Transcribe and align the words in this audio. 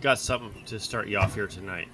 got 0.00 0.18
something 0.18 0.64
to 0.64 0.78
start 0.78 1.08
you 1.08 1.18
off 1.18 1.34
here 1.34 1.46
tonight. 1.46 1.88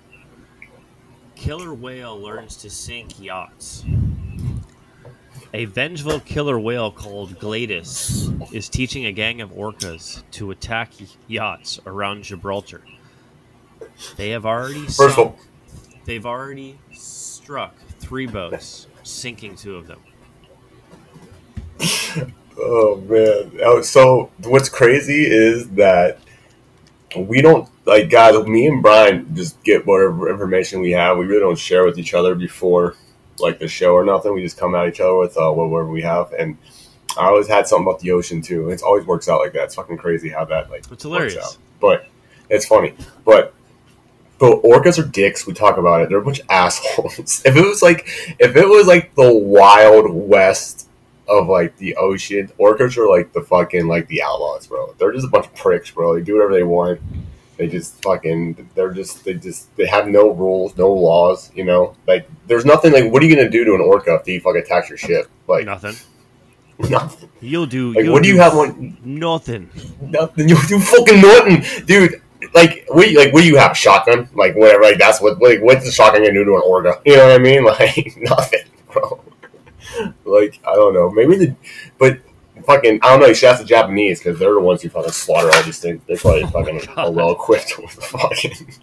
Killer 1.34 1.74
whale 1.74 2.18
learns 2.18 2.56
to 2.58 2.70
sink 2.70 3.20
yachts. 3.20 3.84
A 5.52 5.66
vengeful 5.66 6.20
killer 6.20 6.58
whale 6.58 6.90
called 6.90 7.38
Gladys 7.38 8.30
is 8.52 8.68
teaching 8.68 9.06
a 9.06 9.12
gang 9.12 9.40
of 9.40 9.52
orcas 9.52 10.22
to 10.32 10.50
attack 10.50 10.92
yachts 11.28 11.80
around 11.86 12.24
Gibraltar. 12.24 12.82
They 14.16 14.30
have 14.30 14.46
already 14.46 14.86
First 14.86 15.18
of 15.18 15.18
all, 15.18 15.38
they've 16.04 16.26
already 16.26 16.78
struck 16.92 17.76
three 18.00 18.26
boats, 18.26 18.88
sinking 19.02 19.56
two 19.56 19.76
of 19.76 19.86
them. 19.86 20.00
oh 22.58 22.96
man. 23.08 23.60
Oh, 23.62 23.80
So 23.82 24.30
what's 24.42 24.68
crazy 24.68 25.24
is 25.24 25.68
that 25.70 26.18
we 27.16 27.40
don't 27.40 27.68
like 27.84 28.10
guys. 28.10 28.44
Me 28.46 28.66
and 28.66 28.82
Brian 28.82 29.34
just 29.34 29.62
get 29.62 29.86
whatever 29.86 30.30
information 30.30 30.80
we 30.80 30.92
have. 30.92 31.16
We 31.18 31.26
really 31.26 31.40
don't 31.40 31.58
share 31.58 31.84
with 31.84 31.98
each 31.98 32.14
other 32.14 32.34
before 32.34 32.94
like 33.38 33.58
the 33.58 33.68
show 33.68 33.92
or 33.94 34.04
nothing. 34.04 34.32
We 34.34 34.42
just 34.42 34.58
come 34.58 34.74
at 34.74 34.88
each 34.88 35.00
other 35.00 35.16
with 35.16 35.36
uh, 35.36 35.50
whatever 35.50 35.90
we 35.90 36.02
have. 36.02 36.32
And 36.32 36.56
I 37.18 37.26
always 37.26 37.48
had 37.48 37.66
something 37.66 37.86
about 37.86 38.00
the 38.00 38.12
ocean 38.12 38.42
too. 38.42 38.70
It 38.70 38.82
always 38.82 39.06
works 39.06 39.28
out 39.28 39.40
like 39.40 39.52
that. 39.54 39.64
It's 39.64 39.74
fucking 39.74 39.98
crazy 39.98 40.28
how 40.28 40.44
that 40.46 40.70
like 40.70 40.80
It's 40.80 40.90
works 40.90 41.02
hilarious. 41.02 41.36
out. 41.44 41.56
But 41.80 42.06
it's 42.50 42.66
funny. 42.66 42.94
But 43.24 43.54
but 44.38 44.62
orcas 44.62 44.98
are 44.98 45.06
dicks. 45.08 45.46
We 45.46 45.52
talk 45.54 45.76
about 45.76 46.02
it. 46.02 46.08
They're 46.08 46.18
a 46.18 46.24
bunch 46.24 46.40
of 46.40 46.46
assholes. 46.50 47.42
If 47.44 47.56
it 47.56 47.60
was 47.64 47.82
like 47.82 48.06
if 48.38 48.56
it 48.56 48.68
was 48.68 48.86
like 48.86 49.14
the 49.14 49.32
wild 49.32 50.10
west 50.10 50.88
of 51.28 51.48
like 51.48 51.76
the 51.78 51.96
ocean, 51.96 52.50
orcas 52.58 52.96
are 52.98 53.08
like 53.08 53.32
the 53.32 53.40
fucking 53.42 53.86
like 53.86 54.06
the 54.08 54.22
outlaws, 54.22 54.66
bro. 54.66 54.94
They're 54.98 55.12
just 55.12 55.26
a 55.26 55.30
bunch 55.30 55.46
of 55.46 55.54
pricks, 55.54 55.90
bro. 55.90 56.14
They 56.14 56.22
do 56.22 56.34
whatever 56.34 56.52
they 56.54 56.62
want. 56.64 57.00
They 57.56 57.68
just 57.68 58.02
fucking 58.02 58.70
they're 58.74 58.92
just 58.92 59.24
they 59.24 59.34
just 59.34 59.74
they 59.76 59.86
have 59.86 60.08
no 60.08 60.30
rules, 60.30 60.76
no 60.76 60.92
laws, 60.92 61.50
you 61.54 61.64
know? 61.64 61.94
Like 62.06 62.28
there's 62.46 62.64
nothing 62.64 62.92
like 62.92 63.12
what 63.12 63.22
are 63.22 63.26
you 63.26 63.34
gonna 63.34 63.50
do 63.50 63.64
to 63.64 63.74
an 63.74 63.80
orca 63.80 64.16
if 64.16 64.26
he 64.26 64.38
fucking 64.38 64.62
attacks 64.62 64.88
your 64.88 64.98
ship? 64.98 65.30
Like 65.46 65.66
Nothing. 65.66 65.94
nothing. 66.90 67.30
You'll 67.40 67.66
do. 67.66 67.92
Like 67.92 68.04
you'll 68.04 68.14
what 68.14 68.22
do 68.22 68.28
you 68.28 68.38
have 68.38 68.54
on 68.54 68.96
Nothing. 69.04 69.70
Nothing. 70.00 70.48
You 70.48 70.56
do 70.66 70.80
fucking 70.80 71.20
nothing, 71.20 71.86
dude. 71.86 72.20
Like 72.52 72.84
what? 72.88 73.10
You, 73.10 73.18
like 73.18 73.32
what 73.32 73.42
do 73.42 73.46
you 73.46 73.56
have? 73.56 73.76
Shotgun? 73.76 74.28
Like 74.34 74.56
whatever. 74.56 74.82
Like 74.82 74.98
that's 74.98 75.20
what. 75.20 75.40
Like 75.40 75.62
what's 75.62 75.84
the 75.84 75.92
shotgun 75.92 76.22
gonna 76.22 76.34
do 76.34 76.44
to 76.44 76.56
an 76.56 76.62
orca? 76.64 77.00
You 77.04 77.16
know 77.16 77.26
what 77.26 77.32
I 77.32 77.38
mean? 77.38 77.64
Like 77.64 78.16
nothing, 78.16 78.64
bro. 78.92 79.22
Like 80.24 80.60
I 80.66 80.74
don't 80.74 80.94
know. 80.94 81.10
Maybe 81.10 81.36
the, 81.36 81.56
but 81.98 82.18
fucking 82.66 83.00
I 83.02 83.10
don't 83.10 83.20
know. 83.20 83.26
You 83.26 83.34
should 83.34 83.48
ask 83.48 83.60
the 83.60 83.66
Japanese 83.66 84.20
because 84.20 84.38
they're 84.38 84.54
the 84.54 84.60
ones 84.60 84.82
who 84.82 84.88
fucking 84.88 85.12
slaughter 85.12 85.50
all 85.54 85.62
these 85.62 85.78
things. 85.78 86.00
They're 86.06 86.16
probably 86.16 86.44
fucking 86.52 86.80
oh 86.96 87.10
well 87.10 87.32
equipped 87.32 87.78
with 87.82 87.90
fucking 87.92 88.74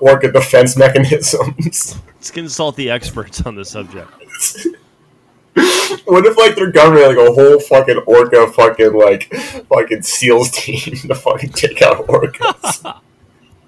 orca 0.00 0.32
defense 0.32 0.76
mechanisms. 0.76 1.98
Let's 2.06 2.30
consult 2.30 2.76
the 2.76 2.90
experts 2.90 3.42
on 3.42 3.54
the 3.54 3.64
subject. 3.64 4.10
What 6.04 6.26
if 6.26 6.36
like 6.36 6.54
their 6.54 6.70
government 6.70 7.06
like 7.06 7.28
a 7.28 7.32
whole 7.32 7.58
fucking 7.60 7.98
orca 8.06 8.46
fucking 8.52 8.92
like 8.92 9.32
fucking 9.68 10.02
SEALs 10.02 10.50
team 10.50 10.96
to 11.08 11.14
fucking 11.14 11.50
take 11.50 11.80
out 11.82 12.06
orcas? 12.06 13.00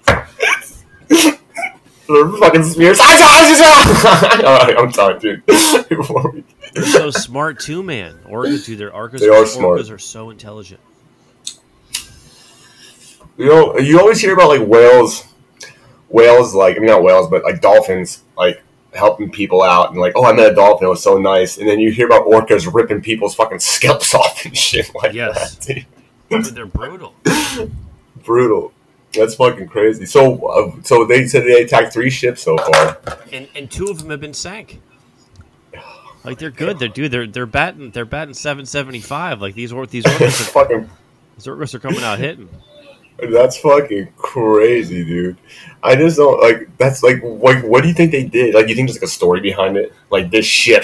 They're 2.07 2.27
fucking 2.39 2.63
smears. 2.63 2.97
I'm 3.01 4.91
sorry, 4.91 5.19
dude. 5.19 5.45
Before 5.45 6.31
we- 6.31 6.43
They're 6.81 6.91
so 6.91 7.11
smart 7.11 7.59
too, 7.59 7.83
man. 7.83 8.19
Orcas, 8.25 8.65
dude, 8.65 8.79
their 8.79 8.91
orcas, 8.91 9.19
They 9.19 9.29
are 9.29 9.45
smart. 9.45 9.79
orcas 9.79 9.91
are 9.91 9.97
so 9.99 10.29
intelligent. 10.29 10.79
you 13.37 13.45
know, 13.45 13.77
you 13.77 13.99
always 13.99 14.19
hear 14.19 14.33
about 14.33 14.49
like 14.49 14.67
whales, 14.67 15.25
whales 16.09 16.53
like 16.53 16.75
I 16.75 16.79
mean 16.79 16.87
not 16.87 17.03
whales, 17.03 17.29
but 17.29 17.43
like 17.43 17.61
dolphins 17.61 18.23
like 18.37 18.61
helping 18.93 19.31
people 19.31 19.61
out 19.61 19.91
and 19.91 19.99
like 19.99 20.13
oh 20.15 20.25
I 20.25 20.33
met 20.33 20.51
a 20.51 20.55
dolphin, 20.55 20.87
it 20.87 20.89
was 20.89 21.03
so 21.03 21.17
nice, 21.17 21.57
and 21.57 21.67
then 21.67 21.79
you 21.79 21.91
hear 21.91 22.05
about 22.05 22.25
orcas 22.25 22.71
ripping 22.73 23.01
people's 23.01 23.35
fucking 23.35 23.59
scalps 23.59 24.13
off 24.15 24.45
and 24.45 24.55
shit 24.57 24.93
like 24.95 25.13
Yes. 25.13 25.55
that. 25.65 25.85
Dude, 26.29 26.45
they're 26.45 26.65
brutal. 26.67 27.15
Brutal. 28.23 28.71
That's 29.13 29.33
fucking 29.33 29.69
crazy. 29.69 30.05
So, 30.05 30.45
uh, 30.47 30.81
so 30.83 31.03
they 31.05 31.25
said 31.25 31.43
they 31.45 31.63
attacked 31.63 31.91
three 31.93 32.11
ships 32.11 32.43
so 32.43 32.55
far. 32.57 32.99
And 33.31 33.47
and 33.55 33.71
two 33.71 33.85
of 33.87 33.97
them 33.97 34.11
have 34.11 34.19
been 34.21 34.35
sank. 34.35 34.79
Like 36.23 36.37
they're 36.37 36.51
good. 36.51 36.79
They're 36.79 36.89
dude. 36.89 37.11
They're 37.11 37.27
they're 37.27 37.45
batting. 37.45 37.91
They're 37.91 38.05
batting 38.05 38.33
seven 38.33 38.65
seventy 38.65 38.99
five. 38.99 39.41
Like 39.41 39.55
these 39.55 39.71
these 39.89 40.03
orcas 40.03 40.41
are, 40.41 40.51
fucking, 40.51 40.89
these 41.35 41.45
orcas 41.45 41.73
are 41.73 41.79
coming 41.79 42.03
out 42.03 42.19
hitting. 42.19 42.49
that's 43.31 43.57
fucking 43.59 44.09
crazy, 44.17 45.05
dude. 45.05 45.37
I 45.81 45.95
just 45.95 46.17
don't 46.17 46.41
like. 46.41 46.69
That's 46.77 47.03
like, 47.03 47.23
like, 47.23 47.63
what 47.63 47.81
do 47.81 47.87
you 47.87 47.93
think 47.93 48.11
they 48.11 48.25
did? 48.25 48.53
Like, 48.53 48.67
you 48.67 48.75
think 48.75 48.89
there's 48.89 48.97
like 48.97 49.07
a 49.07 49.11
story 49.11 49.39
behind 49.39 49.77
it? 49.77 49.93
Like, 50.09 50.29
this 50.29 50.45
ship 50.45 50.83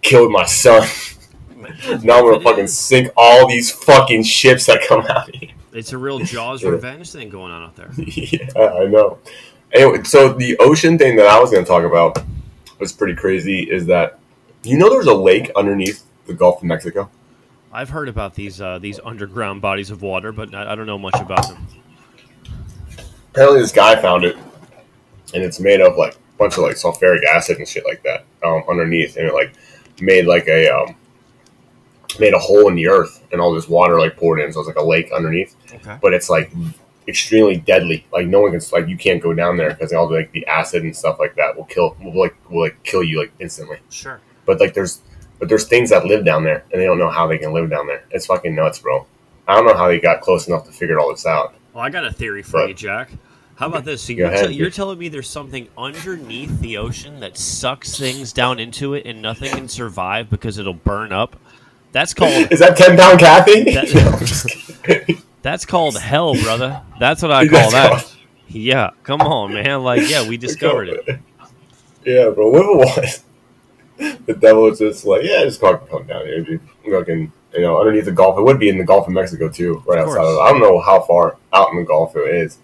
killed 0.00 0.32
my 0.32 0.46
son. 0.46 0.88
now 2.02 2.18
I'm 2.18 2.24
gonna 2.24 2.40
fucking 2.40 2.66
sink 2.68 3.10
all 3.16 3.46
these 3.46 3.70
fucking 3.70 4.22
ships 4.22 4.66
that 4.66 4.86
come 4.88 5.02
out 5.02 5.34
here. 5.34 5.50
It's 5.72 5.92
a 5.92 5.98
real 5.98 6.18
Jaws 6.18 6.64
revenge 6.64 7.10
thing 7.12 7.28
going 7.28 7.52
on 7.52 7.62
out 7.62 7.76
there. 7.76 7.90
yeah, 7.96 8.48
I 8.56 8.86
know. 8.86 9.18
Anyway, 9.72 10.02
so 10.04 10.32
the 10.32 10.56
ocean 10.58 10.98
thing 10.98 11.16
that 11.16 11.26
I 11.26 11.40
was 11.40 11.50
going 11.50 11.64
to 11.64 11.68
talk 11.68 11.84
about 11.84 12.22
was 12.78 12.92
pretty 12.92 13.14
crazy. 13.14 13.60
Is 13.70 13.86
that 13.86 14.18
you 14.70 14.78
know 14.78 14.88
there's 14.90 15.06
a 15.06 15.14
lake 15.14 15.50
underneath 15.56 16.04
the 16.26 16.34
Gulf 16.34 16.58
of 16.58 16.64
Mexico? 16.64 17.10
I've 17.72 17.88
heard 17.88 18.08
about 18.08 18.34
these 18.34 18.60
uh, 18.60 18.78
these 18.78 19.00
underground 19.02 19.62
bodies 19.62 19.90
of 19.90 20.02
water, 20.02 20.30
but 20.30 20.54
I, 20.54 20.72
I 20.72 20.74
don't 20.74 20.86
know 20.86 20.98
much 20.98 21.18
about 21.18 21.48
them. 21.48 21.66
Apparently, 23.30 23.60
this 23.60 23.72
guy 23.72 24.00
found 24.00 24.24
it, 24.24 24.36
and 25.34 25.42
it's 25.42 25.58
made 25.58 25.80
of 25.80 25.96
like 25.96 26.14
a 26.14 26.36
bunch 26.36 26.58
of 26.58 26.64
like 26.64 26.76
sulfuric 26.76 27.24
acid 27.24 27.58
and 27.58 27.66
shit 27.66 27.84
like 27.86 28.02
that 28.02 28.24
um, 28.44 28.62
underneath, 28.68 29.16
and 29.16 29.26
it 29.26 29.32
like 29.32 29.54
made 30.00 30.26
like 30.26 30.46
a 30.48 30.68
um, 30.68 30.94
made 32.20 32.34
a 32.34 32.38
hole 32.38 32.68
in 32.68 32.74
the 32.74 32.88
earth, 32.88 33.24
and 33.32 33.40
all 33.40 33.54
this 33.54 33.68
water 33.68 33.98
like 33.98 34.16
poured 34.18 34.40
in, 34.40 34.52
so 34.52 34.60
it's 34.60 34.68
like 34.68 34.76
a 34.76 34.82
lake 34.82 35.10
underneath. 35.12 35.56
Okay. 35.72 35.98
But 36.02 36.12
it's 36.12 36.28
like 36.28 36.52
extremely 37.08 37.56
deadly. 37.56 38.06
Like 38.12 38.26
no 38.26 38.40
one 38.40 38.50
can 38.50 38.60
like 38.70 38.86
you 38.86 38.98
can't 38.98 39.22
go 39.22 39.32
down 39.32 39.56
there 39.56 39.70
because 39.70 39.94
all 39.94 40.06
the, 40.08 40.16
like 40.16 40.32
the 40.32 40.46
acid 40.46 40.82
and 40.82 40.94
stuff 40.94 41.18
like 41.18 41.34
that 41.36 41.56
will 41.56 41.64
kill 41.64 41.96
will 42.02 42.20
like 42.20 42.36
will 42.50 42.64
like 42.64 42.82
kill 42.82 43.02
you 43.02 43.18
like 43.18 43.32
instantly. 43.40 43.78
Sure. 43.88 44.20
But 44.46 44.60
like 44.60 44.74
there's 44.74 45.00
but 45.38 45.48
there's 45.48 45.66
things 45.66 45.90
that 45.90 46.04
live 46.06 46.24
down 46.24 46.44
there 46.44 46.64
and 46.72 46.80
they 46.80 46.84
don't 46.86 46.98
know 46.98 47.10
how 47.10 47.26
they 47.26 47.38
can 47.38 47.52
live 47.52 47.68
down 47.70 47.86
there. 47.86 48.04
It's 48.10 48.26
fucking 48.26 48.54
nuts, 48.54 48.78
bro. 48.78 49.06
I 49.48 49.56
don't 49.56 49.66
know 49.66 49.74
how 49.74 49.88
they 49.88 49.98
got 50.00 50.20
close 50.20 50.46
enough 50.46 50.64
to 50.66 50.72
figure 50.72 50.98
all 51.00 51.10
this 51.10 51.26
out. 51.26 51.54
Well, 51.74 51.82
I 51.84 51.90
got 51.90 52.04
a 52.04 52.12
theory 52.12 52.42
for 52.42 52.60
But- 52.60 52.68
you, 52.68 52.74
Jack. 52.74 53.10
How 53.56 53.68
about 53.68 53.84
this? 53.84 54.02
So 54.02 54.12
you're, 54.14 54.26
ahead. 54.28 54.48
te- 54.48 54.54
you're 54.54 54.70
telling 54.70 54.98
me 54.98 55.08
there's 55.08 55.28
something 55.28 55.68
underneath 55.78 56.58
the 56.60 56.78
ocean 56.78 57.20
that 57.20 57.36
sucks 57.36 57.96
things 57.96 58.32
down 58.32 58.58
into 58.58 58.94
it, 58.94 59.06
and 59.06 59.20
nothing 59.22 59.52
can 59.52 59.68
survive 59.68 60.28
because 60.30 60.58
it'll 60.58 60.72
burn 60.74 61.12
up. 61.12 61.36
That's 61.92 62.12
called 62.14 62.32
Is 62.50 62.58
that 62.60 62.76
ten 62.76 62.96
pound 62.96 63.20
Kathy? 63.20 63.64
That- 63.64 65.08
No, 65.08 65.14
that's 65.42 65.64
called 65.66 65.96
hell, 65.98 66.34
brother. 66.42 66.80
That's 66.98 67.22
what 67.22 67.30
I 67.30 67.46
call 67.48 67.70
That's 67.70 67.72
that. 67.72 67.90
called- 67.90 68.16
Yeah, 68.48 68.90
come 69.04 69.20
on, 69.20 69.52
man. 69.54 69.82
Like, 69.84 70.08
yeah, 70.08 70.26
we 70.28 70.36
discovered 70.38 70.88
it. 70.88 71.18
Yeah, 72.04 72.30
bro. 72.30 72.48
What 72.48 72.62
it 72.62 72.76
was? 73.02 73.24
The 73.98 74.34
devil 74.34 74.68
is 74.68 74.78
just 74.78 75.04
like, 75.04 75.22
yeah, 75.22 75.42
just 75.44 75.60
come 75.60 75.78
come 75.90 76.06
down 76.06 76.26
here, 76.26 76.42
dude. 76.42 76.60
Fucking, 76.88 77.32
you 77.54 77.60
know, 77.60 77.78
underneath 77.78 78.04
the 78.04 78.12
Gulf. 78.12 78.38
It 78.38 78.42
would 78.42 78.58
be 78.58 78.68
in 78.68 78.78
the 78.78 78.84
Gulf 78.84 79.06
of 79.06 79.12
Mexico 79.12 79.48
too, 79.48 79.82
right 79.86 79.98
Of 79.98 80.08
outside 80.08 80.24
of. 80.24 80.38
I 80.38 80.50
don't 80.50 80.60
know 80.60 80.80
how 80.80 81.00
far 81.02 81.36
out 81.52 81.70
in 81.70 81.76
the 81.76 81.84
Gulf 81.84 82.16
it 82.16 82.34
is, 82.34 82.58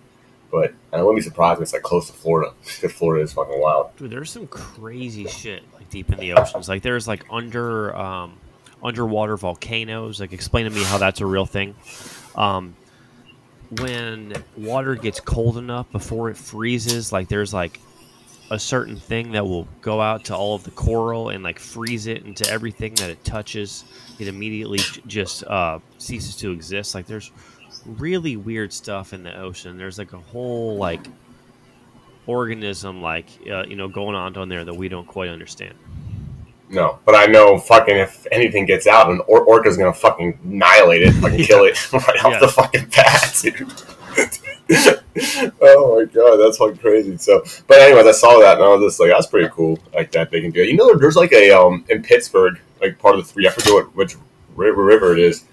but 0.51 0.73
I 0.93 1.03
wouldn't 1.03 1.17
be 1.17 1.23
surprised 1.23 1.59
if 1.59 1.65
it's 1.65 1.73
like 1.73 1.83
close 1.83 2.07
to 2.09 2.13
Florida 2.13 2.53
because 2.65 2.93
Florida 2.93 3.25
is 3.25 3.33
fucking 3.33 3.61
wild. 3.61 3.97
Dude, 3.97 4.11
there's 4.11 4.31
some 4.31 4.47
crazy 4.47 5.27
shit 5.27 5.63
like 5.75 5.89
deep 5.91 6.11
in 6.11 6.19
the 6.19 6.33
oceans. 6.33 6.69
Like, 6.69 6.83
there's 6.83 7.07
like 7.07 7.25
under 7.31 7.95
um, 7.97 8.39
underwater 8.83 9.37
volcanoes. 9.37 10.21
Like, 10.21 10.33
explain 10.33 10.65
to 10.65 10.71
me 10.71 10.83
how 10.83 10.99
that's 10.99 11.21
a 11.21 11.27
real 11.27 11.47
thing. 11.47 11.75
Um, 12.35 12.75
when 13.71 14.33
water 14.57 14.95
gets 14.95 15.21
cold 15.21 15.59
enough 15.59 15.91
before 15.93 16.31
it 16.31 16.37
freezes, 16.37 17.13
like 17.13 17.29
there's 17.29 17.53
like 17.53 17.81
a 18.51 18.59
certain 18.59 18.97
thing 18.97 19.33
that 19.33 19.47
will 19.47 19.69
go 19.83 20.01
out 20.01 20.25
to 20.27 20.35
all 20.37 20.55
of 20.55 20.65
the 20.65 20.71
coral 20.71 21.29
and 21.31 21.45
like 21.45 21.59
freeze 21.59 22.07
it 22.07 22.25
into 22.25 22.49
everything 22.51 22.95
that 22.95 23.11
it 23.11 23.23
touches. 23.25 23.85
It 24.19 24.27
immediately 24.29 24.79
j- 24.79 25.03
just 25.07 25.45
uh, 25.45 25.79
ceases 25.99 26.35
to 26.37 26.51
exist. 26.53 26.95
Like 26.95 27.07
there's 27.07 27.31
really 27.85 28.37
weird 28.37 28.73
stuff 28.73 29.13
in 29.13 29.23
the 29.23 29.37
ocean. 29.39 29.77
There's 29.77 29.99
like 29.99 30.13
a 30.15 30.19
whole 30.19 30.77
like 30.77 31.07
organism 32.27 33.01
like 33.03 33.27
uh, 33.51 33.65
you 33.67 33.77
know 33.77 33.89
going 33.89 34.15
on 34.15 34.33
down 34.33 34.49
there 34.49 34.65
that 34.65 34.75
we 34.75 34.89
don't 34.89 35.07
quite 35.07 35.29
understand. 35.31 35.75
No, 36.71 36.99
but 37.07 37.15
I 37.15 37.25
know 37.27 37.59
fucking 37.59 37.97
if 37.97 38.27
anything 38.31 38.67
gets 38.67 38.87
out, 38.87 39.11
an 39.11 39.21
or- 39.27 39.45
orca's 39.45 39.77
gonna 39.79 39.93
fucking 39.93 40.39
annihilate 40.45 41.03
it, 41.03 41.13
fucking 41.13 41.39
kill 41.45 41.65
it 41.65 41.93
right 41.93 42.05
Yeah. 42.17 42.27
off 42.27 42.41
the 42.41 42.49
fucking 42.49 42.89
bat, 42.95 43.39
dude. 43.43 45.03
oh 45.61 45.97
my 45.99 46.05
god, 46.13 46.37
that's 46.37 46.59
fucking 46.59 46.79
crazy. 46.79 47.17
So, 47.17 47.43
but 47.67 47.79
anyways, 47.79 48.07
I 48.07 48.13
saw 48.13 48.39
that 48.41 48.57
and 48.57 48.65
I 48.65 48.69
was 48.69 48.83
just 48.83 49.01
like, 49.01 49.11
that's 49.11 49.27
pretty 49.27 49.49
cool, 49.53 49.79
like 49.95 50.13
that 50.13 50.31
they 50.31 50.41
can 50.41 50.51
do. 50.51 50.63
it. 50.63 50.69
You 50.69 50.77
know, 50.77 50.95
there's 50.95 51.17
like 51.17 51.33
a 51.33 51.51
um 51.53 51.85
in 51.89 52.03
Pittsburgh, 52.03 52.59
like 52.81 52.99
part 52.99 53.17
of 53.17 53.27
the 53.27 53.33
three. 53.33 53.47
I 53.47 53.51
forget 53.51 53.73
what 53.73 53.95
which 53.97 54.17
river 54.57 54.83
river 54.85 55.13
it 55.13 55.21
is. 55.21 55.45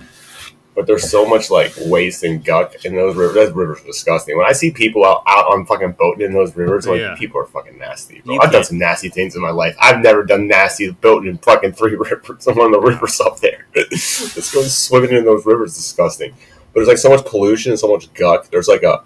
but 0.75 0.85
there's 0.87 1.09
so 1.09 1.25
much 1.25 1.49
like 1.49 1.71
waste 1.85 2.23
and 2.23 2.43
guck 2.43 2.83
in 2.83 2.95
those 2.95 3.15
rivers. 3.15 3.35
Those 3.35 3.51
rivers 3.53 3.81
are 3.81 3.85
disgusting. 3.85 4.35
When 4.37 4.45
I 4.45 4.51
see 4.51 4.71
people 4.71 5.05
out, 5.05 5.23
out 5.25 5.45
on 5.53 5.65
fucking 5.65 5.93
boating 5.93 6.25
in 6.25 6.33
those 6.33 6.53
rivers, 6.55 6.85
like 6.85 6.99
Yeah. 6.99 7.15
people 7.17 7.39
are 7.39 7.45
fucking 7.45 7.77
nasty. 7.77 8.19
Bro. 8.25 8.33
You 8.33 8.39
I've 8.41 8.51
done 8.51 8.63
some 8.65 8.77
nasty 8.79 9.07
things 9.09 9.35
in 9.37 9.41
my 9.41 9.51
life. 9.51 9.75
I've 9.79 9.99
never 10.01 10.23
done 10.25 10.47
nasty 10.49 10.91
boating 10.91 11.29
in 11.29 11.37
fucking 11.37 11.71
three 11.73 11.95
rivers. 11.95 12.45
I'm 12.47 12.59
on 12.59 12.71
the 12.71 12.79
rivers 12.81 13.21
up 13.21 13.39
there. 13.39 13.67
Just 13.89 14.53
going 14.53 14.65
swimming 14.67 15.11
in 15.11 15.23
those 15.23 15.45
rivers 15.45 15.71
is 15.71 15.77
disgusting. 15.77 16.31
But 16.31 16.73
there's 16.79 16.87
like 16.89 16.97
so 16.97 17.09
much 17.09 17.25
pollution 17.25 17.71
and 17.71 17.79
so 17.79 17.87
much 17.89 18.11
guck. 18.13 18.49
There's 18.49 18.67
like 18.67 18.83
a 18.83 19.01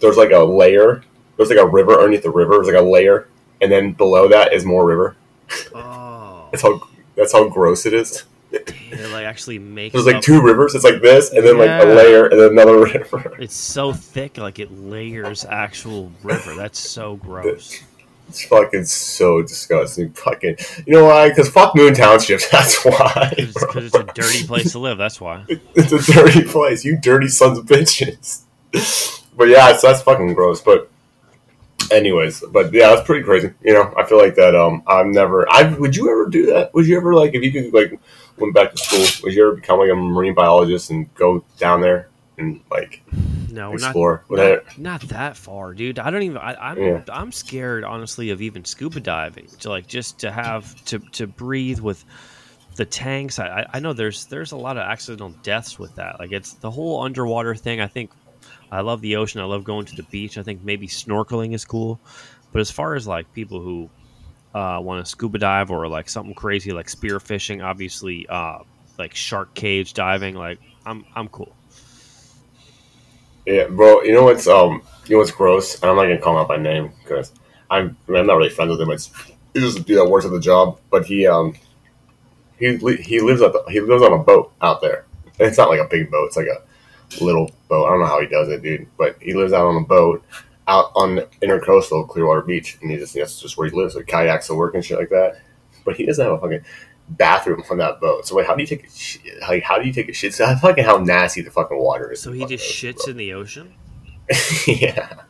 there's 0.00 0.16
like 0.16 0.30
a 0.32 0.38
layer. 0.38 1.02
There's 1.36 1.50
like 1.50 1.58
a 1.58 1.66
river 1.66 1.94
underneath 1.94 2.22
the 2.22 2.30
river. 2.30 2.54
There's 2.54 2.66
like 2.66 2.76
a 2.76 2.80
layer, 2.86 3.28
and 3.60 3.70
then 3.72 3.92
below 3.92 4.28
that 4.28 4.52
is 4.52 4.64
more 4.64 4.84
river. 4.86 5.16
Oh, 5.74 6.48
That's 6.52 6.62
how 6.62 6.80
that's 7.16 7.32
how 7.32 7.48
gross 7.48 7.86
it 7.86 7.94
is. 7.94 8.24
it 8.52 9.10
like 9.12 9.24
actually 9.24 9.58
makes. 9.58 9.92
There's 9.92 10.06
like 10.06 10.16
up- 10.16 10.22
two 10.22 10.42
rivers. 10.42 10.74
It's 10.74 10.84
like 10.84 11.00
this, 11.00 11.32
and 11.32 11.46
then 11.46 11.58
like 11.58 11.82
a 11.82 11.86
layer, 11.86 12.26
and 12.26 12.38
then 12.40 12.50
another 12.52 12.78
river. 12.84 13.36
It's 13.38 13.54
so 13.54 13.92
thick, 13.92 14.38
like 14.38 14.58
it 14.58 14.72
layers 14.72 15.44
actual 15.44 16.12
river. 16.22 16.54
That's 16.54 16.78
so 16.78 17.16
gross. 17.16 17.80
It's 18.28 18.44
fucking 18.44 18.84
so 18.84 19.42
disgusting. 19.42 20.12
Fucking, 20.12 20.56
you 20.86 20.92
know 20.92 21.04
why? 21.06 21.30
Because 21.30 21.48
fuck 21.48 21.74
Moon 21.74 21.94
Township. 21.94 22.40
That's 22.52 22.84
why. 22.84 23.32
Because 23.36 23.86
it's 23.86 23.94
a 23.96 24.04
dirty 24.04 24.46
place 24.46 24.70
to 24.72 24.78
live. 24.78 24.98
That's 24.98 25.20
why. 25.20 25.44
It's 25.74 25.90
a 25.92 26.12
dirty 26.12 26.44
place. 26.44 26.84
You 26.84 26.96
dirty 26.96 27.26
sons 27.26 27.58
of 27.58 27.66
bitches. 27.66 28.42
But 29.40 29.48
yeah, 29.48 29.74
so 29.74 29.86
that's 29.86 30.02
fucking 30.02 30.34
gross. 30.34 30.60
But 30.60 30.90
anyways, 31.90 32.44
but 32.52 32.72
yeah, 32.74 32.90
that's 32.90 33.06
pretty 33.06 33.24
crazy. 33.24 33.50
You 33.62 33.72
know, 33.72 33.94
I 33.96 34.04
feel 34.04 34.18
like 34.18 34.34
that. 34.34 34.54
Um, 34.54 34.82
I'm 34.86 35.12
never. 35.12 35.50
I 35.50 35.62
would 35.78 35.96
you 35.96 36.10
ever 36.10 36.26
do 36.28 36.44
that? 36.52 36.74
Would 36.74 36.86
you 36.86 36.94
ever 36.98 37.14
like 37.14 37.34
if 37.34 37.42
you 37.42 37.50
could 37.50 37.72
like 37.72 37.98
went 38.36 38.54
back 38.54 38.72
to 38.72 38.76
school? 38.76 39.24
Would 39.24 39.34
you 39.34 39.46
ever 39.46 39.56
become 39.56 39.78
like 39.78 39.90
a 39.90 39.94
marine 39.94 40.34
biologist 40.34 40.90
and 40.90 41.12
go 41.14 41.42
down 41.56 41.80
there 41.80 42.10
and 42.36 42.60
like 42.70 43.02
No, 43.50 43.70
not 43.70 43.74
explore? 43.74 44.24
Not, 44.28 44.36
that- 44.36 44.78
not 44.78 45.00
that 45.08 45.38
far, 45.38 45.72
dude. 45.72 45.98
I 45.98 46.10
don't 46.10 46.22
even. 46.22 46.36
I, 46.36 46.54
I'm 46.54 46.78
Yeah. 46.78 47.02
I'm 47.10 47.32
scared, 47.32 47.82
honestly, 47.82 48.28
of 48.28 48.42
even 48.42 48.66
scuba 48.66 49.00
diving. 49.00 49.46
To 49.60 49.70
like 49.70 49.86
just 49.86 50.18
to 50.18 50.30
have 50.30 50.84
to 50.84 50.98
to 51.12 51.26
breathe 51.26 51.80
with 51.80 52.04
the 52.76 52.84
tanks. 52.84 53.38
I- 53.38 53.66
I 53.72 53.80
know 53.80 53.94
there's 53.94 54.26
there's 54.26 54.52
a 54.52 54.56
lot 54.56 54.76
of 54.76 54.82
accidental 54.82 55.30
deaths 55.42 55.78
with 55.78 55.94
that. 55.94 56.20
Like 56.20 56.30
it's 56.32 56.52
the 56.52 56.70
whole 56.70 57.02
underwater 57.02 57.54
thing. 57.54 57.80
I 57.80 57.86
think 57.86 58.10
I 58.70 58.82
love 58.82 59.00
the 59.00 59.16
ocean. 59.16 59.40
I 59.40 59.44
love 59.44 59.64
going 59.64 59.86
to 59.86 59.96
the 59.96 60.04
beach. 60.04 60.38
I 60.38 60.42
think 60.42 60.62
maybe 60.62 60.86
snorkeling 60.86 61.54
is 61.54 61.64
cool. 61.64 62.00
But 62.52 62.60
as 62.60 62.70
far 62.70 62.94
as 62.94 63.06
like 63.06 63.32
people 63.32 63.60
who 63.60 63.90
uh, 64.54 64.80
want 64.82 65.04
to 65.04 65.10
scuba 65.10 65.38
dive 65.38 65.70
or 65.70 65.88
like 65.88 66.08
something 66.08 66.34
crazy 66.34 66.72
like 66.72 66.88
spear 66.88 67.20
fishing, 67.20 67.62
obviously, 67.62 68.26
uh, 68.28 68.58
like 68.98 69.14
shark 69.14 69.54
cage 69.54 69.94
diving, 69.94 70.34
like 70.34 70.58
I'm 70.86 71.04
I'm 71.14 71.28
cool. 71.28 71.54
Yeah, 73.46 73.66
bro. 73.68 74.02
You 74.02 74.12
know 74.12 74.24
what's 74.24 74.46
um, 74.46 74.82
you 75.06 75.16
know 75.16 75.18
what's 75.18 75.30
gross, 75.30 75.80
and 75.80 75.90
I'm 75.90 75.96
not 75.96 76.02
gonna 76.02 76.18
call 76.18 76.34
him 76.34 76.40
out 76.40 76.48
by 76.48 76.56
name 76.56 76.92
because 77.02 77.32
I'm 77.70 77.96
I 78.06 78.10
mean, 78.10 78.20
I'm 78.20 78.26
not 78.26 78.36
really 78.36 78.50
friends 78.50 78.70
with 78.70 78.80
him. 78.80 78.90
It's 78.90 79.10
he's 79.54 79.62
just 79.62 79.78
a 79.78 79.82
dude 79.82 79.98
that 79.98 80.08
works 80.08 80.24
at 80.26 80.32
the 80.32 80.40
job, 80.40 80.78
but 80.90 81.06
he 81.06 81.26
um, 81.26 81.54
he 82.58 82.76
he 82.76 83.20
lives 83.20 83.42
at 83.42 83.52
the, 83.52 83.64
he 83.68 83.80
lives 83.80 84.02
on 84.02 84.12
a 84.12 84.18
boat 84.18 84.52
out 84.60 84.80
there. 84.80 85.06
It's 85.38 85.56
not 85.58 85.70
like 85.70 85.80
a 85.80 85.88
big 85.88 86.10
boat; 86.10 86.26
it's 86.26 86.36
like 86.36 86.46
a 86.46 86.62
little 87.20 87.50
boat. 87.68 87.86
I 87.86 87.90
don't 87.90 88.00
know 88.00 88.06
how 88.06 88.20
he 88.20 88.26
does 88.26 88.48
it, 88.48 88.62
dude, 88.62 88.86
but 88.96 89.16
he 89.20 89.34
lives 89.34 89.52
out 89.52 89.66
on 89.66 89.82
a 89.82 89.86
boat 89.86 90.24
out 90.70 90.92
on 90.94 91.16
the 91.16 91.28
intercoastal 91.42 92.08
Clearwater 92.08 92.42
Beach, 92.42 92.78
and 92.80 92.90
he 92.90 92.96
just 92.96 93.14
that's 93.14 93.40
just 93.40 93.56
where 93.56 93.68
he 93.68 93.76
lives. 93.76 93.96
Like 93.96 94.06
kayaks 94.06 94.46
to 94.46 94.54
work 94.54 94.74
and 94.74 94.84
shit 94.84 94.98
like 94.98 95.10
that. 95.10 95.42
But 95.84 95.96
he 95.96 96.06
doesn't 96.06 96.24
have 96.24 96.34
a 96.34 96.38
fucking 96.38 96.64
bathroom 97.08 97.62
on 97.70 97.78
that 97.78 98.00
boat. 98.00 98.26
So 98.26 98.36
wait, 98.36 98.46
how 98.46 98.54
do 98.54 98.62
you 98.62 98.66
take 98.66 98.86
a 98.86 98.90
shit? 98.90 99.40
Like, 99.40 99.62
how 99.62 99.78
do 99.78 99.86
you 99.86 99.92
take 99.92 100.08
a 100.08 100.12
shit? 100.12 100.34
So 100.40 100.54
fucking 100.56 100.84
how 100.84 100.98
nasty 100.98 101.42
the 101.42 101.50
fucking 101.50 101.76
water 101.76 102.12
is. 102.12 102.22
So 102.22 102.32
he 102.32 102.46
just 102.46 102.64
shits 102.64 103.08
in 103.08 103.16
the 103.16 103.34
ocean. 103.34 103.74
yeah, 104.66 105.22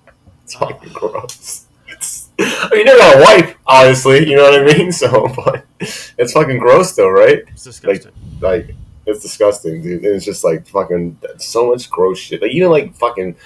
it's 0.45 0.55
fucking 0.55 0.93
gross. 0.93 1.67
It's, 1.89 2.29
I 2.39 2.69
mean, 2.73 2.87
you're 2.87 2.99
not 2.99 3.17
a 3.17 3.21
wife, 3.23 3.57
obviously. 3.67 4.29
You 4.29 4.37
know 4.37 4.51
what 4.51 4.61
I 4.61 4.65
mean? 4.65 4.93
So, 5.01 5.29
but 5.35 5.65
it's 5.81 6.33
fucking 6.33 6.59
gross, 6.59 6.95
though, 6.95 7.11
right? 7.11 7.43
It's 7.49 7.65
disgusting. 7.65 8.13
Like, 8.41 8.75
it's 9.07 9.21
disgusting, 9.23 9.83
dude. 9.83 10.05
And 10.05 10.17
it's 10.17 10.25
just 10.25 10.45
like 10.45 10.67
fucking 10.69 11.19
so 11.39 11.71
much 11.71 11.91
gross 11.91 12.19
shit. 12.19 12.43
Like, 12.43 12.53
even 12.53 12.71
like 12.71 12.95
fucking 12.95 13.37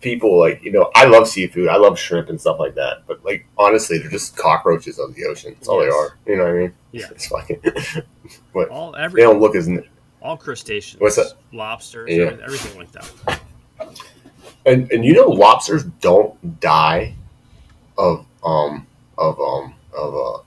people, 0.00 0.38
like 0.38 0.62
you 0.62 0.70
know, 0.72 0.90
I 0.94 1.06
love 1.06 1.26
seafood, 1.28 1.68
I 1.68 1.76
love 1.76 1.98
shrimp 1.98 2.28
and 2.28 2.40
stuff 2.40 2.58
like 2.58 2.74
that. 2.76 3.04
But 3.06 3.24
like, 3.24 3.46
honestly, 3.56 3.98
they're 3.98 4.10
just 4.10 4.36
cockroaches 4.36 4.98
of 4.98 5.14
the 5.14 5.24
ocean. 5.24 5.54
That's 5.54 5.68
all 5.68 5.82
Yes. 5.84 5.92
they 5.92 5.96
are. 5.98 6.18
You 6.26 6.36
know 6.36 6.44
what 6.44 6.54
I 6.54 6.58
mean? 6.58 6.74
Yeah. 6.92 7.06
It's 7.10 7.26
fucking. 7.28 7.60
all 8.70 8.94
every, 8.96 9.20
They 9.22 9.26
don't 9.26 9.40
look 9.40 9.54
as. 9.56 9.68
all 10.22 10.36
crustaceans. 10.36 11.00
What's 11.00 11.16
that? 11.16 11.32
Lobsters. 11.52 12.10
Yeah. 12.10 12.24
every- 12.26 12.44
Everything 12.44 12.78
like 12.78 12.92
that. 12.92 13.40
And 14.66 14.90
and 14.92 15.04
you 15.04 15.14
know, 15.14 15.28
lobsters 15.28 15.84
don't 16.00 16.60
die 16.60 17.14
of 17.96 18.26
um 18.44 18.86
of 19.16 19.40
um 19.40 19.74
of 19.96 20.14
uh 20.14 20.42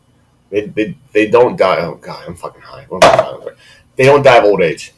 they 0.51 0.65
they, 0.67 0.97
they 1.13 1.27
don't 1.29 1.55
die. 1.57 1.77
Oh 1.79 1.95
god, 1.95 2.25
I'm 2.27 2.35
fucking 2.35 2.61
high. 2.61 2.85
What 2.89 3.03
am 3.03 3.11
I 3.13 3.15
talking 3.23 3.41
about? 3.43 3.57
They 4.01 4.07
don't 4.07 4.24
die 4.24 4.38
of 4.38 4.45
old 4.45 4.63
age. 4.63 4.94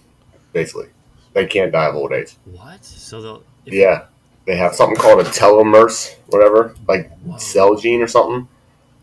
Basically, 0.54 0.88
they 1.34 1.46
can't 1.46 1.74
die 1.74 1.88
of 1.88 1.96
old 1.96 2.14
age. 2.14 2.38
What? 2.46 2.86
So 2.86 3.22
they'll. 3.22 3.44
if- 3.66 3.74
Yeah, 3.74 4.06
they 4.46 4.56
have 4.56 4.74
something 4.74 4.96
called 4.96 5.20
a 5.20 5.24
telomeres, 5.26 6.16
whatever, 6.28 6.74
like 6.88 7.12
Whoa. 7.20 7.36
cell 7.38 7.76
gene 7.76 8.02
or 8.02 8.08
something, 8.08 8.48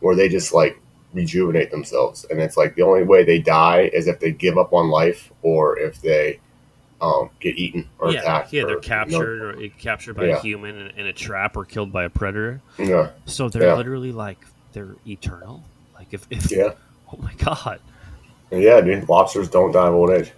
where 0.01 0.15
they 0.17 0.31
just 0.31 0.55
like 0.55 0.81
rejuvenate 1.13 1.71
themselves, 1.71 2.25
and 2.31 2.41
it's 2.41 2.57
like 2.57 2.77
the 2.77 2.83
only 2.83 3.03
way 3.03 3.25
they 3.25 3.41
die 3.41 3.91
is 3.93 4.07
if 4.07 4.21
they 4.21 4.31
give 4.31 4.57
up 4.57 4.73
on 4.73 4.89
life 4.89 5.31
or 5.43 5.79
if 5.79 6.01
they 6.01 6.41
um, 7.03 7.29
get 7.39 7.59
eaten 7.59 7.87
or 7.99 8.11
Yeah, 8.11 8.21
attacked. 8.21 8.53
yeah, 8.55 8.63
or, 8.63 8.67
they're 8.67 8.71
you 8.77 8.81
know, 8.81 8.81
captured 8.89 9.43
or 9.43 9.69
captured 9.79 10.15
by 10.17 10.27
Yeah. 10.29 10.37
a 10.39 10.41
human 10.41 10.77
in, 10.79 10.87
in 11.01 11.07
a 11.09 11.13
trap 11.13 11.57
or 11.59 11.67
killed 11.67 11.93
by 11.93 12.05
a 12.05 12.11
predator. 12.11 12.63
Yeah, 12.79 13.11
So 13.27 13.51
they're 13.51 13.65
Yeah. 13.65 13.75
literally 13.75 14.13
like 14.13 14.39
they're 14.73 14.97
eternal. 15.07 15.63
Like 15.95 16.09
if, 16.13 16.27
if 16.31 16.51
yeah. 16.51 16.73
oh 17.13 17.19
my 17.21 17.33
god, 17.35 17.81
Yeah, 18.51 18.81
dude, 18.81 19.09
lobsters 19.09 19.49
don't 19.49 19.73
die 19.73 19.89
of 19.89 19.95
old 19.95 20.11
age. 20.11 20.33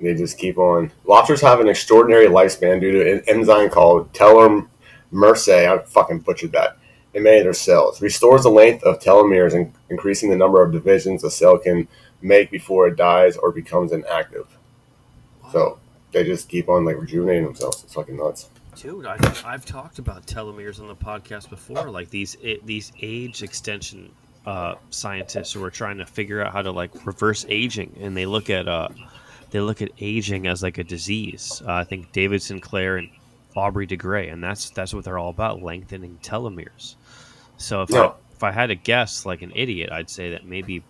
They 0.00 0.14
just 0.14 0.38
keep 0.38 0.58
on. 0.58 0.90
Lobsters 1.04 1.40
have 1.42 1.60
an 1.60 1.68
extraordinary 1.68 2.26
lifespan 2.26 2.80
due 2.80 2.92
to 2.92 3.12
an 3.12 3.22
enzyme 3.28 3.70
called 3.70 4.12
telomerase. 4.12 4.68
I 5.68 5.78
fucking 5.84 6.20
butchered 6.20 6.52
that. 6.52 6.76
In 7.14 7.24
many 7.24 7.38
of 7.38 7.44
their 7.44 7.52
cells, 7.52 8.00
restores 8.00 8.42
the 8.42 8.48
length 8.48 8.82
of 8.84 8.98
telomeres, 8.98 9.54
and 9.54 9.72
increasing 9.90 10.30
the 10.30 10.36
number 10.36 10.62
of 10.62 10.72
divisions 10.72 11.22
a 11.22 11.30
cell 11.30 11.58
can 11.58 11.86
make 12.22 12.50
before 12.50 12.88
it 12.88 12.96
dies 12.96 13.36
or 13.36 13.52
becomes 13.52 13.92
inactive. 13.92 14.46
So 15.52 15.78
they 16.12 16.24
just 16.24 16.48
keep 16.48 16.68
on 16.68 16.84
like 16.86 16.98
rejuvenating 16.98 17.44
themselves. 17.44 17.84
It's 17.84 17.92
fucking 17.92 18.16
nuts. 18.16 18.48
dude, 18.76 19.04
I've, 19.04 19.44
I've 19.44 19.66
talked 19.66 19.98
about 19.98 20.26
telomeres 20.26 20.80
on 20.80 20.88
the 20.88 20.96
podcast 20.96 21.50
before. 21.50 21.90
Like 21.90 22.08
these 22.08 22.36
i 22.44 22.58
these 22.64 22.92
age 23.02 23.42
extension 23.42 24.10
uh, 24.46 24.74
scientists 24.90 25.52
who 25.52 25.62
are 25.64 25.70
trying 25.70 25.98
to 25.98 26.06
figure 26.06 26.42
out 26.42 26.52
how 26.52 26.62
to 26.62 26.70
like 26.70 27.06
reverse 27.06 27.46
aging, 27.48 27.96
and 28.00 28.16
they 28.16 28.26
look 28.26 28.50
at 28.50 28.68
uh, 28.68 28.88
they 29.50 29.60
look 29.60 29.82
at 29.82 29.90
aging 30.00 30.46
as 30.46 30.62
like 30.62 30.78
a 30.78 30.84
disease. 30.84 31.62
Uh, 31.66 31.72
I 31.74 31.84
think 31.84 32.12
David 32.12 32.42
Sinclair 32.42 32.96
and 32.96 33.10
Aubrey 33.54 33.86
de 33.86 33.96
Grey, 33.96 34.28
and 34.28 34.42
that's 34.42 34.70
that's 34.70 34.92
what 34.94 35.04
they're 35.04 35.18
all 35.18 35.30
about, 35.30 35.62
lengthening 35.62 36.18
telomeres. 36.22 36.96
So 37.58 37.82
if 37.82 37.94
I, 37.94 38.12
if 38.32 38.42
I 38.42 38.50
had 38.50 38.66
to 38.68 38.74
guess, 38.74 39.24
like 39.24 39.42
an 39.42 39.52
idiot, 39.54 39.92
I'd 39.92 40.10
say 40.10 40.30
that 40.30 40.44
maybe 40.44 40.82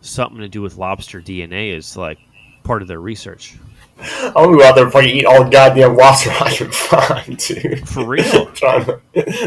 something 0.00 0.40
to 0.40 0.48
do 0.48 0.62
with 0.62 0.76
lobster 0.76 1.20
DNA 1.20 1.76
is 1.76 1.96
like 1.96 2.18
part 2.62 2.80
of 2.80 2.88
their 2.88 3.00
research. 3.00 3.58
Out 4.00 4.74
there 4.76 4.84
and 4.84 4.92
fucking 4.92 5.10
eat 5.10 5.24
all 5.24 5.42
the 5.42 5.50
goddamn 5.50 5.96
lobster 5.96 6.30
I 6.30 6.54
can 6.54 6.70
find, 6.70 7.36
dude. 7.36 7.88
For 7.88 8.06
real? 8.06 8.46
To, 8.58 9.00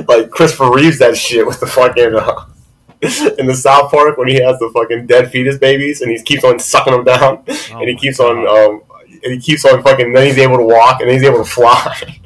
like 0.07 0.29
Christopher 0.29 0.71
Reeves 0.71 0.99
that 0.99 1.17
shit 1.17 1.45
with 1.45 1.59
the 1.59 1.67
fucking 1.67 2.15
uh, 2.15 2.45
in 3.39 3.47
the 3.47 3.55
South 3.55 3.89
Park 3.91 4.17
when 4.17 4.27
he 4.27 4.35
has 4.35 4.59
the 4.59 4.69
fucking 4.73 5.07
dead 5.07 5.31
fetus 5.31 5.57
babies 5.57 6.01
and 6.01 6.11
he 6.11 6.21
keeps 6.21 6.43
on 6.43 6.59
sucking 6.59 6.93
them 6.93 7.03
down 7.03 7.43
Oh 7.47 7.79
and 7.79 7.89
he 7.89 7.95
keeps 7.95 8.19
God. 8.19 8.37
on 8.37 8.47
um 8.73 8.81
and 9.23 9.33
he 9.33 9.39
keeps 9.39 9.65
on 9.65 9.81
fucking 9.81 10.13
then 10.13 10.27
he's 10.27 10.37
able 10.37 10.57
to 10.57 10.63
walk 10.63 11.01
and 11.01 11.09
he's 11.09 11.23
able 11.23 11.43
to 11.43 11.49
fly. 11.49 12.19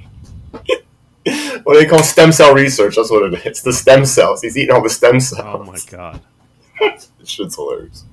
what 1.63 1.75
they 1.75 1.85
call 1.85 2.03
stem 2.03 2.31
cell 2.31 2.53
research. 2.53 2.95
That's 2.97 3.09
what 3.09 3.33
it 3.33 3.45
is. 3.45 3.61
The 3.61 3.73
stem 3.73 4.05
cells. 4.05 4.41
He's 4.41 4.57
eating 4.57 4.75
all 4.75 4.83
the 4.83 4.89
stem 4.89 5.19
cells. 5.19 5.41
Oh 5.43 5.63
my 5.63 5.77
god. 5.89 6.21
Shit's 7.23 7.55
hilarious. 7.55 8.03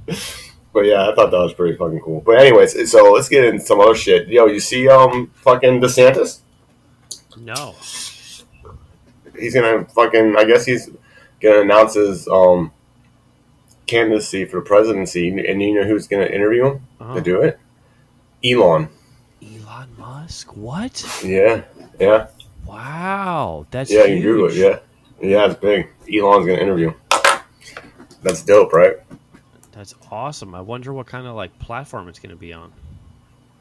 But 0.73 0.87
yeah, 0.87 1.11
I 1.11 1.15
thought 1.15 1.31
that 1.31 1.39
was 1.39 1.53
pretty 1.53 1.77
fucking 1.77 2.01
cool. 2.01 2.23
But 2.25 2.39
anyways, 2.39 2.91
so 2.91 3.13
let's 3.13 3.29
get 3.29 3.45
into 3.45 3.65
some 3.65 3.81
other 3.81 3.95
shit. 3.95 4.29
Yo, 4.29 4.47
you 4.47 4.61
see 4.61 4.89
um 4.89 5.31
fucking 5.43 5.81
DeSantis? 5.81 6.41
No. 7.37 7.75
He's 9.39 9.55
gonna 9.55 9.85
fucking 9.87 10.37
I 10.37 10.45
guess 10.45 10.65
he's 10.65 10.91
gonna 11.43 11.61
announce 11.61 11.95
his 11.95 12.29
um 12.29 12.73
candidacy 13.87 14.45
for 14.45 14.57
the 14.61 14.63
presidency 14.67 15.29
and 15.29 15.61
you 15.63 15.75
know 15.75 15.85
who's 15.87 16.07
gonna 16.07 16.27
interview 16.27 16.67
him 16.67 16.87
Oh. 17.01 17.15
to 17.15 17.21
do 17.21 17.41
it? 17.43 17.59
Elon. 18.45 18.89
Elon 19.43 19.89
Musk? 19.99 20.57
What? 20.57 21.05
Yeah. 21.25 21.63
Yeah. 21.99 22.29
Wow. 22.67 23.67
That's 23.71 23.91
Yeah, 23.91 24.05
you 24.05 24.17
huge. 24.17 24.23
can 24.23 24.23
Google 24.33 24.47
it, 24.49 24.55
yeah. 24.55 24.79
Yeah, 25.29 25.47
it's 25.51 25.61
big. 25.61 25.89
Elon's 26.13 26.47
gonna 26.47 26.59
interview 26.61 26.89
him. 26.91 26.95
That's 28.23 28.43
dope, 28.43 28.73
right? 28.73 28.97
That's 29.73 29.95
awesome. 30.11 30.55
I 30.55 30.61
wonder 30.61 30.93
what 30.93 31.07
kind 31.07 31.27
of 31.27 31.35
like 31.35 31.57
platform 31.59 32.09
it's 32.09 32.19
to 32.21 32.37
be 32.37 32.53
on. 32.53 32.73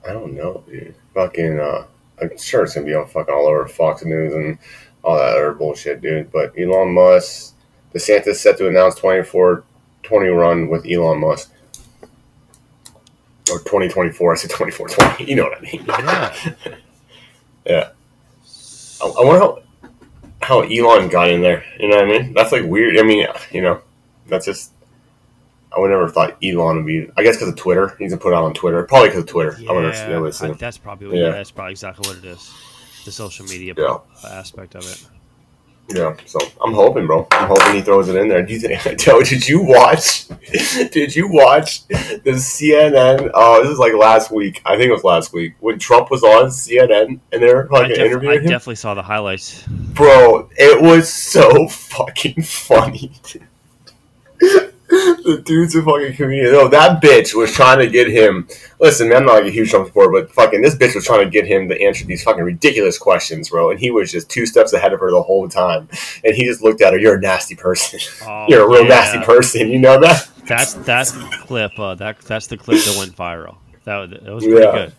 I 0.08 0.14
don't 0.14 0.34
know, 0.34 0.64
dude. 0.68 0.96
Fucking, 1.14 1.60
uh, 1.60 1.86
I'm 2.22 2.38
sure 2.38 2.64
it's 2.64 2.74
gonna 2.76 2.86
be 2.86 2.94
on 2.94 3.08
fucking 3.08 3.34
all 3.34 3.48
over 3.48 3.68
Fox 3.68 4.04
News 4.04 4.34
and 4.34 4.58
all 5.04 5.16
that 5.18 5.36
other 5.36 5.54
bullshit, 5.54 6.02
dude. 6.02 6.32
But 6.32 6.54
Elon 6.60 6.94
Musk, 6.94 7.51
DeSantis 7.94 8.36
set 8.36 8.58
to 8.58 8.68
announce 8.68 8.96
24 8.96 9.64
20 10.04 10.28
run 10.30 10.68
with 10.70 10.86
Elon 10.86 11.20
Musk. 11.20 11.52
Or 13.52 13.60
2024, 13.60 14.34
I 14.34 14.36
said 14.36 14.52
24 14.52 14.88
20. 14.90 15.26
You 15.26 15.36
know 15.36 15.44
what 15.44 15.58
I 15.58 15.62
mean? 15.62 15.86
Yeah. 15.88 16.36
yeah. 17.66 17.90
I, 19.02 19.06
I 19.06 19.26
wonder 19.26 19.40
how, 19.40 19.60
how 20.42 20.62
Elon 20.62 21.10
got 21.10 21.30
in 21.30 21.42
there. 21.42 21.64
You 21.80 21.90
know 21.90 21.98
what 21.98 22.06
I 22.06 22.08
mean? 22.20 22.34
That's 22.34 22.52
like 22.52 22.64
weird. 22.66 22.98
I 22.98 23.04
mean, 23.04 23.28
you 23.52 23.62
know, 23.62 23.82
that's 24.28 24.46
just. 24.46 24.72
I 25.76 25.80
would 25.80 25.90
never 25.90 26.10
thought 26.10 26.38
Elon 26.44 26.78
would 26.78 26.86
be. 26.86 27.10
I 27.16 27.24
guess 27.24 27.38
because 27.38 27.50
of 27.50 27.56
Twitter, 27.56 27.96
he's 27.98 28.12
gonna 28.12 28.22
put 28.22 28.34
it 28.34 28.36
out 28.36 28.44
on 28.44 28.54
Twitter. 28.54 28.84
Probably 28.84 29.10
because 29.10 29.24
of 29.24 29.30
Twitter. 29.30 29.56
Yeah, 29.58 29.72
I 29.72 29.74
would 29.74 30.22
would 30.22 30.42
I- 30.44 30.52
that's 30.54 30.78
probably 30.78 31.08
what, 31.08 31.18
yeah. 31.18 31.30
that's 31.32 31.52
probably 31.52 31.72
exactly 31.72 32.08
what 32.10 32.18
it 32.18 32.26
is. 32.26 32.52
The 33.06 33.12
social 33.12 33.46
media 33.46 33.74
Yeah. 33.78 33.98
aspect 34.30 34.76
of 34.76 34.84
it. 34.84 35.06
Yeah, 35.94 36.16
so 36.26 36.40
I'm 36.64 36.74
hoping, 36.74 37.06
bro. 37.08 37.28
I'm 37.32 37.48
hoping 37.48 37.76
he 37.76 37.82
throws 37.82 38.10
it 38.10 38.16
in 38.16 38.28
there. 38.28 38.44
Do 38.44 38.54
you 38.54 38.60
think? 38.60 39.00
Joe, 39.00 39.22
did 39.22 39.48
you 39.48 39.62
watch? 39.64 40.28
Did 40.92 41.16
you 41.16 41.28
watch 41.32 41.88
the 41.88 42.32
CNN? 42.36 43.30
Oh, 43.34 43.60
uh, 43.60 43.64
this 43.64 43.72
is 43.72 43.80
like 43.80 43.94
last 43.94 44.32
week. 44.32 44.62
I 44.66 44.72
think 44.76 44.88
it 44.90 44.92
was 44.92 45.04
last 45.04 45.34
week 45.34 45.54
when 45.60 45.80
Trump 45.80 46.10
was 46.12 46.24
on 46.24 46.48
CNN 46.48 47.20
and 47.32 47.42
they 47.44 47.54
were 47.54 47.66
I, 47.74 47.80
fucking 47.80 47.90
def- 47.96 48.00
I 48.00 48.06
interviewing 48.06 48.42
him. 48.44 48.50
definitely 48.50 48.76
saw 48.76 48.94
the 48.94 49.02
highlights. 49.04 49.64
Bro, 49.68 50.50
it 50.58 50.82
was 50.82 51.12
so 51.12 51.68
fucking 51.70 52.42
funny. 52.44 53.12
The 55.24 55.42
dude's 55.44 55.76
a 55.76 55.82
fucking 55.84 56.14
comedian. 56.16 56.52
No, 56.52 56.68
that 56.68 57.02
bitch 57.02 57.34
was 57.34 57.52
trying 57.54 57.80
to 57.80 57.88
get 57.88 58.08
him. 58.08 58.48
Listen, 58.80 59.10
man, 59.10 59.18
I'm 59.20 59.26
not 59.26 59.34
like 59.36 59.46
a 59.46 59.50
huge 59.52 59.70
Trump 59.70 59.88
supporter, 59.88 60.12
but 60.12 60.32
fucking 60.34 60.62
this 60.62 60.76
bitch 60.76 60.96
was 60.96 61.06
trying 61.06 61.24
to 61.24 61.30
get 61.30 61.46
him 61.46 61.70
to 61.70 61.82
answer 61.82 62.06
these 62.06 62.24
fucking 62.24 62.44
ridiculous 62.44 62.98
questions, 62.98 63.50
bro. 63.50 63.72
And 63.72 63.80
he 63.80 63.92
was 63.92 64.12
just 64.12 64.30
two 64.30 64.46
steps 64.46 64.74
ahead 64.74 64.94
of 64.94 65.00
her 65.00 65.12
the 65.12 65.22
whole 65.22 65.48
time. 65.48 65.88
And 66.24 66.36
he 66.36 66.46
just 66.46 66.62
looked 66.62 66.82
at 66.82 66.94
her. 66.94 67.00
You're 67.00 67.16
a 67.18 67.22
nasty 67.22 67.56
person. 67.56 68.00
Oh, 68.28 68.46
You're 68.50 68.64
a 68.66 68.68
real 68.70 68.84
yeah. 68.84 68.90
nasty 68.90 69.20
person. 69.20 69.70
You 69.70 69.80
know 69.80 70.00
that? 70.02 70.28
That's 70.48 70.74
that 70.74 71.08
clip. 71.46 71.78
Uh, 71.80 71.96
that 71.96 72.20
that's 72.22 72.48
the 72.48 72.58
clip 72.58 72.84
that 72.84 72.96
went 72.98 73.16
viral. 73.16 73.58
That, 73.86 73.98
was- 73.98 74.10
that 74.12 74.24
was 74.34 74.44
pretty 74.44 74.62
Yeah. 74.62 74.72
good. 74.72 74.94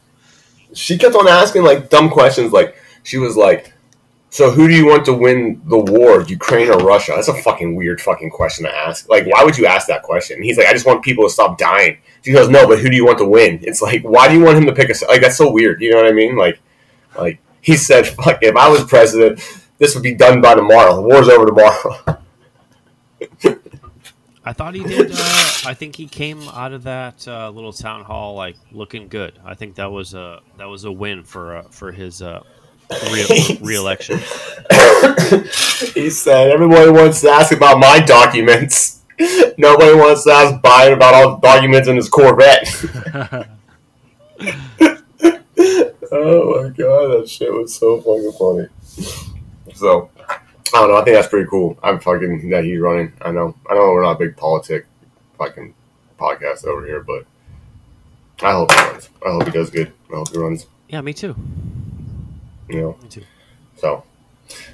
she 0.76 0.96
kept 0.98 1.14
on 1.14 1.28
asking 1.28 1.62
like 1.64 1.90
dumb 1.90 2.08
questions. 2.10 2.52
Like 2.52 2.76
she 3.02 3.18
was 3.18 3.36
like, 3.36 3.72
"So 4.32 4.50
who 4.50 4.66
do 4.66 4.74
you 4.74 4.86
want 4.86 5.04
to 5.04 5.12
win 5.12 5.60
the 5.66 5.78
war, 5.78 6.22
Ukraine 6.22 6.70
or 6.70 6.78
Russia?" 6.78 7.12
That's 7.14 7.28
a 7.28 7.34
fucking 7.34 7.76
weird 7.76 8.00
fucking 8.00 8.30
question 8.30 8.64
to 8.64 8.74
ask. 8.74 9.06
Like, 9.08 9.26
why 9.26 9.44
would 9.44 9.58
you 9.58 9.66
ask 9.66 9.86
that 9.88 10.02
question? 10.02 10.36
And 10.36 10.44
he's 10.44 10.56
like, 10.56 10.66
"I 10.66 10.72
just 10.72 10.86
want 10.86 11.04
people 11.04 11.24
to 11.24 11.30
stop 11.30 11.58
dying." 11.58 11.98
She 12.22 12.32
goes, 12.32 12.48
"No, 12.48 12.66
but 12.66 12.78
who 12.78 12.88
do 12.88 12.96
you 12.96 13.04
want 13.04 13.18
to 13.18 13.26
win?" 13.26 13.60
It's 13.62 13.82
like, 13.82 14.02
why 14.02 14.28
do 14.28 14.34
you 14.34 14.42
want 14.42 14.56
him 14.56 14.66
to 14.66 14.72
pick 14.72 14.88
a 14.88 14.94
like? 15.06 15.20
That's 15.20 15.36
so 15.36 15.52
weird. 15.52 15.82
You 15.82 15.90
know 15.90 15.98
what 15.98 16.06
I 16.06 16.12
mean? 16.12 16.36
Like, 16.36 16.58
like 17.16 17.38
he 17.60 17.76
said, 17.76 18.06
"Fuck, 18.16 18.38
if 18.42 18.56
I 18.56 18.68
was 18.68 18.84
president, 18.84 19.40
this 19.78 19.94
would 19.94 20.02
be 20.02 20.14
done 20.14 20.40
by 20.40 20.54
tomorrow. 20.54 20.96
The 20.96 21.02
war's 21.02 21.28
over 21.28 21.46
tomorrow." 21.46 22.18
I 24.44 24.52
thought 24.52 24.74
he 24.74 24.82
did. 24.82 25.12
Uh, 25.12 25.50
I 25.66 25.74
think 25.74 25.94
he 25.94 26.08
came 26.08 26.42
out 26.48 26.72
of 26.72 26.82
that 26.82 27.26
uh, 27.28 27.50
little 27.50 27.72
town 27.72 28.02
hall 28.02 28.34
like 28.34 28.56
looking 28.72 29.06
good. 29.08 29.38
I 29.44 29.54
think 29.54 29.76
that 29.76 29.92
was 29.92 30.14
a 30.14 30.40
that 30.58 30.68
was 30.68 30.84
a 30.84 30.90
win 30.90 31.22
for 31.22 31.56
uh, 31.56 31.62
for 31.70 31.92
his 31.92 32.22
uh, 32.22 32.42
re- 33.12 33.58
re-election. 33.62 34.18
he 35.94 36.10
said, 36.10 36.50
"Everybody 36.50 36.90
wants 36.90 37.20
to 37.22 37.30
ask 37.30 37.52
about 37.52 37.78
my 37.78 38.00
documents." 38.00 39.02
Nobody 39.58 39.94
wants 39.94 40.24
to 40.24 40.32
ask 40.32 40.54
Biden 40.62 40.94
about 40.94 41.14
all 41.14 41.36
the 41.36 41.40
documents 41.40 41.88
in 41.88 41.96
his 41.96 42.08
Corvette. 42.08 42.66
oh 46.10 46.62
my 46.62 46.68
god, 46.70 47.08
that 47.08 47.24
shit 47.28 47.52
was 47.52 47.74
so 47.74 47.98
fucking 47.98 48.32
funny. 48.38 48.68
So, 49.74 50.10
I 50.28 50.38
don't 50.72 50.88
know. 50.88 50.96
I 50.96 51.04
think 51.04 51.16
that's 51.16 51.28
pretty 51.28 51.48
cool. 51.48 51.78
I'm 51.82 52.00
fucking 52.00 52.48
that 52.50 52.64
he's 52.64 52.80
running. 52.80 53.12
I 53.20 53.30
know. 53.30 53.54
I 53.68 53.74
know 53.74 53.92
we're 53.92 54.02
not 54.02 54.16
a 54.16 54.18
big 54.18 54.36
politic 54.36 54.86
fucking 55.38 55.74
podcast 56.18 56.64
over 56.64 56.84
here, 56.86 57.02
but 57.02 57.26
I 58.42 58.52
hope 58.52 58.72
he 58.72 58.80
runs. 58.80 59.08
I 59.24 59.30
hope 59.30 59.44
he 59.44 59.50
does 59.50 59.70
good. 59.70 59.92
I 60.12 60.16
hope 60.16 60.30
he 60.30 60.38
runs. 60.38 60.66
yeah, 60.88 61.00
me 61.00 61.12
too. 61.12 61.36
You 62.72 62.80
know. 62.80 62.98
Me 63.02 63.08
too. 63.08 63.24
So, 63.76 64.04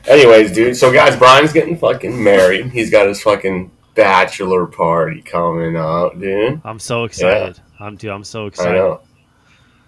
anyways, 0.06 0.52
dude. 0.52 0.76
So, 0.76 0.92
guys, 0.92 1.16
Brian's 1.16 1.52
getting 1.52 1.76
fucking 1.76 2.22
married. 2.22 2.70
He's 2.70 2.90
got 2.90 3.06
his 3.06 3.20
fucking 3.22 3.70
bachelor 3.94 4.66
party 4.66 5.22
coming 5.22 5.76
up, 5.76 6.18
dude. 6.20 6.60
I'm 6.64 6.78
so 6.78 7.04
excited. 7.04 7.60
I'm 7.80 7.96
dude. 7.96 8.10
I'm 8.10 8.24
so 8.24 8.46
excited. 8.46 8.72
I 8.72 8.74
know. 8.74 9.00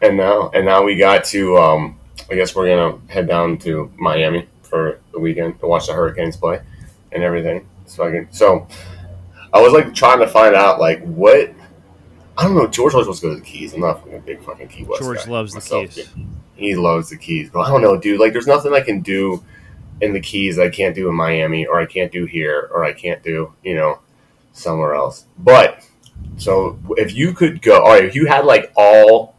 And 0.02 0.16
now, 0.16 0.50
and 0.54 0.64
now 0.64 0.82
we 0.82 0.96
got 0.96 1.24
to. 1.26 1.56
Um, 1.58 1.98
I 2.30 2.34
guess 2.34 2.54
we're 2.54 2.68
gonna 2.68 2.98
head 3.08 3.28
down 3.28 3.58
to 3.58 3.92
Miami 3.98 4.46
for 4.62 5.00
the 5.12 5.18
weekend 5.18 5.58
to 5.60 5.66
watch 5.66 5.86
the 5.86 5.92
Hurricanes 5.92 6.36
play 6.36 6.60
and 7.12 7.22
everything. 7.22 7.66
It's 7.84 7.96
fucking. 7.96 8.28
So, 8.30 8.66
I 9.52 9.60
was 9.60 9.72
like 9.72 9.94
trying 9.94 10.20
to 10.20 10.28
find 10.28 10.54
out 10.54 10.80
like 10.80 11.02
what. 11.04 11.52
I 12.38 12.44
don't 12.44 12.54
know. 12.54 12.68
George 12.68 12.94
always 12.94 13.06
wants 13.06 13.20
to 13.20 13.26
go 13.26 13.34
to 13.34 13.40
the 13.40 13.44
Keys. 13.44 13.74
I'm 13.74 13.80
not 13.80 14.08
a 14.10 14.18
big 14.18 14.42
fucking 14.42 14.68
Key 14.68 14.84
West 14.84 15.02
George 15.02 15.24
guy 15.24 15.30
loves 15.30 15.52
the 15.52 15.60
keys. 15.60 16.08
He 16.60 16.76
loves 16.76 17.08
the 17.10 17.16
Keys, 17.16 17.50
but 17.50 17.60
I 17.60 17.68
don't 17.70 17.82
know, 17.82 17.96
dude. 17.96 18.20
Like, 18.20 18.32
there's 18.32 18.46
nothing 18.46 18.74
I 18.74 18.80
can 18.80 19.00
do 19.00 19.42
in 20.00 20.12
the 20.12 20.20
Keys 20.20 20.58
I 20.58 20.68
can't 20.68 20.94
do 20.94 21.08
in 21.08 21.14
Miami, 21.14 21.66
or 21.66 21.80
I 21.80 21.86
can't 21.86 22.12
do 22.12 22.24
here, 22.26 22.70
or 22.72 22.84
I 22.84 22.92
can't 22.92 23.22
do, 23.22 23.52
you 23.62 23.74
know, 23.74 23.98
somewhere 24.52 24.94
else. 24.94 25.24
But 25.38 25.88
so 26.36 26.78
if 26.96 27.14
you 27.14 27.32
could 27.32 27.62
go, 27.62 27.80
all 27.80 27.92
right, 27.92 28.04
if 28.04 28.14
you 28.14 28.26
had 28.26 28.44
like 28.44 28.72
all, 28.76 29.34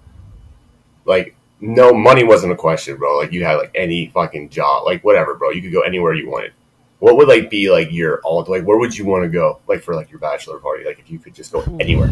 like, 1.06 1.36
no 1.60 1.94
money 1.94 2.24
wasn't 2.24 2.52
a 2.52 2.56
question, 2.56 2.98
bro. 2.98 3.18
Like, 3.18 3.32
you 3.32 3.46
had 3.46 3.56
like 3.56 3.72
any 3.76 4.08
fucking 4.08 4.50
job, 4.50 4.86
like 4.86 5.04
whatever, 5.04 5.36
bro. 5.36 5.52
You 5.52 5.62
could 5.62 5.72
go 5.72 5.82
anywhere 5.82 6.14
you 6.14 6.30
wanted. 6.30 6.54
What 7.00 7.18
would 7.18 7.28
like 7.28 7.50
be 7.50 7.72
like 7.72 7.92
your 7.92 8.20
all? 8.24 8.46
Like, 8.48 8.64
where 8.64 8.78
would 8.78 8.98
you 8.98 9.06
want 9.06 9.24
to 9.24 9.30
go? 9.30 9.60
Like 9.68 9.82
for 9.82 9.96
like 9.96 10.12
your 10.12 10.20
bachelor 10.20 10.60
party? 10.60 10.86
Like 10.86 11.00
if 11.00 11.10
you 11.10 11.20
could 11.20 11.34
just 11.34 11.52
go 11.52 11.62
hmm. 11.62 11.82
anywhere. 11.82 12.12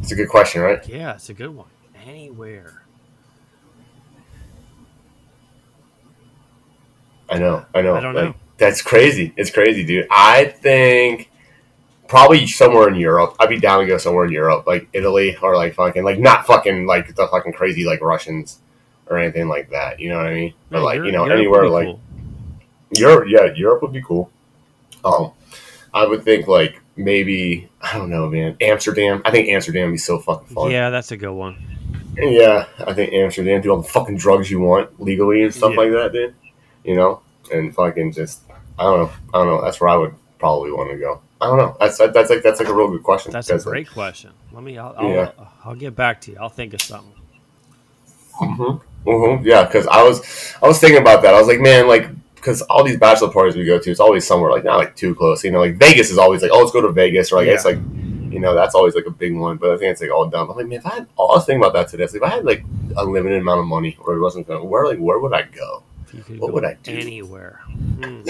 It's 0.00 0.12
a 0.12 0.16
good 0.16 0.28
question, 0.28 0.62
right? 0.62 0.86
Yeah, 0.88 1.14
it's 1.14 1.28
a 1.28 1.34
good 1.34 1.54
one. 1.54 1.68
Anywhere. 2.06 2.82
I 7.32 7.38
know, 7.38 7.64
I 7.74 7.82
know. 7.82 7.94
I 7.96 8.00
don't 8.00 8.14
like, 8.14 8.24
know. 8.24 8.34
That's 8.58 8.82
crazy. 8.82 9.32
It's 9.36 9.50
crazy, 9.50 9.84
dude. 9.84 10.06
I 10.10 10.44
think 10.44 11.30
probably 12.08 12.46
somewhere 12.46 12.88
in 12.88 12.94
Europe. 12.94 13.34
I'd 13.40 13.48
be 13.48 13.58
down 13.58 13.80
to 13.80 13.86
go 13.86 13.96
somewhere 13.98 14.26
in 14.26 14.32
Europe, 14.32 14.66
like 14.66 14.88
Italy 14.92 15.36
or 15.42 15.56
like 15.56 15.74
fucking 15.74 16.04
like 16.04 16.18
not 16.18 16.46
fucking 16.46 16.86
like 16.86 17.14
the 17.14 17.26
fucking 17.26 17.54
crazy 17.54 17.84
like 17.84 18.00
Russians 18.02 18.58
or 19.06 19.18
anything 19.18 19.48
like 19.48 19.70
that. 19.70 19.98
You 19.98 20.10
know 20.10 20.18
what 20.18 20.26
I 20.26 20.34
mean? 20.34 20.54
Or 20.70 20.80
like 20.80 20.96
Europe- 20.96 21.06
you 21.06 21.12
know 21.12 21.24
Europe 21.24 21.38
anywhere 21.38 21.68
like 21.68 21.86
cool. 21.86 22.00
Europe. 22.92 23.28
Yeah, 23.28 23.52
Europe 23.54 23.82
would 23.82 23.92
be 23.92 24.02
cool. 24.02 24.30
Um, 25.04 25.32
I 25.94 26.06
would 26.06 26.22
think 26.22 26.46
like 26.46 26.80
maybe 26.96 27.68
I 27.80 27.96
don't 27.96 28.10
know, 28.10 28.28
man. 28.28 28.56
Amsterdam. 28.60 29.22
I 29.24 29.30
think 29.30 29.48
Amsterdam 29.48 29.86
would 29.86 29.92
be 29.92 29.98
so 29.98 30.18
fucking 30.18 30.54
fun. 30.54 30.70
Yeah, 30.70 30.90
that's 30.90 31.10
a 31.12 31.16
good 31.16 31.32
one. 31.32 31.56
Yeah, 32.16 32.66
I 32.86 32.92
think 32.92 33.14
Amsterdam, 33.14 33.62
do 33.62 33.70
all 33.70 33.80
the 33.80 33.88
fucking 33.88 34.18
drugs 34.18 34.50
you 34.50 34.60
want 34.60 35.00
legally 35.02 35.44
and 35.44 35.54
stuff 35.54 35.70
Yeah. 35.72 35.76
like 35.78 35.92
that, 35.92 36.12
dude. 36.12 36.34
You 36.84 36.96
know, 36.96 37.20
and 37.52 37.74
fucking 37.74 38.12
just, 38.12 38.42
I 38.78 38.82
don't 38.84 38.98
know, 39.04 39.12
I 39.34 39.38
don't 39.38 39.46
know. 39.46 39.62
That's 39.62 39.80
where 39.80 39.90
I 39.90 39.96
would 39.96 40.14
probably 40.38 40.72
want 40.72 40.90
to 40.90 40.96
go. 40.98 41.20
I 41.40 41.46
don't 41.46 41.58
know. 41.58 41.76
That's 41.80 41.98
that's 41.98 42.30
like 42.30 42.42
that's 42.42 42.60
like 42.60 42.68
a 42.68 42.74
real 42.74 42.88
good 42.88 43.02
question. 43.02 43.32
That's 43.32 43.50
a 43.50 43.58
great 43.58 43.90
question. 43.90 44.30
Let 44.52 44.62
me. 44.62 44.78
I'll, 44.78 44.94
I'll, 44.96 45.08
Yeah. 45.10 45.30
I'll 45.64 45.74
get 45.74 45.96
back 45.96 46.20
to 46.22 46.32
you. 46.32 46.38
I'll 46.40 46.48
think 46.48 46.72
of 46.74 46.80
something. 46.80 47.12
Mm-hmm. 48.40 49.08
Mm-hmm. 49.08 49.44
Yeah, 49.46 49.64
because 49.64 49.86
I 49.88 50.02
was 50.02 50.54
I 50.62 50.66
was 50.66 50.78
thinking 50.78 51.00
about 51.00 51.22
that. 51.22 51.34
I 51.34 51.38
was 51.38 51.48
like, 51.48 51.60
man, 51.60 51.88
like 51.88 52.08
because 52.36 52.62
all 52.62 52.82
these 52.84 52.98
bachelor 52.98 53.30
parties 53.30 53.56
we 53.56 53.64
go 53.64 53.78
to, 53.78 53.90
it's 53.90 54.00
always 54.00 54.26
somewhere 54.26 54.50
like 54.50 54.64
not 54.64 54.76
like 54.78 54.96
too 54.96 55.14
close. 55.14 55.42
You 55.44 55.50
know, 55.50 55.60
like 55.60 55.76
Vegas 55.76 56.10
is 56.10 56.18
always 56.18 56.42
like, 56.42 56.50
oh, 56.52 56.58
let's 56.60 56.72
go 56.72 56.80
to 56.80 56.92
Vegas, 56.92 57.32
or 57.32 57.36
like 57.36 57.46
Yeah. 57.46 57.54
it's 57.54 57.64
like, 57.64 57.78
you 58.30 58.38
know, 58.40 58.54
that's 58.54 58.74
always 58.74 58.94
like 58.94 59.06
a 59.06 59.10
big 59.10 59.36
one. 59.36 59.56
But 59.56 59.70
I 59.72 59.76
think 59.78 59.92
it's 59.92 60.00
like 60.00 60.10
all 60.12 60.26
dumb. 60.26 60.50
I'm 60.50 60.56
like, 60.56 60.66
man, 60.66 60.78
if 60.78 60.86
I 60.86 60.94
had, 60.94 61.06
oh, 61.18 61.28
I 61.28 61.36
was 61.36 61.44
thinking 61.46 61.62
about 61.62 61.72
that 61.74 61.88
today. 61.88 62.04
Like, 62.04 62.14
if 62.14 62.22
I 62.22 62.28
had 62.28 62.44
like 62.44 62.64
a 62.96 63.04
limited 63.04 63.40
amount 63.40 63.60
of 63.60 63.66
money, 63.66 63.96
or 64.00 64.14
it 64.14 64.20
wasn't 64.20 64.46
going, 64.46 64.68
where 64.68 64.86
like 64.86 64.98
where 64.98 65.18
would 65.18 65.32
I 65.32 65.42
go? 65.42 65.82
If 66.12 66.18
you 66.18 66.22
could 66.24 66.40
What 66.40 66.52
would 66.52 66.64
I 66.64 66.74
do? 66.82 66.92
anywhere, 66.92 67.60
Hmm. 67.66 68.22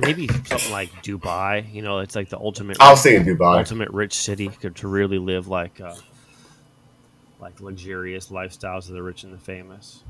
maybe 0.00 0.26
something 0.46 0.72
like 0.72 0.90
Dubai. 1.02 1.72
You 1.72 1.82
know, 1.82 2.00
it's 2.00 2.16
like 2.16 2.28
the 2.28 2.38
ultimate 2.38 2.76
I 2.80 2.90
was 2.90 3.02
thinking 3.02 3.36
Dubai. 3.36 3.58
ultimate 3.58 3.90
rich 3.90 4.14
city 4.14 4.48
to, 4.60 4.70
to 4.70 4.88
really 4.88 5.18
live 5.18 5.46
like 5.48 5.80
uh, 5.80 5.94
like 7.40 7.60
luxurious 7.60 8.28
lifestyles 8.28 8.88
of 8.88 8.94
the 8.94 9.02
rich 9.02 9.22
and 9.24 9.32
the 9.32 9.38
famous. 9.38 10.02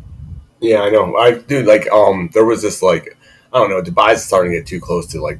Yeah, 0.60 0.82
I 0.82 0.90
know. 0.90 1.16
I 1.16 1.38
dude, 1.38 1.66
like, 1.66 1.90
um, 1.90 2.30
there 2.32 2.44
was 2.44 2.62
this 2.62 2.80
like, 2.82 3.18
I 3.52 3.58
don't 3.58 3.68
know, 3.70 3.82
Dubai's 3.82 4.24
starting 4.24 4.52
to 4.52 4.58
get 4.58 4.66
too 4.66 4.80
close 4.80 5.06
to 5.08 5.20
like 5.20 5.38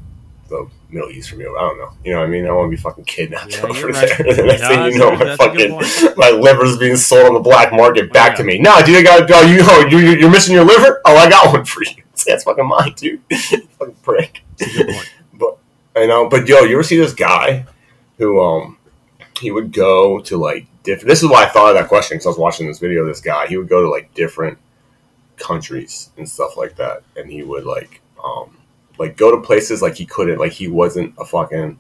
the 0.49 0.69
Middle 0.95 1.11
East 1.11 1.31
for 1.31 1.37
me. 1.37 1.45
I 1.45 1.49
don't 1.49 1.79
know. 1.79 1.91
You 2.05 2.13
know 2.13 2.21
what 2.21 2.27
I 2.27 2.31
mean? 2.31 2.47
I 2.47 2.53
want 2.53 2.71
to 2.71 2.77
be 2.77 2.81
fucking 2.81 3.05
kidnapped 3.05 3.53
Yeah, 3.57 3.63
over 3.65 3.79
you're 3.79 3.93
there. 3.93 4.09
right. 4.09 4.37
the 4.37 4.43
next 4.47 4.63
No, 4.63 4.69
thing 4.69 4.93
you 4.93 4.99
know, 4.99 5.11
my 5.13 5.25
that's 5.25 5.43
a 5.43 5.49
good 5.51 5.71
fucking 5.83 6.15
my 6.17 6.31
liver's 6.31 6.79
being 6.79 6.97
sold 6.97 7.27
on 7.27 7.35
the 7.35 7.41
black 7.41 7.73
market 7.73 8.13
back 8.13 8.33
Yeah. 8.33 8.37
to 8.39 8.45
me. 8.45 8.59
No, 8.59 8.81
dude, 8.85 8.97
I 8.97 9.03
got. 9.03 9.31
Oh, 9.31 9.43
you, 9.43 9.59
oh, 9.63 9.87
you, 9.91 9.99
you're 9.99 10.31
missing 10.31 10.55
your 10.55 10.65
liver? 10.65 11.01
Oh, 11.05 11.17
I 11.17 11.29
got 11.29 11.53
one 11.53 11.65
for 11.65 11.83
you. 11.85 12.03
That's 12.27 12.45
fucking 12.45 12.67
mine, 12.67 12.95
dude. 12.97 13.21
fucking 13.33 13.97
prick. 14.03 14.43
It's 14.59 14.75
a 14.75 14.85
good 14.85 14.95
point. 14.95 15.13
But 15.35 15.59
I 15.97 16.07
know, 16.07 16.29
but 16.29 16.47
yo, 16.49 16.61
you 16.61 16.75
ever 16.75 16.83
see 16.83 16.97
this 16.97 17.13
guy 17.13 17.67
who 18.19 18.41
um 18.43 18.79
he 19.41 19.51
would 19.51 19.73
go 19.73 20.21
to 20.21 20.37
like 20.37 20.67
different. 20.85 21.09
This 21.09 21.23
is 21.23 21.29
why 21.29 21.43
I 21.45 21.47
thought 21.49 21.71
of 21.71 21.75
that 21.75 21.89
question 21.89 22.15
because 22.17 22.27
I 22.27 22.31
was 22.31 22.39
watching 22.39 22.67
this 22.69 22.79
video. 22.79 23.01
of 23.03 23.09
This 23.09 23.21
guy, 23.21 23.47
he 23.49 23.57
would 23.57 23.69
go 23.69 23.83
to 23.83 23.91
like 23.91 24.15
different 24.15 24.59
countries 25.37 26.11
and 26.17 26.29
stuff 26.29 26.57
like 26.57 26.77
that, 26.77 27.03
and 27.17 27.29
he 27.31 27.43
would 27.43 27.65
like, 27.65 28.01
um, 28.25 28.57
like 28.99 29.17
go 29.17 29.31
to 29.31 29.43
places 29.43 29.83
like 29.83 29.97
he 29.97 30.07
couldn't, 30.07 30.39
like 30.39 30.53
he 30.53 30.69
wasn't 30.69 31.15
a 31.19 31.25
fucking 31.25 31.79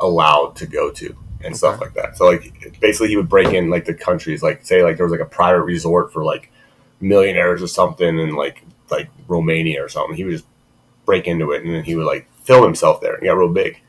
allowed 0.00 0.56
to 0.56 0.66
go 0.66 0.90
to 0.90 1.16
and 1.44 1.56
stuff 1.56 1.80
like 1.80 1.94
that. 1.94 2.16
So 2.16 2.26
like 2.26 2.78
basically 2.80 3.08
he 3.08 3.16
would 3.16 3.28
break 3.28 3.52
in 3.52 3.70
like 3.70 3.84
the 3.84 3.94
countries, 3.94 4.42
like 4.42 4.64
say 4.64 4.82
like 4.82 4.96
there 4.96 5.06
was 5.06 5.12
like 5.12 5.20
a 5.20 5.30
private 5.30 5.62
resort 5.62 6.12
for 6.12 6.24
like 6.24 6.50
millionaires 7.00 7.62
or 7.62 7.68
something 7.68 8.18
in 8.18 8.34
like 8.34 8.62
like 8.90 9.08
Romania 9.28 9.84
or 9.84 9.88
something. 9.88 10.16
He 10.16 10.24
would 10.24 10.32
just 10.32 10.46
break 11.04 11.26
into 11.26 11.52
it 11.52 11.64
and 11.64 11.74
then 11.74 11.84
he 11.84 11.94
would 11.94 12.06
like 12.06 12.28
film 12.42 12.64
himself 12.64 13.00
there 13.00 13.14
and 13.14 13.22
he 13.22 13.28
got 13.28 13.36
real 13.36 13.48
big. 13.48 13.80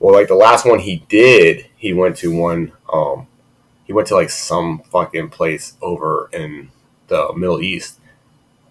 Well, 0.00 0.14
like 0.14 0.28
the 0.28 0.34
last 0.34 0.64
one 0.64 0.78
he 0.78 1.04
did, 1.08 1.66
he 1.76 1.92
went 1.92 2.16
to 2.18 2.36
one. 2.36 2.72
Um, 2.92 3.26
he 3.84 3.92
went 3.92 4.06
to 4.08 4.14
like 4.14 4.30
some 4.30 4.80
fucking 4.90 5.30
place 5.30 5.74
over 5.82 6.28
in 6.32 6.70
the 7.08 7.32
Middle 7.34 7.60
East, 7.60 7.98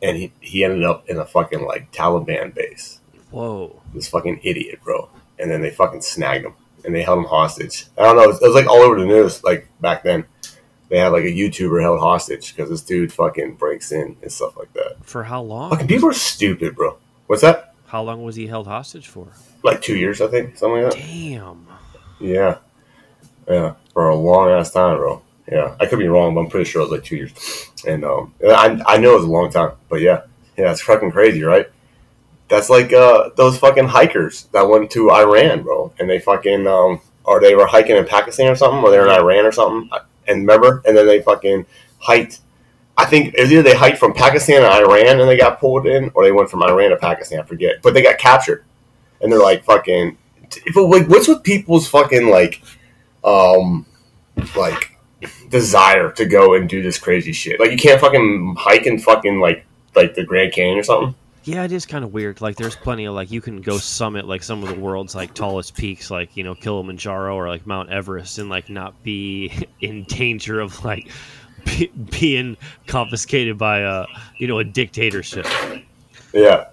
and 0.02 0.16
he, 0.16 0.32
he 0.40 0.64
ended 0.64 0.84
up 0.84 1.10
in 1.10 1.18
a 1.18 1.26
fucking 1.26 1.66
like 1.66 1.92
Taliban 1.92 2.54
base. 2.54 3.02
Whoa. 3.38 3.82
This 3.94 4.10
fucking 4.10 4.42
idiot, 4.44 4.80
bro. 4.84 5.10
And 5.40 5.52
then 5.52 5.62
they 5.62 5.70
fucking 5.70 6.02
snagged 6.02 6.46
him 6.46 6.54
and 6.84 6.96
they 6.96 7.04
held 7.04 7.20
him 7.20 7.26
hostage. 7.26 7.86
I 7.98 8.04
don't 8.04 8.16
know. 8.16 8.24
It 8.24 8.28
was, 8.28 8.42
it 8.42 8.48
was 8.48 8.56
like 8.56 8.68
all 8.68 8.82
over 8.82 9.00
the 9.00 9.06
news, 9.06 9.44
like 9.44 9.68
back 9.82 10.04
then. 10.04 10.26
They 10.90 11.00
had 11.00 11.10
like 11.10 11.26
a 11.26 11.34
YouTuber 11.34 11.82
held 11.82 12.00
hostage 12.00 12.56
because 12.56 12.70
this 12.70 12.82
dude 12.82 13.12
fucking 13.12 13.56
breaks 13.56 13.92
in 13.92 14.16
and 14.22 14.32
stuff 14.32 14.56
like 14.56 14.72
that. 14.72 14.96
For 15.04 15.24
how 15.24 15.42
long? 15.42 15.70
Fucking 15.70 15.88
people 15.88 16.08
are 16.08 16.14
stupid, 16.14 16.78
bro. 16.78 16.98
What's 17.26 17.42
that? 17.42 17.74
How 17.88 18.04
long 18.04 18.24
was 18.24 18.38
he 18.38 18.48
held 18.48 18.68
hostage 18.68 19.08
for? 19.08 19.28
Like 19.64 19.82
two 19.82 19.98
years, 19.98 20.22
I 20.22 20.28
think, 20.28 20.58
something 20.58 20.84
like 20.84 20.94
that. 20.94 21.00
Damn. 21.00 21.68
Yeah, 22.22 22.60
yeah, 23.50 23.74
for 23.94 24.10
a 24.10 24.16
long 24.16 24.50
ass 24.50 24.72
time, 24.72 24.98
bro. 24.98 25.22
Yeah, 25.52 25.76
I 25.80 25.86
could 25.86 26.00
be 26.00 26.08
wrong, 26.08 26.36
but 26.36 26.42
I'm 26.42 26.50
pretty 26.50 26.70
sure 26.70 26.82
it 26.82 26.86
was 26.86 26.92
like 26.92 27.04
two 27.04 27.18
years. 27.18 27.34
And 27.86 28.04
um, 28.04 28.34
I 28.46 28.82
I 28.86 28.98
know 28.98 29.12
it 29.12 29.16
was 29.16 29.26
a 29.26 29.28
long 29.28 29.52
time, 29.52 29.74
but 29.90 30.02
yeah, 30.02 30.22
yeah, 30.58 30.72
it's 30.72 30.82
fucking 30.82 31.12
crazy, 31.12 31.44
right? 31.44 31.68
That's 32.50 32.70
like 32.70 32.94
uh 32.94 33.30
those 33.36 33.58
fucking 33.58 33.88
hikers 33.88 34.46
that 34.54 34.68
went 34.68 34.90
to 34.92 35.12
Iran, 35.12 35.64
bro, 35.64 35.94
and 36.00 36.10
they 36.10 36.20
fucking 36.20 36.66
um, 36.68 37.02
or 37.24 37.42
they 37.42 37.56
were 37.56 37.68
hiking 37.68 37.98
in 37.98 38.06
Pakistan 38.06 38.50
or 38.50 38.56
something, 38.56 38.80
or 38.80 38.90
they're 38.90 39.06
in 39.06 39.12
Iran 39.12 39.46
or 39.46 39.52
something, 39.52 39.90
and 40.28 40.40
remember, 40.42 40.82
and 40.86 40.96
then 40.96 41.06
they 41.06 41.22
fucking 41.22 41.66
hiked. 42.00 42.40
I 42.98 43.06
think 43.06 43.36
it 43.36 43.42
was 43.42 43.52
either 43.52 43.62
they 43.62 43.76
hiked 43.76 43.98
from 44.00 44.14
Pakistan 44.14 44.62
to 44.62 44.72
Iran 44.72 45.20
and 45.20 45.30
they 45.30 45.38
got 45.38 45.60
pulled 45.60 45.86
in, 45.86 46.10
or 46.16 46.24
they 46.24 46.32
went 46.32 46.50
from 46.50 46.64
Iran 46.64 46.90
to 46.92 46.98
Pakistan. 46.98 47.40
I 47.40 47.44
forget, 47.44 47.82
but 47.84 47.94
they 47.94 48.02
got 48.02 48.18
captured, 48.18 48.64
and 49.22 49.32
they're 49.32 49.40
like 49.40 49.64
fucking. 49.66 50.18
But 50.74 50.84
like, 50.84 51.08
what's 51.08 51.28
with 51.28 51.44
people's 51.44 51.90
fucking 51.90 52.30
like, 52.30 52.64
um, 53.24 53.86
like 54.56 54.98
desire 55.50 56.12
to 56.14 56.26
go 56.26 56.54
and 56.54 56.70
do 56.70 56.82
this 56.82 56.98
crazy 56.98 57.34
shit? 57.34 57.60
Like, 57.60 57.72
you 57.72 57.78
can't 57.78 58.00
fucking 58.00 58.56
hike 58.58 58.88
in 58.88 59.00
fucking 59.00 59.42
like 59.42 59.66
like 59.96 60.16
the 60.16 60.24
Grand 60.24 60.54
Canyon 60.54 60.80
or 60.80 60.84
something. 60.84 61.16
Yeah, 61.48 61.64
it 61.64 61.72
is 61.72 61.86
kind 61.86 62.04
of 62.04 62.12
weird. 62.12 62.42
Like, 62.42 62.58
there's 62.58 62.76
plenty 62.76 63.06
of 63.06 63.16
like 63.16 63.32
you 63.32 63.40
can 63.40 63.62
go 63.62 63.78
summit 63.78 64.28
like 64.28 64.44
some 64.44 64.64
of 64.64 64.68
the 64.68 64.76
world's 64.76 65.16
like 65.16 65.34
tallest 65.34 65.76
peaks, 65.76 66.12
like 66.12 66.36
you 66.36 66.44
know 66.44 66.54
Kilimanjaro 66.54 67.34
or 67.34 67.48
like 67.48 67.66
Mount 67.66 67.90
Everest, 67.90 68.38
and 68.38 68.50
like 68.50 68.70
not 68.70 69.02
be 69.02 69.66
in 69.80 70.04
danger 70.04 70.60
of 70.60 70.84
like 70.84 71.10
be, 71.64 71.88
being 72.20 72.58
confiscated 72.86 73.58
by 73.58 73.80
a 73.80 74.06
you 74.38 74.46
know 74.46 74.60
a 74.60 74.66
dictatorship. 74.66 75.48
Yeah. 76.34 76.66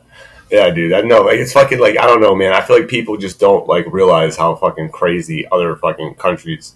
Yeah, 0.50 0.70
dude. 0.70 0.92
I 0.92 1.02
know. 1.02 1.22
Like, 1.22 1.38
it's 1.38 1.52
fucking 1.52 1.78
like 1.78 1.96
I 1.96 2.06
don't 2.08 2.20
know, 2.20 2.34
man. 2.34 2.52
I 2.52 2.60
feel 2.60 2.76
like 2.76 2.88
people 2.88 3.16
just 3.16 3.38
don't 3.38 3.68
like 3.68 3.86
realize 3.92 4.36
how 4.36 4.56
fucking 4.56 4.90
crazy 4.90 5.46
other 5.52 5.76
fucking 5.76 6.16
countries 6.16 6.74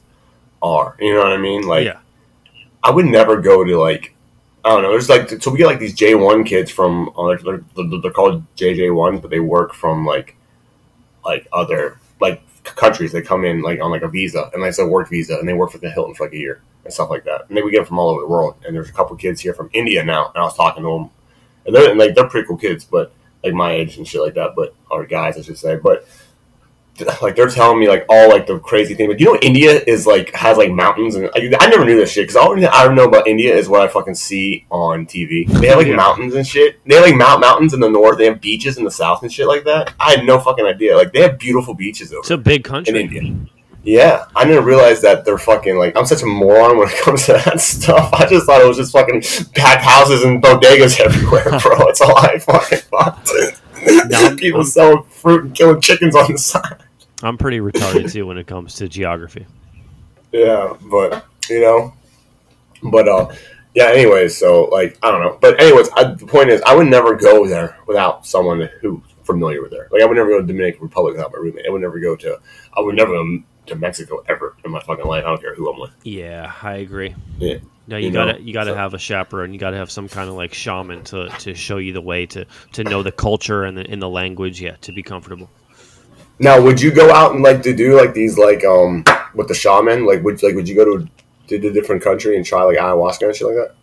are. 0.63 0.97
You 1.01 1.15
know 1.15 1.25
what 1.25 1.33
I 1.33 1.37
mean? 1.37 1.67
Like, 1.67 1.87
yeah, 1.87 1.99
I 2.85 2.93
would 2.93 3.07
never 3.07 3.41
go 3.41 3.65
to 3.65 3.77
like 3.77 4.15
I 4.69 4.73
don't 4.73 4.83
know. 4.83 4.91
There's 4.91 5.09
like 5.09 5.31
so 5.43 5.51
we 5.51 5.57
get 5.57 5.67
like 5.67 5.79
these 5.79 5.95
J 5.95 6.15
one 6.15 6.45
kids 6.45 6.71
from 6.71 7.09
uh, 7.17 7.37
they're, 7.43 7.65
they're, 7.75 8.11
called 8.11 8.45
JJ 8.55 8.95
ones, 8.95 9.21
but 9.21 9.31
they 9.31 9.41
work 9.41 9.73
from 9.73 10.05
like 10.05 10.37
like 11.25 11.49
other 11.55 11.99
like 12.21 12.43
countries. 12.65 13.13
They 13.13 13.23
come 13.23 13.47
in 13.47 13.63
like 13.63 13.81
on 13.81 13.91
like 13.91 14.03
a 14.03 14.09
visa 14.09 14.51
and 14.53 14.61
like 14.61 14.69
it's 14.69 14.79
a 14.79 14.87
work 14.87 15.09
visa, 15.09 15.39
and 15.39 15.49
they 15.49 15.55
work 15.55 15.71
for 15.71 15.79
the 15.79 15.91
Hilton 15.91 16.15
for 16.15 16.27
like 16.27 16.35
a 16.35 16.39
year 16.39 16.61
and 16.85 16.93
stuff 16.93 17.09
like 17.09 17.25
that. 17.25 17.47
And 17.49 17.57
then 17.57 17.65
we 17.65 17.71
get 17.71 17.79
them 17.79 17.87
from 17.87 17.99
all 17.99 18.11
over 18.11 18.21
the 18.21 18.27
world. 18.27 18.57
And 18.67 18.77
there's 18.77 18.91
a 18.91 18.93
couple 18.93 19.17
kids 19.17 19.41
here 19.41 19.55
from 19.55 19.71
India 19.73 20.05
now, 20.05 20.27
and 20.27 20.37
I 20.37 20.43
was 20.43 20.55
talking 20.55 20.83
to 20.83 20.89
them, 20.91 21.11
and 21.65 21.75
they're 21.75 21.91
and, 21.91 21.99
like 21.99 22.15
they're 22.15 22.29
pretty 22.29 22.47
cool 22.47 22.59
kids, 22.59 22.85
but 22.85 23.11
like 23.43 23.55
my 23.55 23.73
age 23.73 23.97
and 23.97 24.07
shit 24.07 24.21
like 24.21 24.35
that, 24.35 24.51
but 24.55 24.75
or 24.91 25.07
guys 25.07 25.39
I 25.39 25.43
should 25.43 25.57
say, 25.57 25.77
but 25.77 26.07
like 27.23 27.37
they're 27.37 27.49
telling 27.49 27.79
me 27.79 27.89
like 27.89 28.05
all 28.09 28.29
like 28.29 28.47
the 28.47 28.59
crazy 28.59 28.95
thing. 28.95 29.09
But 29.09 29.21
you 29.21 29.27
know, 29.27 29.39
India 29.43 29.81
is 29.87 30.07
like 30.07 30.35
has 30.35 30.57
like 30.59 30.71
mountains, 30.71 31.15
and 31.15 31.31
I, 31.35 31.51
I 31.61 31.69
never 31.69 31.85
knew 31.85 31.97
this 31.97 32.11
shit 32.13 32.25
because 32.25 32.37
all 32.37 32.53
I 32.57 32.85
don't 32.85 32.95
know 32.95 33.05
about 33.07 33.27
India 33.29 33.55
is 33.55 33.69
what 33.69 33.81
I 33.81 33.89
fucking 33.89 34.15
see 34.15 34.67
on 34.71 35.07
TV. 35.07 35.47
They 35.61 35.69
have 35.69 35.79
like 35.79 35.87
Yeah. 35.87 35.97
mountains 35.97 36.35
and 36.35 36.47
shit. 36.47 36.81
They 36.87 36.95
have 36.97 37.05
like 37.05 37.15
mount 37.17 37.41
mountains 37.41 37.75
in 37.75 37.81
the 37.81 37.89
north. 37.91 38.19
They 38.19 38.27
have 38.27 38.41
beaches 38.41 38.79
in 38.79 38.85
the 38.85 38.91
south 38.91 39.23
and 39.23 39.33
shit 39.33 39.47
like 39.47 39.65
that. 39.65 39.95
I 40.01 40.13
had 40.17 40.25
no 40.27 40.39
fucking 40.41 40.65
idea. 40.67 40.97
Like 40.97 41.13
they 41.13 41.23
have 41.23 41.39
beautiful 41.39 41.75
beaches 41.75 42.13
over 42.13 42.21
it's 42.21 42.31
a 42.31 42.37
big 42.39 42.65
country 42.65 42.99
in. 43.01 43.13
India. 43.15 43.35
Yeah, 43.85 44.25
I 44.37 44.45
didn't 44.45 44.65
realize 44.65 45.01
that 45.03 45.25
they're 45.25 45.39
fucking 45.39 45.77
like 45.79 45.97
I'm 45.97 46.05
such 46.05 46.23
a 46.23 46.27
moron 46.27 46.77
when 46.79 46.89
it 46.89 46.97
comes 47.03 47.25
to 47.27 47.33
that 47.35 47.61
stuff. 47.61 48.13
I 48.13 48.27
just 48.27 48.45
thought 48.45 48.61
it 48.61 48.67
was 48.67 48.77
just 48.77 48.93
fucking 48.93 49.23
packed 49.55 49.83
houses 49.85 50.25
and 50.25 50.43
bodegas 50.43 50.99
everywhere, 51.05 51.45
bro. 51.61 51.87
It's 51.89 52.01
all 52.01 52.17
I 52.17 52.39
fucking 52.39 52.79
thought. 52.79 53.25
People 54.39 54.65
selling 54.65 55.05
fruit 55.05 55.45
and 55.45 55.55
killing 55.55 55.81
chickens 55.81 56.15
on 56.17 56.33
the 56.33 56.39
side. 56.39 56.83
I'm 57.23 57.37
pretty 57.39 57.59
retarded 57.59 58.13
too 58.13 58.27
when 58.27 58.39
it 58.39 58.47
comes 58.47 58.75
to 58.77 58.89
geography. 58.89 59.47
Yeah, 60.33 60.75
but 60.91 61.25
you 61.49 61.61
know, 61.61 61.95
but 62.83 63.09
uh, 63.09 63.35
yeah. 63.75 63.87
Anyways, 63.87 64.37
so 64.37 64.65
like 64.67 64.99
I 65.03 65.11
don't 65.11 65.23
know, 65.23 65.39
but 65.41 65.61
anyways, 65.61 65.89
I, 65.97 66.15
the 66.15 66.27
point 66.27 66.51
is, 66.51 66.61
I 66.63 66.75
would 66.75 66.87
never 66.87 67.15
go 67.17 67.47
there 67.47 67.77
without 67.87 68.27
someone 68.27 68.69
who's 68.81 69.01
familiar 69.25 69.61
with 69.63 69.71
there. 69.71 69.89
Like 69.91 70.03
I 70.03 70.07
would 70.07 70.17
never 70.17 70.29
go 70.31 70.41
to 70.41 70.47
Dominican 70.47 70.83
Republic 70.83 71.15
without 71.17 71.33
my 71.33 71.39
roommate. 71.39 71.67
I 71.67 71.71
would 71.71 71.81
never 71.83 71.99
go 71.99 72.15
to. 72.17 72.39
I 72.77 72.81
would 72.81 72.95
never 72.95 73.13
go 73.13 73.43
to 73.67 73.75
Mexico 73.77 74.23
ever 74.29 74.55
in 74.65 74.71
my 74.71 74.81
fucking 74.81 75.05
life. 75.07 75.25
I 75.25 75.29
don't 75.29 75.41
care 75.41 75.55
who 75.55 75.71
I'm 75.73 75.81
with. 75.81 75.91
Yeah, 76.05 76.53
I 76.63 76.75
agree. 76.77 77.15
Yeah. 77.39 77.59
No, 77.87 77.97
you, 77.97 78.09
You 78.09 78.13
gotta 78.13 78.41
you 78.41 78.53
gotta 78.53 78.71
so- 78.73 78.77
have 78.77 78.93
a 78.95 78.99
chaperone. 78.99 79.55
You 79.55 79.59
gotta 79.59 79.79
have 79.79 79.91
some 79.91 80.09
kind 80.09 80.29
of 80.29 80.35
like 80.35 80.53
shaman 80.53 81.05
to, 81.05 81.31
to 81.41 81.55
show 81.55 81.79
you 81.79 81.95
the 81.95 82.03
way 82.03 82.27
to, 82.27 82.45
to 82.75 82.85
know 82.85 83.03
the 83.03 83.13
culture 83.13 83.65
and 83.65 83.79
the 83.79 83.91
in 83.91 83.99
the 83.99 84.09
language. 84.11 84.61
Yeah, 84.61 84.77
to 84.83 84.93
be 84.93 85.03
comfortable. 85.03 85.49
Now, 86.41 86.61
would 86.61 86.81
you 86.81 86.91
go 86.93 87.13
out 87.13 87.35
and 87.35 87.43
like 87.43 87.63
to 87.63 87.75
do 87.75 87.97
like 87.97 88.15
these 88.15 88.39
like 88.39 88.65
um 88.65 89.05
with 89.35 89.49
the 89.49 89.55
shaman? 89.55 90.07
Like 90.07 90.23
would 90.23 90.43
like 90.43 90.55
would 90.55 90.69
you 90.69 90.75
go 90.77 90.85
to 90.85 91.09
to 91.49 91.67
a 91.69 91.73
different 91.73 92.03
country 92.03 92.37
and 92.37 92.45
try 92.45 92.63
like 92.63 92.79
ayahuasca 92.79 93.27
and 93.27 93.37
shit 93.37 93.47
like 93.47 93.57
that? 93.57 93.75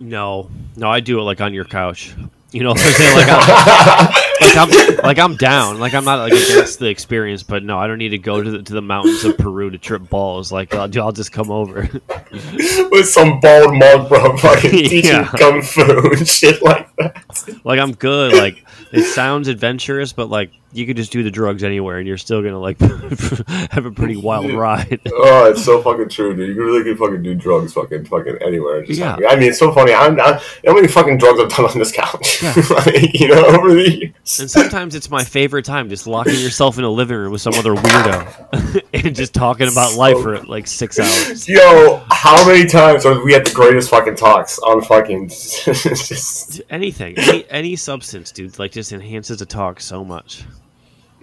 No, 0.00 0.50
no, 0.76 0.90
I 0.90 1.00
do 1.00 1.18
it 1.20 1.22
like 1.22 1.40
on 1.40 1.54
your 1.54 1.64
couch. 1.64 2.14
You 2.50 2.62
know, 2.62 2.70
like, 2.70 2.98
like, 3.00 3.28
I'm, 3.28 4.10
like, 4.40 4.56
I'm, 4.56 4.96
like 5.02 5.18
I'm 5.18 5.36
down. 5.36 5.80
Like 5.80 5.92
I'm 5.92 6.04
not 6.04 6.20
like 6.20 6.32
against 6.32 6.78
the 6.78 6.86
experience, 6.86 7.42
but 7.42 7.64
no, 7.64 7.78
I 7.80 7.88
don't 7.88 7.98
need 7.98 8.10
to 8.10 8.18
go 8.18 8.40
to 8.40 8.48
the, 8.48 8.62
to 8.62 8.72
the 8.74 8.82
mountains 8.82 9.24
of 9.24 9.36
Peru 9.38 9.70
to 9.70 9.78
trip 9.78 10.08
balls. 10.08 10.52
Like 10.52 10.72
I'll, 10.72 10.88
I'll 11.02 11.10
just 11.12 11.32
come 11.32 11.50
over. 11.50 11.88
with 12.30 13.08
some 13.08 13.40
bald 13.40 13.74
monk, 13.74 14.08
bro, 14.08 14.36
fucking 14.36 14.70
teaching 14.70 15.04
Yeah. 15.10 15.26
kung 15.36 15.62
fu 15.62 15.82
and 16.12 16.28
shit 16.28 16.62
like 16.62 16.94
that. 16.96 17.24
like 17.64 17.80
I'm 17.80 17.92
good. 17.92 18.34
Like 18.34 18.64
it 18.92 19.02
sounds 19.02 19.48
adventurous, 19.48 20.12
but 20.12 20.28
like 20.30 20.52
you 20.74 20.86
could 20.86 20.96
just 20.96 21.12
do 21.12 21.22
the 21.22 21.30
drugs 21.30 21.62
anywhere, 21.64 21.98
and 21.98 22.06
you're 22.08 22.18
still 22.18 22.42
gonna 22.42 22.58
like 22.58 22.78
have 23.70 23.86
a 23.86 23.90
pretty 23.90 24.16
wild 24.16 24.50
ride. 24.52 25.00
Oh, 25.26 25.50
it's 25.50 25.64
so 25.64 25.80
fucking 25.80 26.08
true, 26.10 26.34
dude. 26.36 26.54
You 26.56 26.62
really 26.64 26.82
can 26.84 26.96
fucking 26.96 27.22
do 27.22 27.34
drugs, 27.34 27.72
fucking, 27.72 28.04
fucking 28.06 28.36
anywhere. 28.42 28.82
Just 28.84 28.98
Yeah. 29.00 29.16
I 29.28 29.36
mean, 29.36 29.48
it's 29.50 29.58
so 29.58 29.72
funny. 29.72 29.92
I'm, 29.92 30.20
I'm, 30.20 30.34
how 30.66 30.74
many 30.74 30.86
fucking 30.88 31.18
drugs 31.18 31.40
I've 31.40 31.48
done 31.50 31.66
on 31.70 31.78
this 31.78 31.92
couch? 31.92 32.42
Yeah. 32.42 32.52
like, 32.70 33.18
you 33.18 33.28
know, 33.28 33.44
over 33.46 33.72
the 33.72 33.90
years. 33.90 34.40
And 34.40 34.50
sometimes 34.50 34.94
it's 34.94 35.08
my 35.10 35.22
favorite 35.24 35.64
time, 35.64 35.88
just 35.88 36.06
locking 36.06 36.34
yourself 36.34 36.78
in 36.78 36.84
a 36.84 36.90
living 36.90 37.16
room 37.16 37.32
with 37.32 37.40
some 37.40 37.54
other 37.54 37.74
weirdo 37.74 38.82
and 38.92 39.14
just 39.16 39.32
talking 39.34 39.68
about 39.68 39.90
So- 39.90 39.98
life 39.98 40.20
for 40.20 40.42
like 40.42 40.66
six 40.66 40.98
hours. 40.98 41.48
Yo, 41.48 42.02
how 42.10 42.46
many 42.46 42.66
times 42.66 43.04
have 43.04 43.22
we 43.22 43.32
had 43.32 43.46
the 43.46 43.52
greatest 43.54 43.88
fucking 43.90 44.16
talks 44.16 44.58
on 44.58 44.82
fucking 44.82 45.28
just? 45.28 46.60
Anything, 46.70 47.16
any 47.18 47.44
any 47.50 47.76
substance, 47.76 48.30
dude, 48.32 48.58
like 48.58 48.72
just 48.72 48.92
enhances 48.92 49.38
the 49.38 49.46
talk 49.46 49.80
so 49.80 50.04
much. 50.04 50.44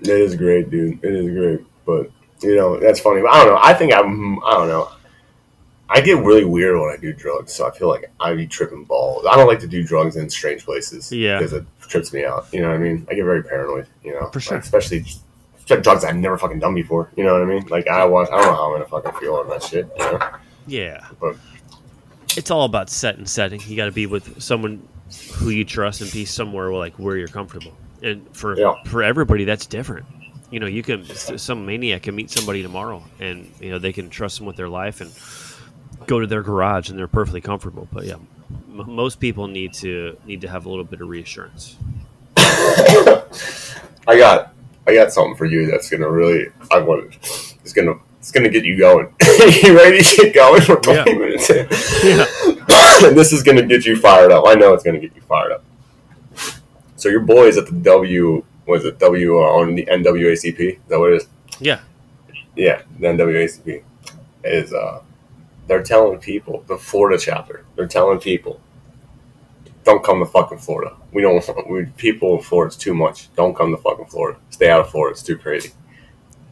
It 0.02 0.10
is 0.10 0.36
great, 0.36 0.70
dude. 0.70 1.04
It 1.04 1.14
is 1.14 1.30
great, 1.32 1.60
but 1.86 2.10
you 2.42 2.56
know 2.56 2.80
that's 2.80 3.00
funny. 3.00 3.22
But 3.22 3.32
I 3.32 3.44
don't 3.44 3.54
know. 3.54 3.60
I 3.62 3.74
think 3.74 3.94
I'm. 3.94 4.44
I 4.44 4.52
don't 4.52 4.68
know. 4.68 4.90
I 5.90 6.00
get 6.00 6.24
really 6.24 6.46
weird 6.46 6.80
when 6.80 6.90
I 6.90 6.96
do 7.00 7.12
drugs, 7.12 7.54
so 7.54 7.68
I 7.68 7.72
feel 7.72 7.90
like 7.90 8.10
I 8.20 8.34
be 8.34 8.48
tripping 8.48 8.86
balls. 8.86 9.26
I 9.30 9.36
don't 9.36 9.48
like 9.48 9.60
to 9.60 9.68
do 9.68 9.84
drugs 9.84 10.16
in 10.16 10.30
strange 10.30 10.64
places, 10.64 11.12
Yeah. 11.12 11.38
because 11.38 11.52
it 11.52 11.66
trips 11.82 12.14
me 12.14 12.24
out. 12.24 12.48
You 12.54 12.62
know 12.62 12.70
what 12.70 12.76
I 12.76 12.80
mean? 12.80 13.06
I 13.12 13.14
get 13.14 13.26
very 13.26 13.44
paranoid. 13.44 13.88
You 14.02 14.14
know, 14.14 14.30
For 14.32 14.40
sure. 14.40 14.56
Like, 14.58 14.64
especially 14.64 15.04
drugs 15.66 16.04
I've 16.06 16.16
never 16.16 16.38
fucking 16.38 16.60
done 16.60 16.76
before. 16.76 17.10
You 17.18 17.26
know 17.26 17.34
what 17.34 17.42
I 17.42 17.46
mean? 17.46 17.68
Like 17.68 17.88
I 17.88 18.06
was, 18.06 18.30
I 18.30 18.38
don't 18.38 18.46
know 18.48 18.54
how 18.56 18.68
I'm 18.74 18.74
gonna 18.82 18.88
fucking 18.90 19.20
feel 19.20 19.36
on 19.36 19.50
that 19.50 19.64
shit. 19.64 19.90
You 20.00 20.04
know, 20.06 20.20
Yeah, 20.66 21.06
but 21.20 21.36
it's 22.38 22.50
all 22.52 22.64
about 22.64 22.90
set 22.90 23.18
and 23.18 23.28
setting. 23.28 23.60
You 23.68 23.76
got 23.76 23.86
to 23.86 23.92
be 23.92 24.06
with 24.06 24.42
someone 24.42 24.88
who 25.34 25.50
you 25.50 25.66
trust 25.66 26.00
and 26.02 26.10
be 26.14 26.24
somewhere 26.24 26.72
like 26.74 26.94
where 26.96 27.18
you're 27.18 27.28
comfortable. 27.28 27.74
And 28.02 28.28
for 28.36 28.58
Yeah. 28.58 28.76
for 28.86 29.04
everybody, 29.04 29.44
that's 29.46 29.66
different. 29.66 30.06
You 30.50 30.60
know, 30.60 30.66
you 30.68 30.84
can 30.84 31.06
some 31.06 31.66
maniac 31.66 32.04
can 32.04 32.16
meet 32.16 32.30
somebody 32.32 32.62
tomorrow, 32.64 33.04
and 33.20 33.50
you 33.60 33.70
know 33.72 33.80
they 33.80 33.94
can 33.94 34.10
trust 34.10 34.38
them 34.38 34.48
with 34.48 34.56
their 34.58 34.70
life, 34.70 35.00
and 35.02 35.12
go 36.08 36.20
to 36.20 36.28
their 36.28 36.42
garage 36.42 36.90
and 36.90 36.98
they're 37.00 37.08
perfectly 37.08 37.42
comfortable. 37.42 37.88
But 37.94 38.06
yeah, 38.06 38.16
m- 38.16 38.84
most 38.88 39.20
people 39.20 39.48
need 39.48 39.74
to 39.76 40.18
need 40.26 40.42
to 40.42 40.48
have 40.50 40.66
a 40.66 40.70
little 40.70 40.84
bit 40.84 41.00
of 41.02 41.08
reassurance. 41.10 41.78
I 44.08 44.18
got 44.18 44.54
I 44.88 44.94
got 44.96 45.12
something 45.14 45.36
for 45.36 45.46
you 45.46 45.70
that's 45.70 45.90
gonna 45.90 46.10
really 46.10 46.48
I 46.72 46.80
want 46.80 47.16
it's 47.64 47.74
gonna 47.74 47.94
it's 48.20 48.32
gonna 48.32 48.50
get 48.50 48.66
you 48.66 48.78
going. 48.78 49.14
you 49.64 49.76
ready 49.78 50.02
to 50.02 50.16
get 50.24 50.34
going? 50.34 50.62
We're 50.68 50.80
twenty 50.80 51.12
Yeah. 51.12 51.18
minutes. 51.18 51.50
Yeah. 52.04 53.08
and 53.08 53.18
this 53.18 53.32
is 53.32 53.44
gonna 53.44 53.66
get 53.66 53.86
you 53.86 53.96
fired 53.96 54.32
up. 54.32 54.46
I 54.48 54.56
know 54.56 54.74
it's 54.74 54.84
gonna 54.84 55.00
get 55.00 55.16
you 55.16 55.22
fired 55.22 55.52
up. 55.54 55.64
So 57.02 57.10
your 57.10 57.22
boys 57.22 57.58
at 57.58 57.66
the 57.66 57.72
W 57.72 58.44
was 58.68 58.86
it 58.86 59.00
W 59.00 59.38
on 59.38 59.74
the 59.74 59.88
NWACP? 59.88 60.60
Is 60.60 60.78
that 60.88 61.00
what 61.00 61.14
it 61.14 61.16
is? 61.16 61.28
Yeah. 61.60 61.80
Yeah, 62.56 62.84
the 63.00 63.08
NWACP 63.08 63.84
is 64.44 64.72
uh 64.72 65.02
they're 65.68 65.82
telling 65.82 66.20
people 66.20 66.64
the 66.68 66.78
Florida 66.78 67.18
chapter. 67.20 67.66
They're 67.76 67.88
telling 67.88 68.20
people 68.20 68.62
don't 69.84 70.04
come 70.04 70.20
to 70.20 70.28
fucking 70.28 70.60
Florida. 70.60 70.96
We 71.12 71.24
don't 71.24 71.44
we 71.68 71.86
people 71.98 72.38
in 72.38 72.44
Florida 72.44 72.68
it's 72.68 72.76
too 72.76 72.94
much. 72.94 73.34
Don't 73.34 73.56
come 73.56 73.76
to 73.76 73.82
fucking 73.82 74.06
Florida. 74.06 74.40
Stay 74.52 74.70
out 74.70 74.82
of 74.82 74.92
Florida. 74.92 75.14
It's 75.14 75.24
too 75.24 75.40
crazy. 75.40 75.72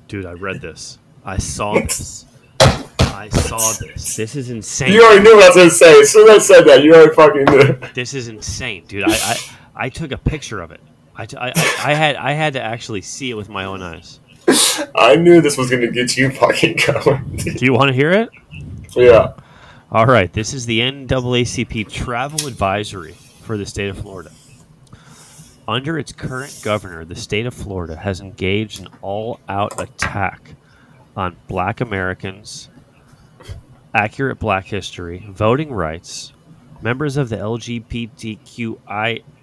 Dude, 0.07 0.25
I 0.25 0.31
read 0.31 0.61
this. 0.61 0.97
I 1.23 1.37
saw 1.37 1.75
this. 1.75 2.25
I 2.59 3.29
saw 3.29 3.73
this. 3.73 4.15
This 4.15 4.35
is 4.35 4.49
insane. 4.49 4.93
You 4.93 5.03
already 5.03 5.23
knew 5.23 5.35
what 5.35 5.43
I 5.43 5.47
was 5.49 5.57
gonna 5.57 5.69
say. 5.69 5.99
As 5.99 6.11
soon 6.11 6.27
as 6.27 6.49
I 6.49 6.55
said 6.55 6.63
that, 6.65 6.83
you 6.83 6.95
already 6.95 7.13
fucking 7.13 7.45
knew. 7.45 7.89
This 7.93 8.15
is 8.15 8.29
insane, 8.29 8.85
dude. 8.87 9.03
I, 9.03 9.11
I, 9.11 9.37
I 9.79 9.89
took 9.89 10.11
a 10.11 10.17
picture 10.17 10.61
of 10.61 10.71
it. 10.71 10.81
I, 11.15 11.25
t- 11.25 11.37
I, 11.37 11.47
I- 11.49 11.53
I 11.55 11.93
had 11.93 12.15
I 12.17 12.31
had 12.33 12.53
to 12.53 12.61
actually 12.61 13.01
see 13.01 13.29
it 13.31 13.33
with 13.35 13.49
my 13.49 13.63
own 13.65 13.81
eyes. 13.81 14.19
I 14.95 15.15
knew 15.15 15.41
this 15.41 15.57
was 15.57 15.69
gonna 15.69 15.87
get 15.91 16.15
you 16.17 16.31
fucking 16.31 16.79
going. 16.85 17.35
Do 17.37 17.65
you 17.65 17.73
want 17.73 17.89
to 17.89 17.93
hear 17.93 18.11
it? 18.11 18.29
yeah. 18.95 19.33
All 19.91 20.05
right, 20.05 20.31
this 20.31 20.53
is 20.53 20.65
the 20.67 20.79
NAACP 20.81 21.89
travel 21.91 22.45
advisory 22.47 23.13
for 23.41 23.57
the 23.57 23.65
state 23.65 23.89
of 23.89 23.97
Florida. 23.97 24.31
Under 25.67 25.97
its 25.99 26.11
current 26.11 26.59
governor, 26.63 27.05
the 27.05 27.15
state 27.15 27.45
of 27.45 27.53
Florida 27.53 27.95
has 27.95 28.21
engaged 28.21 28.81
in 28.81 28.87
all 29.01 29.39
out 29.47 29.79
attack 29.81 30.55
on 31.15 31.35
black 31.47 31.81
Americans, 31.81 32.69
accurate 33.93 34.39
black 34.39 34.65
history, 34.65 35.25
voting 35.29 35.71
rights, 35.71 36.33
members 36.81 37.17
of 37.17 37.29
the 37.29 37.39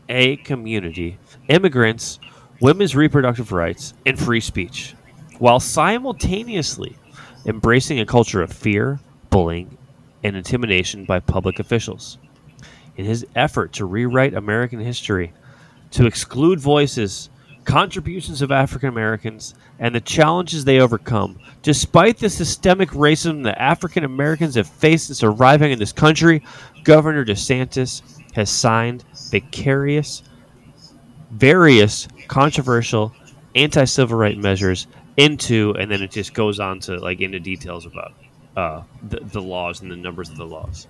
LGBTQIA 0.08 0.44
community, 0.44 1.18
immigrants, 1.48 2.18
women's 2.60 2.96
reproductive 2.96 3.52
rights, 3.52 3.94
and 4.04 4.18
free 4.18 4.40
speech, 4.40 4.94
while 5.38 5.60
simultaneously 5.60 6.96
embracing 7.44 8.00
a 8.00 8.06
culture 8.06 8.42
of 8.42 8.52
fear, 8.52 8.98
bullying, 9.30 9.76
and 10.24 10.36
intimidation 10.36 11.04
by 11.04 11.20
public 11.20 11.58
officials. 11.58 12.18
In 12.96 13.04
his 13.04 13.26
effort 13.34 13.74
to 13.74 13.84
rewrite 13.84 14.34
American 14.34 14.80
history, 14.80 15.32
to 15.92 16.06
exclude 16.06 16.58
voices, 16.58 17.28
contributions 17.64 18.42
of 18.42 18.50
African 18.50 18.88
Americans, 18.88 19.54
and 19.78 19.94
the 19.94 20.00
challenges 20.00 20.64
they 20.64 20.80
overcome, 20.80 21.38
despite 21.62 22.18
the 22.18 22.30
systemic 22.30 22.90
racism 22.90 23.44
that 23.44 23.60
African 23.60 24.04
Americans 24.04 24.54
have 24.54 24.66
faced 24.66 25.08
since 25.08 25.22
arriving 25.22 25.72
in 25.72 25.78
this 25.78 25.92
country, 25.92 26.42
Governor 26.84 27.24
DeSantis 27.24 28.02
has 28.32 28.50
signed 28.50 29.04
vicarious, 29.30 30.22
various 31.30 32.08
controversial 32.28 33.14
anti-civil 33.54 34.16
right 34.16 34.38
measures 34.38 34.86
into, 35.16 35.74
and 35.78 35.90
then 35.90 36.02
it 36.02 36.10
just 36.10 36.34
goes 36.34 36.60
on 36.60 36.80
to 36.80 36.98
like 36.98 37.20
into 37.20 37.40
details 37.40 37.86
about 37.86 38.12
uh, 38.56 38.82
the, 39.08 39.20
the 39.20 39.40
laws 39.40 39.80
and 39.80 39.90
the 39.90 39.96
numbers 39.96 40.28
of 40.30 40.36
the 40.36 40.46
laws. 40.46 40.86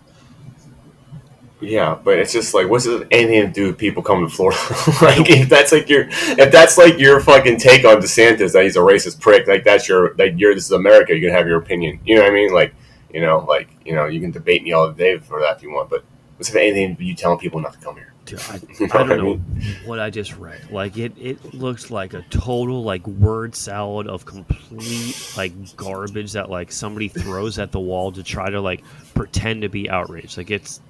Yeah, 1.61 1.99
but 2.03 2.19
it's 2.19 2.33
just 2.33 2.53
like, 2.53 2.69
what's 2.69 2.85
it 2.87 3.09
anything 3.11 3.47
to 3.47 3.53
do 3.53 3.67
with 3.69 3.79
people 3.79 4.03
coming 4.03 4.29
to 4.29 4.35
Florida? 4.35 4.59
like, 5.03 5.29
if 5.31 5.49
that's 5.49 5.73
like 5.73 5.89
your, 5.89 6.07
if 6.11 6.53
that's 6.53 6.77
like 6.77 6.99
your 6.99 7.21
fucking 7.21 7.59
take 7.59 7.85
on 7.85 7.97
DeSantis 7.97 8.53
that 8.53 8.65
he's 8.65 8.77
a 8.77 8.81
racist 8.81 9.21
prick, 9.21 9.47
like 9.47 9.65
that's 9.65 9.89
your, 9.89 10.15
like 10.17 10.35
you're 10.37 10.55
this 10.55 10.67
is 10.67 10.73
America, 10.73 11.15
you 11.15 11.23
can 11.23 11.31
have 11.31 11.47
your 11.47 11.59
opinion. 11.59 11.99
You 12.05 12.17
know 12.17 12.23
what 12.23 12.31
I 12.31 12.35
mean? 12.35 12.53
Like, 12.53 12.75
you 13.13 13.21
know, 13.23 13.39
like 13.49 13.69
you 13.85 13.95
know, 13.95 14.07
you 14.07 14.21
can 14.21 14.31
debate 14.31 14.63
me 14.63 14.73
all 14.73 14.91
day 14.93 15.19
for 15.19 15.41
that 15.41 15.57
if 15.57 15.63
you 15.63 15.71
want, 15.71 15.89
but 15.89 16.05
what's 16.37 16.55
it 16.55 16.57
anything 16.57 16.97
you 17.01 17.15
telling 17.15 17.39
people 17.39 17.61
not 17.61 17.73
to 17.73 17.79
come 17.79 17.95
here? 17.95 18.13
Dude, 18.27 18.41
I, 18.51 18.61
You 18.81 18.87
know 18.89 18.95
I 18.95 19.03
what 19.03 19.13
I 19.13 19.17
don't 19.17 19.27
know 19.27 19.65
what 19.87 20.01
I 20.01 20.11
just 20.11 20.37
read. 20.37 20.71
Like 20.71 20.99
it, 20.99 21.13
it 21.17 21.55
looks 21.55 21.91
like 21.91 22.13
a 22.13 22.23
total 22.29 22.83
like 22.83 23.07
word 23.07 23.55
salad 23.55 24.09
of 24.09 24.27
complete 24.27 25.33
like 25.37 25.77
garbage 25.77 26.33
that 26.33 26.51
like 26.51 26.71
somebody 26.71 27.09
throws 27.09 27.59
at 27.59 27.73
the 27.73 27.81
wall 27.81 28.13
to 28.13 28.23
try 28.23 28.51
to 28.51 28.61
like 28.61 28.83
pretend 29.15 29.63
to 29.63 29.69
be 29.69 29.89
outraged. 29.89 30.37
Like 30.37 30.51
it's 30.51 30.83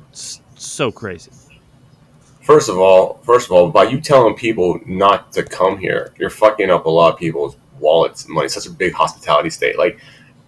so 0.56 0.90
crazy. 0.90 1.30
First 2.42 2.68
of 2.68 2.78
all, 2.78 3.20
first 3.24 3.46
of 3.46 3.52
all, 3.52 3.70
by 3.70 3.84
you 3.84 4.00
telling 4.00 4.34
people 4.34 4.80
not 4.86 5.32
to 5.32 5.42
come 5.42 5.78
here, 5.78 6.12
you're 6.18 6.30
fucking 6.30 6.70
up 6.70 6.86
a 6.86 6.90
lot 6.90 7.12
of 7.14 7.18
people's 7.18 7.56
wallets 7.80 8.24
and 8.24 8.34
money. 8.34 8.46
It's 8.46 8.54
such 8.54 8.66
a 8.66 8.70
big 8.70 8.92
hospitality 8.92 9.50
state. 9.50 9.76
Like, 9.76 9.98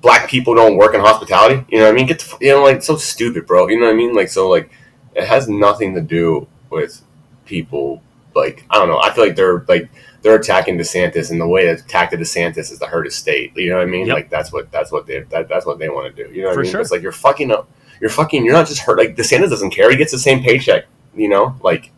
black 0.01 0.31
people 0.31 0.55
don't 0.55 0.77
work 0.77 0.95
in 0.95 1.01
hospitality. 1.01 1.65
You 1.69 1.79
know 1.79 1.85
what 1.87 1.93
I 1.93 1.95
mean? 1.95 2.07
Get 2.07 2.21
the, 2.21 2.39
you 2.41 2.53
know, 2.53 2.63
like 2.63 2.83
so 2.83 2.97
stupid, 2.97 3.47
bro. 3.47 3.69
You 3.69 3.81
know 3.81 3.87
what 3.87 3.95
I 3.95 3.97
mean? 3.97 4.15
Like, 4.15 4.29
so 4.29 4.49
like, 4.49 4.71
it 5.15 5.27
has 5.27 5.49
nothing 5.49 5.95
to 5.97 6.01
do 6.01 6.47
with 6.71 7.03
people. 7.47 8.01
Like, 8.35 8.65
I 8.71 8.77
don't 8.79 8.89
know. 8.89 9.01
I 9.01 9.13
feel 9.13 9.25
like 9.25 9.35
they're 9.35 9.65
like 9.67 9.91
they're 10.23 10.37
attacking 10.37 10.79
DeSantis, 10.79 11.31
and 11.33 11.41
the 11.41 11.49
way 11.49 11.63
to 11.65 11.71
attack 11.73 12.11
the 12.13 12.17
DeSantis 12.17 12.71
is 12.71 12.79
to 12.79 12.87
hurt 12.87 13.07
his 13.07 13.17
state. 13.17 13.57
You 13.57 13.71
know 13.71 13.77
what 13.79 13.83
I 13.83 13.91
mean? 13.91 14.07
Yep. 14.07 14.15
Like, 14.15 14.31
that's 14.31 14.53
what 14.53 14.71
that's 14.71 14.93
what 14.93 15.07
they 15.07 15.21
that, 15.21 15.49
that's 15.49 15.67
what 15.67 15.81
they 15.81 15.89
want 15.89 16.15
to 16.15 16.25
do. 16.25 16.33
You 16.33 16.43
know 16.43 16.49
what 16.49 16.55
For 16.55 16.61
I 16.61 16.63
mean? 16.63 16.73
sure. 16.73 16.81
It's 16.81 16.93
like 16.93 17.03
you're 17.03 17.11
fucking 17.11 17.51
up. 17.51 17.69
You're 18.01 18.11
fucking. 18.11 18.45
You're 18.45 18.55
not 18.55 18.67
just 18.67 18.81
hurt. 18.81 18.99
Like 18.99 19.17
the 19.17 19.23
DeSantis 19.23 19.51
doesn't 19.51 19.71
care. 19.71 19.91
He 19.91 19.97
gets 19.97 20.13
the 20.13 20.19
same 20.19 20.43
paycheck. 20.43 20.87
You 21.15 21.29
know, 21.29 21.57
like 21.63 21.91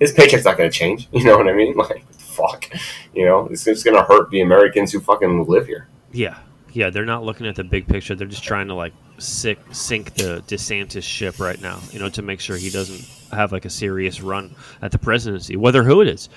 his 0.00 0.12
paycheck's 0.12 0.44
not 0.44 0.56
to 0.56 0.70
change. 0.70 1.08
You 1.12 1.24
know 1.24 1.36
what 1.36 1.48
I 1.48 1.52
mean? 1.52 1.74
Like, 1.76 2.10
fuck. 2.12 2.68
You 3.14 3.24
know, 3.24 3.46
it's 3.46 3.64
just 3.64 3.84
to 3.84 4.02
hurt 4.02 4.30
the 4.30 4.40
Americans 4.40 4.92
who 4.92 5.00
fucking 5.00 5.46
live 5.46 5.66
here. 5.66 5.88
Yeah, 6.12 6.38
yeah. 6.72 6.90
They're 6.90 7.04
not 7.04 7.24
looking 7.24 7.46
at 7.46 7.56
the 7.56 7.64
big 7.64 7.86
picture. 7.86 8.14
They're 8.14 8.26
just 8.26 8.44
trying 8.44 8.68
to 8.68 8.74
like 8.74 8.92
sick, 9.18 9.58
sink 9.70 10.14
the 10.14 10.42
DeSantis 10.46 11.02
ship 11.02 11.38
right 11.38 11.60
now. 11.60 11.80
You 11.92 12.00
know, 12.00 12.08
to 12.10 12.22
make 12.22 12.40
sure 12.40 12.56
he 12.56 12.70
doesn't 12.70 13.08
have 13.32 13.52
like 13.52 13.64
a 13.64 13.70
serious 13.70 14.20
run 14.20 14.54
at 14.82 14.90
the 14.90 14.98
presidency. 14.98 15.56
Whether 15.56 15.82
who 15.82 16.00
it 16.00 16.08
is, 16.08 16.28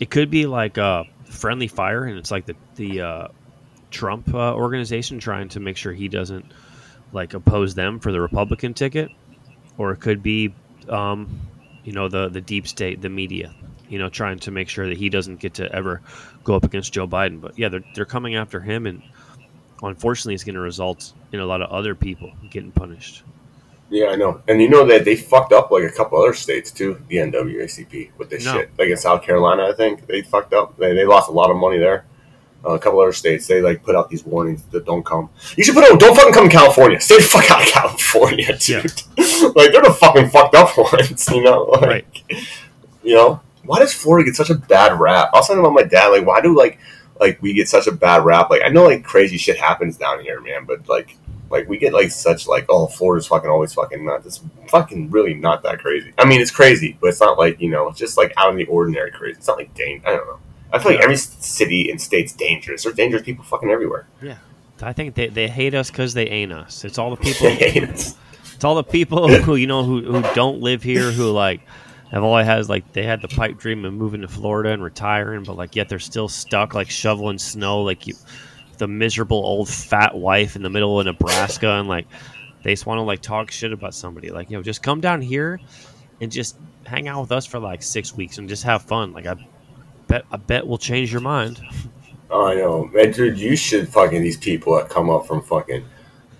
it 0.00 0.10
could 0.10 0.30
be 0.30 0.46
like 0.46 0.78
uh, 0.78 1.04
friendly 1.24 1.68
fire, 1.68 2.04
and 2.04 2.18
it's 2.18 2.30
like 2.30 2.46
the 2.46 2.56
the 2.76 3.00
uh, 3.00 3.28
Trump 3.90 4.32
uh, 4.34 4.54
organization 4.54 5.18
trying 5.18 5.48
to 5.50 5.60
make 5.60 5.76
sure 5.76 5.92
he 5.92 6.08
doesn't 6.08 6.44
like 7.14 7.32
oppose 7.32 7.74
them 7.74 8.00
for 8.00 8.12
the 8.12 8.20
Republican 8.20 8.74
ticket, 8.74 9.10
or 9.78 9.92
it 9.92 10.00
could 10.00 10.22
be, 10.22 10.52
um, 10.88 11.40
you 11.84 11.92
know, 11.92 12.08
the 12.08 12.28
the 12.28 12.40
deep 12.40 12.66
state, 12.68 13.00
the 13.00 13.08
media, 13.08 13.54
you 13.88 13.98
know, 13.98 14.08
trying 14.10 14.38
to 14.40 14.50
make 14.50 14.68
sure 14.68 14.88
that 14.88 14.98
he 14.98 15.08
doesn't 15.08 15.36
get 15.36 15.54
to 15.54 15.72
ever 15.72 16.02
go 16.42 16.54
up 16.54 16.64
against 16.64 16.92
Joe 16.92 17.06
Biden. 17.06 17.40
But 17.40 17.58
yeah, 17.58 17.70
they're 17.70 17.84
they're 17.94 18.04
coming 18.04 18.34
after 18.34 18.60
him, 18.60 18.86
and 18.86 19.02
unfortunately, 19.82 20.34
it's 20.34 20.44
going 20.44 20.56
to 20.56 20.60
result 20.60 21.12
in 21.32 21.40
a 21.40 21.46
lot 21.46 21.62
of 21.62 21.70
other 21.70 21.94
people 21.94 22.32
getting 22.50 22.72
punished. 22.72 23.22
Yeah, 23.90 24.06
I 24.06 24.16
know. 24.16 24.40
And 24.48 24.60
you 24.60 24.68
know 24.68 24.86
that 24.86 25.04
they 25.04 25.14
fucked 25.14 25.52
up 25.52 25.70
like 25.70 25.84
a 25.84 25.90
couple 25.90 26.18
other 26.20 26.34
states 26.34 26.70
too, 26.70 27.00
the 27.08 27.16
NWACP, 27.16 28.10
with 28.18 28.30
this 28.30 28.44
No. 28.44 28.54
shit. 28.54 28.70
Like 28.78 28.88
in 28.88 28.96
South 28.96 29.22
Carolina, 29.22 29.68
I 29.68 29.72
think 29.72 30.06
they 30.06 30.22
fucked 30.22 30.52
up. 30.52 30.76
They, 30.78 30.94
they 30.94 31.04
lost 31.04 31.28
a 31.28 31.32
lot 31.32 31.50
of 31.50 31.56
money 31.56 31.78
there. 31.78 32.04
Uh, 32.66 32.72
a 32.72 32.78
couple 32.78 33.00
other 33.00 33.12
states, 33.12 33.46
they 33.46 33.60
like 33.60 33.82
put 33.82 33.94
out 33.94 34.08
these 34.08 34.24
warnings 34.24 34.62
that 34.70 34.86
don't 34.86 35.04
come. 35.04 35.28
You 35.56 35.64
should 35.64 35.74
put 35.74 35.84
out, 35.90 36.00
don't 36.00 36.16
fucking 36.16 36.32
come 36.32 36.48
to 36.48 36.54
California. 36.54 37.00
Stay 37.00 37.16
the 37.16 37.22
fuck 37.22 37.50
out 37.50 37.60
of 37.62 37.68
California, 37.68 38.56
dude. 38.58 38.84
like 39.54 39.72
they're 39.72 39.82
the 39.82 39.96
fucking 39.98 40.30
fucked 40.30 40.54
up 40.54 40.76
ones, 40.92 41.28
you 41.30 41.42
know? 41.42 41.64
Like, 41.64 41.82
Right. 41.82 42.24
You 43.02 43.14
know, 43.16 43.40
why 43.64 43.80
does 43.80 43.92
Florida 43.92 44.24
get 44.24 44.34
such 44.36 44.50
a 44.50 44.54
bad 44.54 44.98
rap? 44.98 45.30
I 45.34 45.38
was 45.38 45.46
talking 45.46 45.60
about 45.60 45.74
my 45.74 45.82
dad. 45.82 46.08
Like, 46.08 46.26
why 46.26 46.40
do 46.40 46.56
like 46.56 46.78
like 47.20 47.40
we 47.42 47.52
get 47.52 47.68
such 47.68 47.86
a 47.86 47.92
bad 47.92 48.24
rap? 48.24 48.48
Like, 48.50 48.62
I 48.64 48.68
know 48.68 48.84
like 48.84 49.04
crazy 49.04 49.36
shit 49.36 49.58
happens 49.58 49.96
down 49.98 50.20
here, 50.20 50.40
man, 50.40 50.64
but 50.64 50.88
like 50.88 51.16
like 51.50 51.68
we 51.68 51.76
get 51.78 51.92
like 51.92 52.10
such 52.10 52.48
like 52.48 52.66
oh 52.68 52.86
Florida's 52.86 53.26
fucking 53.26 53.50
always 53.50 53.74
fucking 53.74 54.04
nuts. 54.04 54.26
It's 54.26 54.40
fucking 54.68 55.10
really 55.10 55.34
not 55.34 55.62
that 55.64 55.80
crazy. 55.80 56.12
I 56.18 56.24
mean, 56.24 56.40
it's 56.40 56.50
crazy, 56.50 56.96
but 57.00 57.08
it's 57.08 57.20
not 57.20 57.38
like 57.38 57.60
you 57.60 57.68
know, 57.70 57.88
it's 57.88 57.98
just 57.98 58.16
like 58.16 58.32
out 58.36 58.50
of 58.50 58.56
the 58.56 58.64
ordinary 58.66 59.10
crazy. 59.10 59.36
It's 59.38 59.46
not 59.46 59.58
like 59.58 59.74
dang. 59.74 60.02
I 60.06 60.10
don't 60.16 60.26
know. 60.26 60.38
I 60.74 60.78
feel 60.82 60.92
like 60.92 61.00
every 61.02 61.16
city 61.16 61.90
and 61.90 62.00
state's 62.00 62.32
dangerous. 62.32 62.82
There's 62.82 62.94
dangerous 62.96 63.22
people 63.22 63.44
fucking 63.44 63.70
everywhere. 63.70 64.06
Yeah, 64.22 64.38
I 64.82 64.92
think 64.92 65.14
they, 65.14 65.28
they 65.28 65.48
hate 65.48 65.74
us 65.74 65.90
because 65.90 66.14
they 66.18 66.26
ain't 66.28 66.52
us. 66.52 66.84
It's 66.84 66.98
all 66.98 67.10
the 67.10 67.16
people. 67.16 67.46
It's- 67.46 68.16
It's 68.54 68.62
all 68.64 68.76
the 68.76 68.84
people 68.84 69.28
who 69.28 69.56
you 69.56 69.66
know 69.66 69.82
who, 69.82 70.00
who 70.02 70.22
don't 70.34 70.60
live 70.60 70.82
here 70.82 71.10
who 71.10 71.30
like 71.32 71.60
have 72.12 72.22
all 72.22 72.34
I 72.34 72.44
had 72.44 72.60
is 72.60 72.68
like 72.68 72.92
they 72.92 73.02
had 73.02 73.20
the 73.20 73.26
pipe 73.28 73.58
dream 73.58 73.84
of 73.84 73.92
moving 73.92 74.20
to 74.20 74.28
Florida 74.28 74.70
and 74.70 74.82
retiring, 74.82 75.42
but 75.42 75.56
like 75.56 75.74
yet 75.74 75.88
they're 75.88 75.98
still 75.98 76.28
stuck 76.28 76.72
like 76.72 76.88
shoveling 76.88 77.38
snow 77.38 77.82
like 77.82 78.06
you 78.06 78.14
the 78.78 78.86
miserable 78.86 79.38
old 79.38 79.68
fat 79.68 80.14
wife 80.16 80.54
in 80.54 80.62
the 80.62 80.70
middle 80.70 80.98
of 81.00 81.04
Nebraska 81.06 81.68
and 81.72 81.88
like 81.88 82.06
they 82.62 82.72
just 82.72 82.86
want 82.86 82.98
to 82.98 83.02
like 83.02 83.20
talk 83.20 83.50
shit 83.50 83.72
about 83.72 83.92
somebody 83.92 84.30
like 84.30 84.50
you 84.50 84.56
know 84.56 84.62
just 84.62 84.82
come 84.84 85.00
down 85.00 85.20
here 85.20 85.58
and 86.20 86.30
just 86.30 86.56
hang 86.86 87.08
out 87.08 87.20
with 87.22 87.32
us 87.32 87.44
for 87.46 87.58
like 87.58 87.82
six 87.82 88.14
weeks 88.14 88.38
and 88.38 88.48
just 88.48 88.62
have 88.62 88.82
fun 88.82 89.12
like 89.12 89.26
I 89.26 89.34
bet 90.18 90.24
I 90.30 90.36
bet 90.36 90.66
we'll 90.66 90.78
change 90.78 91.10
your 91.12 91.20
mind 91.20 91.60
Oh, 92.30 92.46
I 92.46 92.54
know, 92.56 92.86
man, 92.92 93.12
dude. 93.12 93.38
You 93.38 93.54
should 93.54 93.88
fucking 93.88 94.20
these 94.22 94.36
people 94.36 94.74
that 94.76 94.88
come 94.88 95.08
up 95.08 95.24
from 95.26 95.40
fucking 95.42 95.84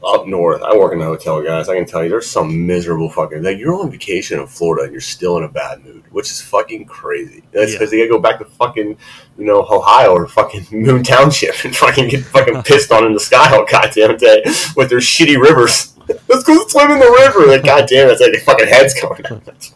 up 0.05 0.27
north, 0.27 0.61
I 0.63 0.77
work 0.77 0.93
in 0.93 1.01
a 1.01 1.05
hotel, 1.05 1.41
guys. 1.43 1.69
I 1.69 1.77
can 1.77 1.87
tell 1.87 2.03
you, 2.03 2.11
there's 2.11 2.27
some 2.27 2.67
miserable 2.67 3.09
fucking 3.09 3.43
like 3.43 3.59
you're 3.59 3.75
on 3.75 3.91
vacation 3.91 4.41
in 4.41 4.47
Florida 4.47 4.85
and 4.85 4.93
you're 4.93 5.01
still 5.01 5.39
in 5.39 5.45
a 5.45 5.49
bad 5.49 5.85
mood, 5.85 6.03
which 6.11 6.31
is 6.31 6.41
fucking 6.41 6.87
crazy. 6.87 7.43
That's 7.53 7.73
Yeah. 7.73 7.79
because 7.79 7.91
they 7.91 7.99
gotta 7.99 8.11
go 8.11 8.19
back 8.19 8.39
to 8.41 8.45
fucking, 8.45 8.97
you 9.39 9.45
know, 9.45 9.61
Ohio 9.71 10.13
or 10.15 10.27
fucking 10.27 10.67
Moon 10.73 11.03
Township 11.05 11.65
and 11.65 11.75
fucking 11.77 12.09
get 12.09 12.25
fucking 12.25 12.63
pissed 12.65 12.91
on 12.91 13.07
in 13.07 13.13
the 13.15 13.21
sky 13.21 13.55
all 13.57 13.65
goddamn 13.65 14.17
day 14.17 14.43
with 14.77 14.89
their 14.91 14.99
shitty 14.99 15.41
rivers. 15.41 15.95
Let's 16.29 16.43
go 16.45 16.67
swim 16.67 16.91
in 16.91 16.99
the 16.99 17.11
river. 17.25 17.47
Like, 17.47 17.65
goddamn, 17.65 18.11
it's 18.11 18.21
like 18.21 18.33
their 18.33 18.41
fucking 18.43 18.67
heads 18.69 18.95
going 19.01 19.25
out. 19.27 19.71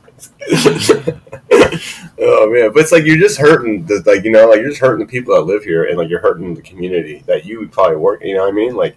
oh 2.21 2.51
man, 2.51 2.73
but 2.73 2.81
it's 2.81 2.93
like 2.93 3.05
you're 3.05 3.17
just 3.19 3.39
hurting 3.39 3.85
the 3.87 4.03
like 4.07 4.25
you 4.25 4.31
know 4.31 4.49
like 4.49 4.61
you're 4.61 4.71
just 4.71 4.81
hurting 4.81 5.05
the 5.07 5.11
people 5.11 5.35
that 5.35 5.43
live 5.43 5.65
here 5.65 5.85
and 5.85 5.99
like 5.99 6.09
you're 6.09 6.21
hurting 6.21 6.55
the 6.55 6.63
community 6.63 7.23
that 7.27 7.45
you 7.45 7.59
would 7.61 7.73
probably 7.73 7.97
work. 7.97 8.23
You 8.25 8.35
know 8.35 8.43
what 8.43 8.51
I 8.53 8.53
mean? 8.57 8.75
Like, 8.75 8.97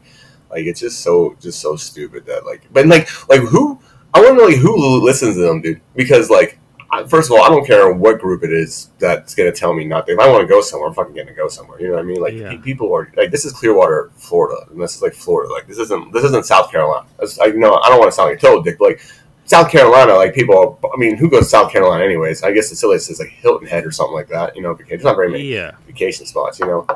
like 0.50 0.66
it's 0.66 0.80
just 0.80 1.02
so 1.02 1.36
just 1.40 1.60
so 1.60 1.76
stupid 1.76 2.26
that 2.26 2.46
like, 2.46 2.68
but 2.72 2.86
like 2.88 3.08
like 3.30 3.42
who 3.42 3.80
I 4.14 4.20
want 4.22 4.38
to 4.38 4.44
know 4.44 4.46
like 4.50 4.58
who 4.58 5.04
listens 5.04 5.36
to 5.36 5.42
them, 5.42 5.62
dude? 5.62 5.82
Because 5.96 6.30
like. 6.30 6.58
I- 6.94 7.06
First 7.08 7.32
of 7.32 7.38
all, 7.38 7.42
I 7.44 7.48
don't 7.48 7.66
care 7.66 7.94
what 7.94 8.20
group 8.20 8.44
it 8.44 8.52
is 8.52 8.90
that's 9.00 9.34
gonna 9.34 9.54
tell 9.54 9.74
me 9.74 9.86
not. 9.86 10.10
If 10.10 10.20
I 10.20 10.28
want 10.30 10.42
to 10.42 10.46
go 10.48 10.60
somewhere, 10.60 10.90
I'm 10.90 10.94
fucking 10.94 11.16
gonna 11.16 11.32
go 11.34 11.48
somewhere. 11.48 11.80
You 11.80 11.88
know 11.88 11.94
what 11.94 12.02
I 12.02 12.04
mean? 12.04 12.20
Like 12.22 12.34
Yeah. 12.34 12.58
people 12.58 12.94
are 12.94 13.10
like, 13.16 13.32
this 13.32 13.46
is 13.46 13.54
Clearwater, 13.54 14.12
Florida, 14.18 14.70
and 14.70 14.82
this 14.82 14.98
is 14.98 15.02
like 15.02 15.14
Florida. 15.14 15.54
Like 15.54 15.68
this 15.68 15.78
isn't 15.78 16.12
this 16.12 16.26
isn't 16.26 16.46
South 16.46 16.70
Carolina. 16.70 17.08
That's, 17.18 17.40
I 17.40 17.46
know 17.52 17.76
I 17.76 17.88
don't 17.88 17.98
want 18.00 18.12
to 18.12 18.16
sound 18.16 18.32
like 18.32 18.40
a 18.40 18.42
total 18.42 18.62
dick, 18.62 18.78
but 18.78 18.90
like 18.90 19.02
South 19.52 19.70
Carolina, 19.70 20.14
like 20.16 20.34
people. 20.34 20.80
I 20.94 20.98
mean, 20.98 21.16
who 21.18 21.30
goes 21.30 21.44
to 21.44 21.50
South 21.50 21.72
Carolina 21.72 22.04
anyways? 22.04 22.42
I 22.44 22.52
guess 22.52 22.70
the 22.70 22.76
silliest 22.76 23.10
is 23.12 23.20
like 23.20 23.30
Hilton 23.30 23.68
Head 23.68 23.86
or 23.86 23.92
something 23.92 24.16
like 24.16 24.30
that. 24.30 24.56
You 24.56 24.62
know, 24.64 24.74
because 24.74 24.90
there's 24.90 25.04
not 25.04 25.16
very 25.16 25.30
many 25.30 25.44
Yeah. 25.54 25.72
vacation 25.88 26.26
spots. 26.26 26.60
You 26.60 26.66
know, 26.68 26.88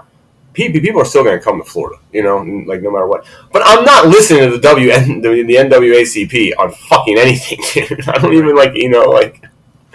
people 0.53 1.01
are 1.01 1.05
still 1.05 1.23
going 1.23 1.37
to 1.37 1.43
come 1.43 1.57
to 1.61 1.69
Florida. 1.69 2.01
You 2.13 2.23
know, 2.23 2.37
like 2.65 2.81
no 2.81 2.89
matter 2.91 3.07
what. 3.07 3.25
But 3.51 3.61
I'm 3.65 3.83
not 3.85 4.07
listening 4.07 4.43
to 4.49 4.51
the 4.57 4.61
W 4.61 4.89
the, 4.91 5.43
the 5.43 5.55
NWACP 5.55 6.53
on 6.57 6.71
fucking 6.71 7.17
anything. 7.17 7.59
Dude. 7.87 8.07
I 8.09 8.17
don't 8.19 8.33
even 8.33 8.55
like 8.55 8.73
you 8.75 8.89
know 8.89 9.03
like. 9.09 9.43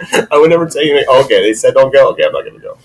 I 0.31 0.37
would 0.37 0.49
never 0.49 0.67
tell 0.67 0.83
you. 0.83 0.95
Like, 0.97 1.25
okay, 1.25 1.41
they 1.41 1.53
said 1.53 1.73
don't 1.75 1.91
go. 1.93 2.09
Okay, 2.11 2.23
I'm 2.25 2.31
not 2.31 2.41
going 2.45 2.55
to 2.55 2.61
go. 2.61 2.77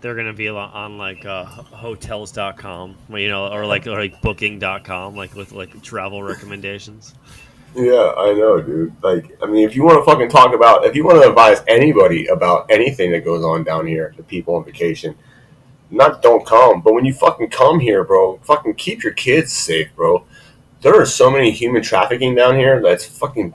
They're 0.00 0.14
gonna 0.14 0.34
be 0.34 0.48
on- 0.50 0.56
on 0.70 0.98
like 0.98 1.24
uh, 1.24 1.44
hotels.com, 1.46 2.96
you 3.10 3.28
know, 3.28 3.46
or 3.50 3.64
like 3.66 3.86
or 3.86 3.98
like 3.98 4.20
booking.com, 4.20 5.16
like 5.16 5.34
with 5.34 5.52
like 5.52 5.82
travel 5.82 6.22
recommendations. 6.22 7.14
Yeah, 7.74 8.12
I 8.16 8.32
know, 8.34 8.60
dude. 8.60 8.94
Like, 9.02 9.36
I 9.42 9.46
mean, 9.46 9.66
if 9.68 9.74
you 9.74 9.82
want 9.82 9.98
to 9.98 10.04
fucking 10.04 10.28
talk 10.28 10.54
about, 10.54 10.84
if 10.84 10.94
you 10.94 11.04
want 11.04 11.20
to 11.20 11.28
advise 11.28 11.60
anybody 11.66 12.26
about 12.26 12.70
anything 12.70 13.10
that 13.12 13.24
goes 13.24 13.44
on 13.44 13.64
down 13.64 13.86
here, 13.86 14.14
the 14.16 14.22
people 14.22 14.54
on 14.54 14.64
vacation, 14.64 15.16
not 15.90 16.22
don't 16.22 16.46
come, 16.46 16.82
but 16.82 16.94
when 16.94 17.04
you 17.04 17.12
fucking 17.12 17.50
come 17.50 17.80
here, 17.80 18.04
bro, 18.04 18.38
fucking 18.44 18.74
keep 18.74 19.02
your 19.02 19.12
kids 19.12 19.52
safe, 19.52 19.94
bro. 19.96 20.24
There 20.82 21.00
are 21.00 21.06
so 21.06 21.30
many 21.30 21.50
human 21.50 21.82
trafficking 21.82 22.34
down 22.34 22.56
here 22.56 22.80
that's 22.80 23.04
fucking 23.04 23.54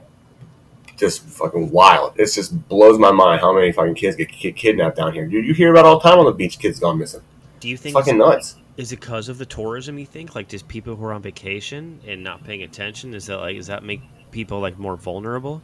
just 0.97 1.23
fucking 1.23 1.71
wild. 1.71 2.19
It 2.19 2.31
just 2.31 2.67
blows 2.67 2.99
my 2.99 3.11
mind 3.11 3.39
how 3.39 3.53
many 3.53 3.71
fucking 3.71 3.95
kids 3.95 4.17
get, 4.17 4.29
get 4.31 4.55
kidnapped 4.55 4.97
down 4.97 5.13
here. 5.13 5.25
Dude, 5.27 5.45
you 5.45 5.53
hear 5.53 5.71
about 5.71 5.85
all 5.85 5.99
the 5.99 6.09
time 6.09 6.19
on 6.19 6.25
the 6.25 6.33
beach, 6.33 6.59
kids 6.59 6.79
gone 6.79 6.97
missing. 6.97 7.21
Do 7.59 7.69
you 7.69 7.77
think 7.77 7.93
Fucking 7.93 8.17
nuts. 8.17 8.57
Is 8.79 8.93
it 8.93 9.01
because 9.01 9.27
of 9.27 9.37
the 9.37 9.45
tourism? 9.45 9.99
You 9.99 10.05
think 10.05 10.35
like 10.35 10.47
just 10.47 10.65
people 10.69 10.95
who 10.95 11.03
are 11.03 11.11
on 11.11 11.21
vacation 11.21 11.99
and 12.07 12.23
not 12.23 12.45
paying 12.45 12.63
attention? 12.63 13.13
Is 13.13 13.25
that 13.25 13.37
like 13.37 13.57
does 13.57 13.67
that 13.67 13.83
make 13.83 14.01
people 14.31 14.61
like 14.61 14.79
more 14.79 14.95
vulnerable? 14.95 15.61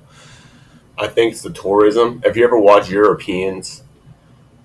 I 0.98 1.08
think 1.08 1.32
it's 1.32 1.42
the 1.42 1.52
tourism. 1.52 2.22
If 2.26 2.36
you 2.36 2.44
ever 2.44 2.60
watch 2.60 2.90
Europeans, 2.90 3.84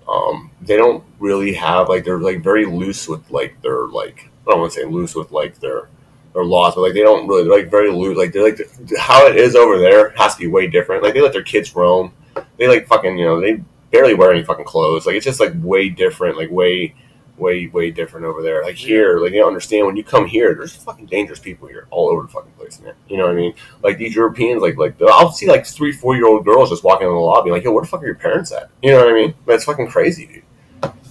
um, 0.05 0.51
they 0.61 0.75
don't 0.75 1.01
really 1.17 1.53
have 1.53 1.87
like 1.87 2.03
they're 2.03 2.19
like 2.19 2.43
very 2.43 2.65
loose 2.65 3.07
with 3.07 3.31
like 3.31 3.61
their 3.61 3.87
like 3.87 4.29
I 4.45 4.51
don't 4.51 4.59
want 4.59 4.73
to 4.73 4.81
say 4.81 4.85
loose 4.85 5.15
with 5.15 5.31
like 5.31 5.57
their 5.61 5.87
their 6.33 6.43
laws, 6.43 6.75
but 6.75 6.81
like 6.81 6.93
they 6.93 7.03
don't 7.03 7.29
really 7.29 7.43
they're 7.43 7.57
like 7.57 7.71
very 7.71 7.89
loose. 7.89 8.17
Like 8.17 8.33
they're 8.33 8.43
like 8.43 8.59
how 8.99 9.27
it 9.27 9.37
is 9.37 9.55
over 9.55 9.79
there 9.79 10.09
has 10.17 10.35
to 10.35 10.41
be 10.41 10.47
way 10.47 10.67
different. 10.67 11.03
Like 11.03 11.13
they 11.13 11.21
let 11.21 11.31
their 11.31 11.41
kids 11.41 11.73
roam. 11.73 12.11
They 12.57 12.67
like 12.67 12.85
fucking 12.87 13.17
you 13.17 13.23
know 13.23 13.39
they 13.39 13.63
barely 13.91 14.13
wear 14.13 14.33
any 14.33 14.43
fucking 14.43 14.65
clothes. 14.65 15.05
Like 15.05 15.15
it's 15.15 15.25
just 15.25 15.39
like 15.39 15.53
way 15.55 15.87
different. 15.87 16.35
Like 16.35 16.51
way 16.51 16.95
way 17.41 17.67
way 17.67 17.91
different 17.91 18.25
over 18.25 18.41
there. 18.41 18.63
Like 18.63 18.75
here, 18.75 19.19
like 19.19 19.33
you 19.33 19.39
don't 19.39 19.47
understand 19.47 19.87
when 19.87 19.97
you 19.97 20.03
come 20.03 20.27
here. 20.27 20.53
There's 20.53 20.75
fucking 20.75 21.07
dangerous 21.07 21.39
people 21.39 21.67
here 21.67 21.87
all 21.89 22.09
over 22.09 22.21
the 22.21 22.27
fucking 22.29 22.53
place, 22.53 22.79
man. 22.79 22.93
You 23.09 23.17
know 23.17 23.25
what 23.25 23.33
I 23.33 23.35
mean? 23.35 23.53
Like 23.83 23.97
these 23.97 24.15
Europeans, 24.15 24.61
like 24.61 24.77
like 24.77 24.95
I'll 25.01 25.31
see 25.31 25.47
like 25.47 25.65
three 25.65 25.91
four 25.91 26.15
year 26.15 26.27
old 26.27 26.45
girls 26.45 26.69
just 26.69 26.83
walking 26.83 27.07
in 27.07 27.13
the 27.13 27.19
lobby, 27.19 27.51
like 27.51 27.63
yo, 27.63 27.71
where 27.71 27.83
the 27.83 27.89
fuck 27.89 28.03
are 28.03 28.05
your 28.05 28.15
parents 28.15 28.51
at? 28.51 28.69
You 28.81 28.91
know 28.91 28.99
what 28.99 29.09
I 29.09 29.13
mean? 29.13 29.33
That's 29.45 29.65
fucking 29.65 29.89
crazy, 29.89 30.27
dude. 30.27 30.43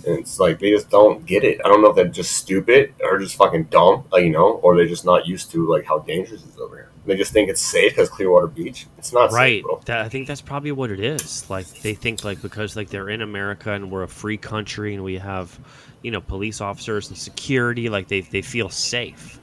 And 0.06 0.18
it's 0.20 0.40
like 0.40 0.58
they 0.58 0.70
just 0.70 0.88
don't 0.88 1.26
get 1.26 1.44
it. 1.44 1.60
I 1.62 1.68
don't 1.68 1.82
know 1.82 1.90
if 1.90 1.96
they're 1.96 2.08
just 2.08 2.32
stupid 2.32 2.94
or 3.02 3.18
just 3.18 3.36
fucking 3.36 3.64
dumb, 3.64 4.04
like 4.10 4.24
you 4.24 4.30
know, 4.30 4.54
or 4.62 4.76
they're 4.76 4.86
just 4.86 5.04
not 5.04 5.26
used 5.26 5.50
to 5.50 5.70
like 5.70 5.84
how 5.84 5.98
dangerous 5.98 6.42
it 6.42 6.48
is 6.48 6.58
over 6.58 6.76
here. 6.76 6.90
They 7.06 7.16
just 7.16 7.32
think 7.32 7.48
it's 7.50 7.60
safe 7.60 7.92
because 7.92 8.08
Clearwater 8.08 8.46
Beach. 8.46 8.86
It's 8.98 9.12
not 9.12 9.32
right. 9.32 9.56
safe, 9.56 9.62
bro. 9.64 9.80
That, 9.86 10.04
I 10.04 10.08
think 10.08 10.26
that's 10.26 10.40
probably 10.40 10.72
what 10.72 10.90
it 10.90 11.00
is. 11.00 11.48
Like 11.50 11.66
they 11.80 11.94
think 11.94 12.24
like 12.24 12.40
because 12.40 12.76
like 12.76 12.88
they're 12.88 13.08
in 13.08 13.20
America 13.20 13.72
and 13.72 13.90
we're 13.90 14.04
a 14.04 14.08
free 14.08 14.36
country 14.36 14.94
and 14.94 15.02
we 15.02 15.18
have, 15.18 15.58
you 16.02 16.10
know, 16.10 16.20
police 16.20 16.60
officers 16.60 17.08
and 17.08 17.16
security, 17.16 17.88
like 17.88 18.08
they 18.08 18.20
they 18.20 18.42
feel 18.42 18.68
safe. 18.68 19.38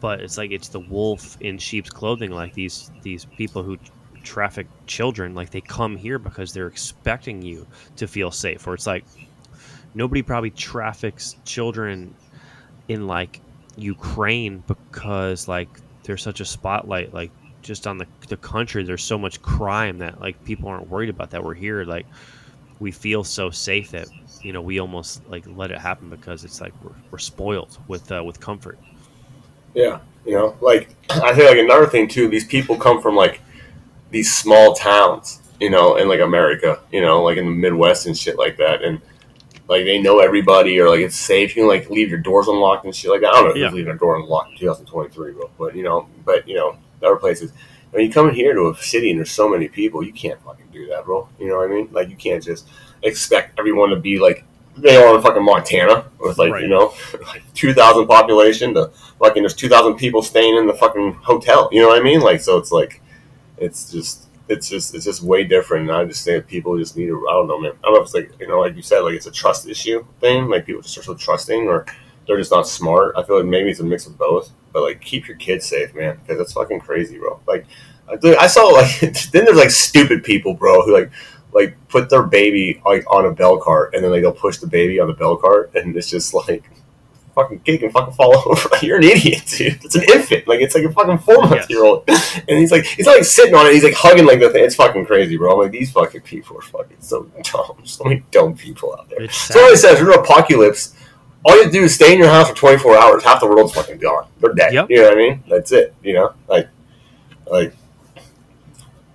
But 0.00 0.20
it's 0.20 0.38
like 0.38 0.50
it's 0.50 0.68
the 0.68 0.80
wolf 0.80 1.36
in 1.40 1.58
sheep's 1.58 1.90
clothing. 1.90 2.30
Like 2.30 2.54
these 2.54 2.90
these 3.02 3.24
people 3.24 3.62
who 3.62 3.78
traffic 4.22 4.66
children, 4.86 5.34
like 5.34 5.50
they 5.50 5.60
come 5.60 5.96
here 5.96 6.18
because 6.18 6.52
they're 6.52 6.66
expecting 6.66 7.42
you 7.42 7.66
to 7.96 8.06
feel 8.06 8.30
safe. 8.30 8.66
Or 8.66 8.74
it's 8.74 8.86
like 8.86 9.04
nobody 9.94 10.22
probably 10.22 10.50
traffics 10.50 11.36
children 11.44 12.14
in 12.88 13.06
like 13.06 13.40
Ukraine 13.76 14.62
because 14.66 15.48
like 15.48 15.68
there's 16.04 16.22
such 16.22 16.40
a 16.40 16.44
spotlight 16.44 17.12
like 17.12 17.30
just 17.62 17.86
on 17.86 17.98
the, 17.98 18.06
the 18.28 18.36
country 18.36 18.84
there's 18.84 19.02
so 19.02 19.18
much 19.18 19.42
crime 19.42 19.98
that 19.98 20.20
like 20.20 20.42
people 20.44 20.68
aren't 20.68 20.88
worried 20.88 21.08
about 21.08 21.30
that 21.30 21.42
we're 21.42 21.54
here 21.54 21.84
like 21.84 22.06
we 22.78 22.90
feel 22.90 23.24
so 23.24 23.50
safe 23.50 23.90
that 23.92 24.08
you 24.42 24.52
know 24.52 24.60
we 24.62 24.78
almost 24.78 25.26
like 25.28 25.44
let 25.46 25.70
it 25.70 25.78
happen 25.78 26.10
because 26.10 26.44
it's 26.44 26.60
like 26.60 26.74
we're, 26.82 26.94
we're 27.10 27.18
spoiled 27.18 27.78
with 27.88 28.10
uh, 28.12 28.22
with 28.24 28.38
comfort 28.40 28.78
Yeah, 29.74 30.00
you 30.24 30.32
know, 30.32 30.56
like 30.60 30.94
I 31.10 31.34
think 31.34 31.48
like 31.48 31.58
another 31.58 31.86
thing 31.86 32.08
too. 32.08 32.28
These 32.28 32.46
people 32.46 32.76
come 32.76 33.00
from 33.02 33.14
like 33.16 33.40
these 34.10 34.34
small 34.34 34.74
towns, 34.74 35.40
you 35.60 35.70
know, 35.70 35.96
in 35.96 36.08
like 36.08 36.20
America, 36.20 36.80
you 36.92 37.00
know, 37.00 37.22
like 37.22 37.38
in 37.38 37.44
the 37.46 37.50
Midwest 37.50 38.06
and 38.06 38.16
shit 38.16 38.38
like 38.38 38.56
that, 38.58 38.82
and 38.82 39.00
like 39.68 39.84
they 39.84 39.98
know 40.00 40.20
everybody 40.20 40.78
or 40.80 40.88
like 40.88 41.00
it's 41.00 41.16
safe. 41.16 41.56
You 41.56 41.62
can 41.62 41.68
like 41.68 41.90
leave 41.90 42.08
your 42.08 42.20
doors 42.20 42.48
unlocked 42.48 42.84
and 42.84 42.94
shit 42.94 43.10
like 43.10 43.20
that. 43.22 43.30
I 43.30 43.32
don't 43.32 43.44
know 43.44 43.50
if 43.50 43.56
Yeah. 43.56 43.70
leaving 43.70 43.92
a 43.94 43.98
door 43.98 44.16
unlocked 44.16 44.52
in 44.52 44.58
2023, 44.58 45.32
bro, 45.32 45.50
but 45.58 45.74
you 45.74 45.82
know, 45.82 46.08
but 46.24 46.46
you 46.46 46.54
know, 46.54 46.76
other 47.02 47.16
places. 47.16 47.52
When 47.96 48.04
you 48.04 48.12
come 48.12 48.28
in 48.28 48.34
here 48.34 48.52
to 48.54 48.68
a 48.68 48.76
city 48.76 49.10
and 49.10 49.18
there's 49.18 49.30
so 49.30 49.48
many 49.48 49.68
people, 49.68 50.04
you 50.04 50.12
can't 50.12 50.38
fucking 50.44 50.66
do 50.70 50.86
that, 50.88 51.06
bro. 51.06 51.28
You 51.40 51.48
know 51.48 51.56
what 51.56 51.70
I 51.70 51.74
mean? 51.74 51.88
Like 51.92 52.10
you 52.10 52.16
can't 52.16 52.44
just 52.44 52.68
expect 53.02 53.58
everyone 53.58 53.88
to 53.90 53.96
be 53.96 54.18
like 54.18 54.44
they 54.76 54.96
are 54.96 55.16
in 55.16 55.22
fucking 55.22 55.42
Montana 55.42 56.04
with 56.20 56.36
like 56.36 56.52
Right. 56.52 56.62
you 56.62 56.68
know 56.68 56.92
like 57.26 57.42
two 57.54 57.72
thousand 57.72 58.06
population 58.06 58.74
to 58.74 58.88
fucking 59.18 59.42
there's 59.42 59.54
two 59.54 59.70
thousand 59.70 59.96
people 59.96 60.20
staying 60.20 60.56
in 60.56 60.66
the 60.66 60.74
fucking 60.74 61.14
hotel. 61.14 61.70
You 61.72 61.80
know 61.80 61.88
what 61.88 61.98
I 62.00 62.04
mean? 62.04 62.20
Like 62.20 62.42
so 62.42 62.58
it's 62.58 62.70
like 62.70 63.00
it's 63.58 63.90
just 63.90 64.28
it's 64.48 64.68
just 64.68 64.94
it's 64.94 65.04
just 65.06 65.22
way 65.22 65.44
different. 65.44 65.88
And 65.88 65.96
I 65.96 66.04
just 66.04 66.24
think 66.24 66.46
people 66.46 66.76
just 66.78 66.96
need 66.96 67.06
to 67.06 67.26
I 67.28 67.32
don't 67.32 67.48
know, 67.48 67.58
man. 67.60 67.72
I 67.82 67.86
don't 67.86 67.94
know 67.94 68.00
if 68.00 68.04
it's 68.06 68.14
like 68.14 68.32
you 68.40 68.46
know 68.48 68.60
like 68.60 68.76
you 68.76 68.82
said 68.82 69.00
like 69.00 69.14
it's 69.14 69.26
a 69.26 69.30
trust 69.32 69.66
issue 69.66 70.04
thing. 70.20 70.48
Like 70.48 70.66
people 70.66 70.82
just 70.82 70.98
are 70.98 71.02
so 71.02 71.14
trusting 71.14 71.66
or 71.66 71.86
they're 72.26 72.36
just 72.38 72.50
not 72.52 72.68
smart. 72.68 73.14
I 73.16 73.22
feel 73.22 73.38
like 73.38 73.46
maybe 73.46 73.70
it's 73.70 73.80
a 73.80 73.84
mix 73.84 74.06
of 74.06 74.18
both. 74.18 74.50
But 74.76 74.82
like 74.82 75.00
keep 75.00 75.26
your 75.26 75.38
kids 75.38 75.64
safe, 75.64 75.94
man, 75.94 76.18
because 76.20 76.36
that's 76.36 76.52
fucking 76.52 76.80
crazy, 76.80 77.16
bro. 77.16 77.40
Like 77.46 77.64
I 78.10 78.16
dude, 78.16 78.36
I 78.36 78.46
saw 78.46 78.64
like 78.66 79.00
then 79.32 79.46
there's 79.46 79.56
like 79.56 79.70
stupid 79.70 80.22
people, 80.22 80.52
bro, 80.52 80.82
who 80.82 80.92
like 80.92 81.10
like 81.52 81.78
put 81.88 82.10
their 82.10 82.24
baby 82.24 82.82
like 82.84 83.02
on 83.10 83.24
a 83.24 83.32
bell 83.32 83.56
cart 83.58 83.94
and 83.94 84.04
then 84.04 84.10
like 84.10 84.20
they'll 84.20 84.32
push 84.32 84.58
the 84.58 84.66
baby 84.66 85.00
on 85.00 85.06
the 85.06 85.14
bell 85.14 85.34
cart 85.38 85.74
and 85.74 85.96
it's 85.96 86.10
just 86.10 86.34
like 86.34 86.70
fucking 87.34 87.60
kid 87.60 87.80
can 87.80 87.90
fucking 87.90 88.12
fall 88.12 88.36
over. 88.46 88.68
You're 88.82 88.98
an 88.98 89.04
idiot, 89.04 89.46
dude. 89.46 89.82
It's 89.82 89.94
an 89.94 90.02
infant. 90.12 90.46
Like 90.46 90.60
it's 90.60 90.74
like 90.74 90.84
a 90.84 90.92
fucking 90.92 91.20
four 91.20 91.40
month 91.40 91.70
year 91.70 91.82
old. 91.82 92.06
And 92.48 92.58
he's 92.58 92.70
like 92.70 92.84
he's 92.84 93.06
not 93.06 93.16
like 93.16 93.24
sitting 93.24 93.54
on 93.54 93.66
it, 93.66 93.72
he's 93.72 93.82
like 93.82 93.94
hugging 93.94 94.26
like 94.26 94.40
the 94.40 94.50
thing. 94.50 94.62
It's 94.62 94.74
fucking 94.74 95.06
crazy, 95.06 95.38
bro. 95.38 95.54
I'm 95.54 95.58
like 95.58 95.72
these 95.72 95.90
fucking 95.90 96.20
people 96.20 96.58
are 96.58 96.60
fucking 96.60 96.98
so 97.00 97.30
dumb. 97.44 97.78
So 97.84 98.04
many 98.04 98.24
dumb 98.30 98.54
people 98.54 98.94
out 98.94 99.08
there. 99.08 99.26
So 99.30 99.58
it 99.68 99.78
says, 99.78 99.98
you're 100.00 100.12
an 100.12 100.18
apocalypse. 100.18 100.94
All 101.46 101.54
you 101.54 101.62
have 101.62 101.70
to 101.70 101.78
do 101.78 101.84
is 101.84 101.94
stay 101.94 102.12
in 102.12 102.18
your 102.18 102.28
house 102.28 102.48
for 102.48 102.56
24 102.56 102.98
hours. 102.98 103.22
Half 103.22 103.38
the 103.38 103.46
world's 103.46 103.72
fucking 103.72 103.98
gone. 103.98 104.26
They're 104.40 104.52
dead. 104.52 104.74
Yep. 104.74 104.90
You 104.90 104.96
know 104.96 105.02
what 105.04 105.12
I 105.12 105.16
mean? 105.16 105.44
That's 105.48 105.70
it. 105.70 105.94
You 106.02 106.14
know, 106.14 106.34
like, 106.48 106.68
like, 107.46 107.72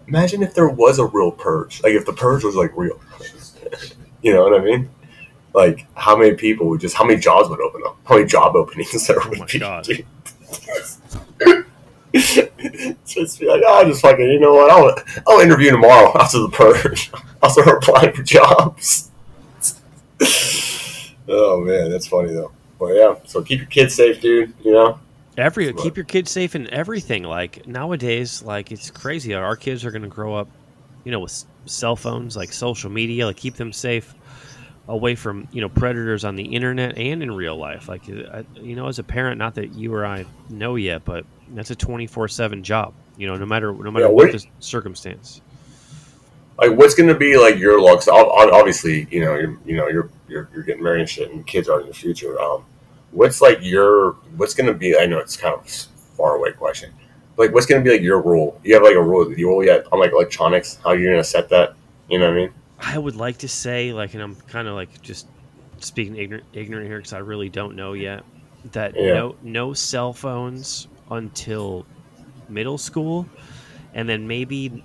imagine 0.07 0.41
if 0.41 0.53
there 0.53 0.69
was 0.69 0.97
a 0.97 1.07
real 1.07 1.31
purge. 1.31 1.83
Like, 1.83 1.91
if 1.91 2.05
the 2.05 2.13
purge 2.13 2.45
was 2.45 2.55
like 2.55 2.71
real. 2.77 3.01
you 4.21 4.33
know 4.33 4.43
what 4.43 4.57
I 4.57 4.63
mean? 4.63 4.89
Like, 5.53 5.87
how 5.95 6.15
many 6.15 6.35
people 6.35 6.69
would 6.69 6.79
just? 6.79 6.95
How 6.95 7.03
many 7.03 7.19
jobs 7.19 7.49
would 7.49 7.59
open 7.59 7.81
up? 7.85 7.97
How 8.05 8.15
many 8.15 8.27
job 8.27 8.55
openings 8.55 8.91
there 9.07 9.17
would 9.17 9.37
oh 9.37 9.41
my 9.41 9.45
be? 9.47 9.59
God. 9.59 9.83
just 12.13 13.39
be 13.41 13.45
like, 13.45 13.61
oh, 13.65 13.83
just 13.85 14.01
fucking. 14.01 14.25
You 14.25 14.39
know 14.39 14.53
what? 14.53 14.71
I'll 14.71 14.95
I'll 15.27 15.41
interview 15.41 15.71
tomorrow 15.71 16.17
after 16.17 16.39
the 16.39 16.47
purge. 16.47 17.11
I'll 17.43 17.49
start 17.49 17.67
applying 17.67 18.13
for 18.13 18.23
jobs. 18.23 19.10
Oh 21.29 21.61
man, 21.61 21.89
that's 21.89 22.07
funny 22.07 22.33
though. 22.33 22.51
But 22.79 22.95
yeah, 22.95 23.15
so 23.25 23.41
keep 23.43 23.59
your 23.59 23.67
kids 23.69 23.93
safe, 23.95 24.21
dude. 24.21 24.53
You 24.63 24.73
know, 24.73 24.99
Every 25.37 25.71
keep 25.73 25.95
your 25.95 26.05
kids 26.05 26.31
safe 26.31 26.55
in 26.55 26.67
everything. 26.71 27.23
Like 27.23 27.65
nowadays, 27.67 28.41
like 28.43 28.71
it's 28.71 28.89
crazy. 28.91 29.33
Our 29.33 29.55
kids 29.55 29.85
are 29.85 29.91
going 29.91 30.01
to 30.01 30.07
grow 30.07 30.35
up, 30.35 30.49
you 31.03 31.11
know, 31.11 31.19
with 31.19 31.43
cell 31.65 31.95
phones, 31.95 32.35
like 32.35 32.51
social 32.51 32.89
media. 32.89 33.27
Like 33.27 33.37
keep 33.37 33.55
them 33.55 33.71
safe 33.71 34.13
away 34.87 35.15
from 35.15 35.47
you 35.51 35.61
know 35.61 35.69
predators 35.69 36.25
on 36.25 36.35
the 36.35 36.43
internet 36.43 36.97
and 36.97 37.21
in 37.23 37.31
real 37.31 37.55
life. 37.55 37.87
Like 37.87 38.01
uh, 38.09 38.39
I- 38.39 38.59
you 38.59 38.75
know, 38.75 38.87
as 38.87 38.99
a 38.99 39.03
parent, 39.03 39.37
not 39.37 39.55
that 39.55 39.73
you 39.73 39.93
or 39.93 40.05
I 40.05 40.25
know 40.49 40.75
yet, 40.75 41.05
but 41.05 41.25
that's 41.49 41.71
a 41.71 41.75
twenty 41.75 42.07
four 42.07 42.27
seven 42.27 42.63
job. 42.63 42.93
You 43.17 43.27
know, 43.27 43.35
no 43.37 43.45
matter 43.45 43.71
no 43.71 43.91
matter 43.91 44.05
Yeah, 44.05 44.11
what 44.11 44.25
what- 44.27 44.31
the 44.33 44.45
circumstance. 44.59 45.41
Like 46.61 46.77
what's 46.77 46.95
gonna 46.95 47.15
be 47.15 47.37
like 47.37 47.57
your 47.57 47.81
looks 47.81 48.07
obviously 48.07 49.07
you 49.11 49.19
know 49.19 49.35
you're 49.35 49.57
you 49.65 49.75
know 49.75 49.89
you're 49.89 50.09
you're, 50.29 50.49
you're 50.53 50.63
getting 50.63 50.83
married 50.83 51.01
and 51.01 51.09
shit 51.09 51.29
and 51.31 51.45
kids 51.45 51.67
are 51.67 51.79
in 51.81 51.87
your 51.87 51.93
future 51.93 52.39
um 52.39 52.63
what's 53.11 53.41
like 53.41 53.57
your 53.61 54.13
what's 54.37 54.53
gonna 54.53 54.73
be 54.73 54.97
i 54.97 55.05
know 55.05 55.17
it's 55.17 55.35
kind 55.35 55.53
of 55.53 55.67
far 56.15 56.35
away 56.35 56.53
question 56.53 56.93
like 57.35 57.53
what's 57.53 57.65
gonna 57.65 57.83
be 57.83 57.91
like 57.91 58.01
your 58.01 58.21
rule 58.21 58.59
you 58.63 58.73
have 58.73 58.83
like 58.83 58.95
a 58.95 59.01
rule 59.01 59.35
you 59.37 59.47
rule 59.49 59.65
yet 59.65 59.85
on 59.91 59.99
like 59.99 60.11
electronics 60.11 60.79
how 60.83 60.91
you're 60.93 61.11
gonna 61.11 61.23
set 61.23 61.49
that 61.49 61.75
you 62.09 62.17
know 62.17 62.27
what 62.29 62.37
i 62.37 62.41
mean 62.41 62.53
I 62.83 62.97
would 62.97 63.15
like 63.15 63.37
to 63.37 63.47
say, 63.47 63.93
like, 63.93 64.15
and 64.15 64.23
I'm 64.23 64.35
kind 64.47 64.67
of 64.67 64.73
like 64.73 65.01
just 65.01 65.27
speaking 65.79 66.15
ignorant, 66.15 66.45
ignorant 66.53 66.87
here 66.87 66.97
because 66.97 67.13
I 67.13 67.19
really 67.19 67.49
don't 67.49 67.75
know 67.75 67.93
yet. 67.93 68.23
That 68.71 68.95
Yeah. 68.95 69.13
no 69.13 69.35
no 69.43 69.73
cell 69.73 70.13
phones 70.13 70.87
until 71.09 71.85
middle 72.49 72.77
school, 72.77 73.27
and 73.93 74.09
then 74.09 74.27
maybe 74.27 74.83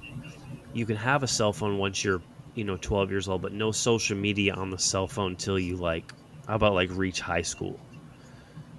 you 0.76 0.86
can 0.86 0.96
have 0.96 1.22
a 1.22 1.26
cell 1.26 1.52
phone 1.52 1.78
once 1.78 2.04
you're 2.04 2.20
you 2.54 2.64
know 2.64 2.76
12 2.80 3.10
years 3.10 3.28
old, 3.28 3.42
but 3.42 3.52
no 3.52 3.72
social 3.72 4.16
media 4.16 4.54
on 4.54 4.70
the 4.70 4.78
cell 4.78 5.06
phone 5.08 5.36
till 5.36 5.58
you 5.58 5.76
like 5.76 6.12
how 6.46 6.54
about 6.54 6.74
like 6.74 6.90
reach 6.92 7.20
high 7.20 7.42
school. 7.42 7.78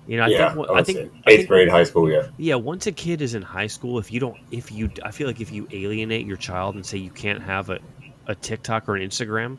You 0.07 0.17
know, 0.17 0.23
I 0.23 0.27
yeah 0.27 0.53
think 0.53 0.69
I 0.69 0.73
I 0.73 0.83
think 0.83 0.97
say 0.99 1.03
I 1.25 1.31
eighth 1.31 1.37
think- 1.39 1.49
grade 1.49 1.69
high 1.69 1.83
school 1.83 2.09
yeah 2.09 2.27
yeah, 2.37 2.55
once 2.55 2.87
a 2.87 2.91
kid 2.91 3.21
is 3.21 3.33
in 3.35 3.41
high 3.41 3.67
school, 3.67 3.99
if 3.99 4.11
you 4.11 4.19
don't, 4.21 4.37
if 4.51 4.71
you, 4.71 4.89
I 5.03 5.11
feel 5.11 5.27
like 5.27 5.41
if 5.41 5.51
you 5.51 5.67
alienate 5.71 6.25
your 6.25 6.37
child 6.37 6.75
and 6.75 6.85
say 6.85 6.97
you 6.97 7.09
can't 7.09 7.41
have 7.43 7.69
a, 7.69 7.79
a 8.27 8.35
TikTok 8.35 8.87
or 8.87 8.95
an 8.95 9.01
Instagram, 9.07 9.57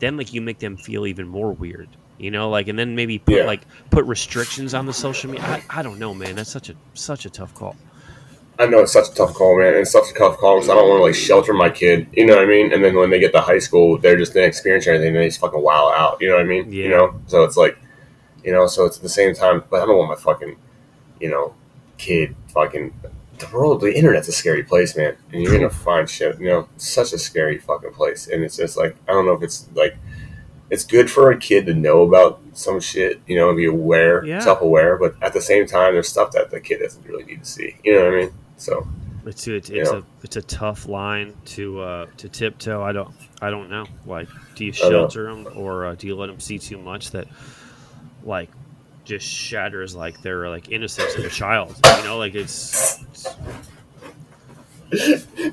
then 0.00 0.16
like 0.16 0.32
you 0.32 0.40
make 0.40 0.58
them 0.58 0.76
feel 0.76 1.06
even 1.06 1.28
more 1.28 1.52
weird, 1.52 1.88
you 2.18 2.32
know, 2.32 2.50
like, 2.50 2.66
and 2.66 2.76
then 2.78 2.96
maybe 2.96 3.18
put 3.20 3.36
Yeah. 3.36 3.44
like 3.44 3.62
put 3.90 4.04
restrictions 4.06 4.74
on 4.74 4.86
the 4.86 4.92
social 4.92 5.30
media. 5.30 5.46
I, 5.46 5.62
I 5.78 5.82
don't 5.82 6.00
know, 6.00 6.12
man. 6.12 6.34
That's 6.34 6.50
such 6.50 6.70
a 6.70 6.74
such 6.94 7.24
a 7.24 7.30
tough 7.30 7.54
call. 7.54 7.76
I 8.58 8.66
know 8.66 8.80
it's 8.80 8.92
such 8.92 9.08
a 9.08 9.14
tough 9.14 9.34
call, 9.34 9.58
man. 9.58 9.74
It's 9.74 9.90
such 9.90 10.10
a 10.10 10.14
tough 10.14 10.38
call 10.38 10.56
because 10.56 10.70
I 10.70 10.74
don't 10.74 10.88
want 10.88 11.00
to 11.00 11.04
like 11.04 11.14
shelter 11.14 11.52
my 11.52 11.70
kid. 11.70 12.06
You 12.12 12.26
know 12.26 12.36
what 12.36 12.44
I 12.44 12.46
mean? 12.46 12.72
And 12.72 12.84
then 12.84 12.94
when 12.94 13.10
they 13.10 13.18
get 13.18 13.32
to 13.32 13.40
high 13.40 13.58
school, 13.58 13.98
they're 13.98 14.16
just 14.16 14.32
didn't 14.32 14.48
experience 14.48 14.86
anything. 14.86 15.08
And 15.08 15.16
they 15.16 15.26
just 15.28 15.40
fucking 15.40 15.60
wow 15.60 15.92
out. 15.96 16.18
You 16.20 16.28
know 16.28 16.34
what 16.36 16.44
I 16.44 16.48
mean? 16.48 16.72
Yeah. 16.72 16.84
You 16.84 16.88
know. 16.90 17.20
So 17.26 17.42
it's 17.42 17.56
like, 17.56 17.76
you 18.44 18.52
know, 18.52 18.66
so 18.68 18.84
it's 18.84 18.96
at 18.98 19.02
the 19.02 19.08
same 19.08 19.34
time, 19.34 19.64
but 19.70 19.82
I 19.82 19.86
don't 19.86 19.96
want 19.98 20.10
my 20.10 20.16
fucking, 20.16 20.56
you 21.20 21.30
know, 21.30 21.54
kid 21.98 22.36
fucking. 22.48 22.92
The 23.38 23.48
world, 23.52 23.80
the 23.80 23.92
internet's 23.92 24.28
a 24.28 24.32
scary 24.32 24.62
place, 24.62 24.96
man, 24.96 25.16
and 25.32 25.42
you're 25.42 25.52
gonna 25.52 25.68
find 25.88 26.08
shit. 26.08 26.38
You 26.38 26.46
know, 26.46 26.68
it's 26.76 26.88
such 26.88 27.12
a 27.12 27.18
scary 27.18 27.58
fucking 27.58 27.92
place, 27.92 28.28
and 28.28 28.44
it's 28.44 28.56
just 28.56 28.76
like 28.76 28.94
I 29.08 29.12
don't 29.12 29.26
know 29.26 29.32
if 29.34 29.42
it's 29.42 29.68
like. 29.74 29.96
It's 30.70 30.82
good 30.82 31.10
for 31.10 31.30
a 31.30 31.38
kid 31.38 31.66
to 31.66 31.74
know 31.74 32.02
about 32.02 32.40
some 32.54 32.80
shit, 32.80 33.20
you 33.26 33.36
know, 33.36 33.48
and 33.50 33.56
be 33.56 33.66
aware, 33.66 34.24
Yeah. 34.24 34.40
self-aware. 34.40 34.96
But 34.96 35.14
at 35.22 35.34
the 35.34 35.40
same 35.40 35.66
time, 35.66 35.92
there's 35.92 36.08
stuff 36.08 36.32
that 36.32 36.50
the 36.50 36.58
kid 36.58 36.78
doesn't 36.78 37.04
really 37.06 37.22
need 37.24 37.44
to 37.44 37.48
see. 37.48 37.76
You 37.84 37.92
know 37.96 38.04
what 38.06 38.14
I 38.14 38.16
mean? 38.16 38.32
So 38.56 38.86
It's 39.26 39.46
it's, 39.48 39.70
it's 39.70 39.90
a 39.90 40.04
it's 40.22 40.36
a 40.36 40.42
tough 40.42 40.86
line 40.86 41.34
to 41.46 41.80
uh, 41.80 42.06
to 42.18 42.28
tiptoe. 42.28 42.82
I 42.82 42.92
don't 42.92 43.14
I 43.40 43.50
don't 43.50 43.70
know. 43.70 43.86
Like, 44.06 44.28
do 44.54 44.64
you 44.64 44.72
shelter 44.72 45.24
them 45.24 45.48
or 45.56 45.86
uh, 45.86 45.94
do 45.94 46.06
you 46.06 46.14
let 46.16 46.26
them 46.26 46.40
see 46.40 46.58
too 46.58 46.78
much 46.78 47.10
that 47.12 47.26
like 48.22 48.50
just 49.04 49.26
shatters 49.26 49.94
like 49.94 50.22
their 50.22 50.48
like 50.48 50.70
innocence 50.70 51.14
of 51.16 51.24
a 51.24 51.30
child? 51.30 51.74
You 51.98 52.04
know, 52.04 52.18
like 52.18 52.34
it's, 52.34 53.02
it's 53.02 53.34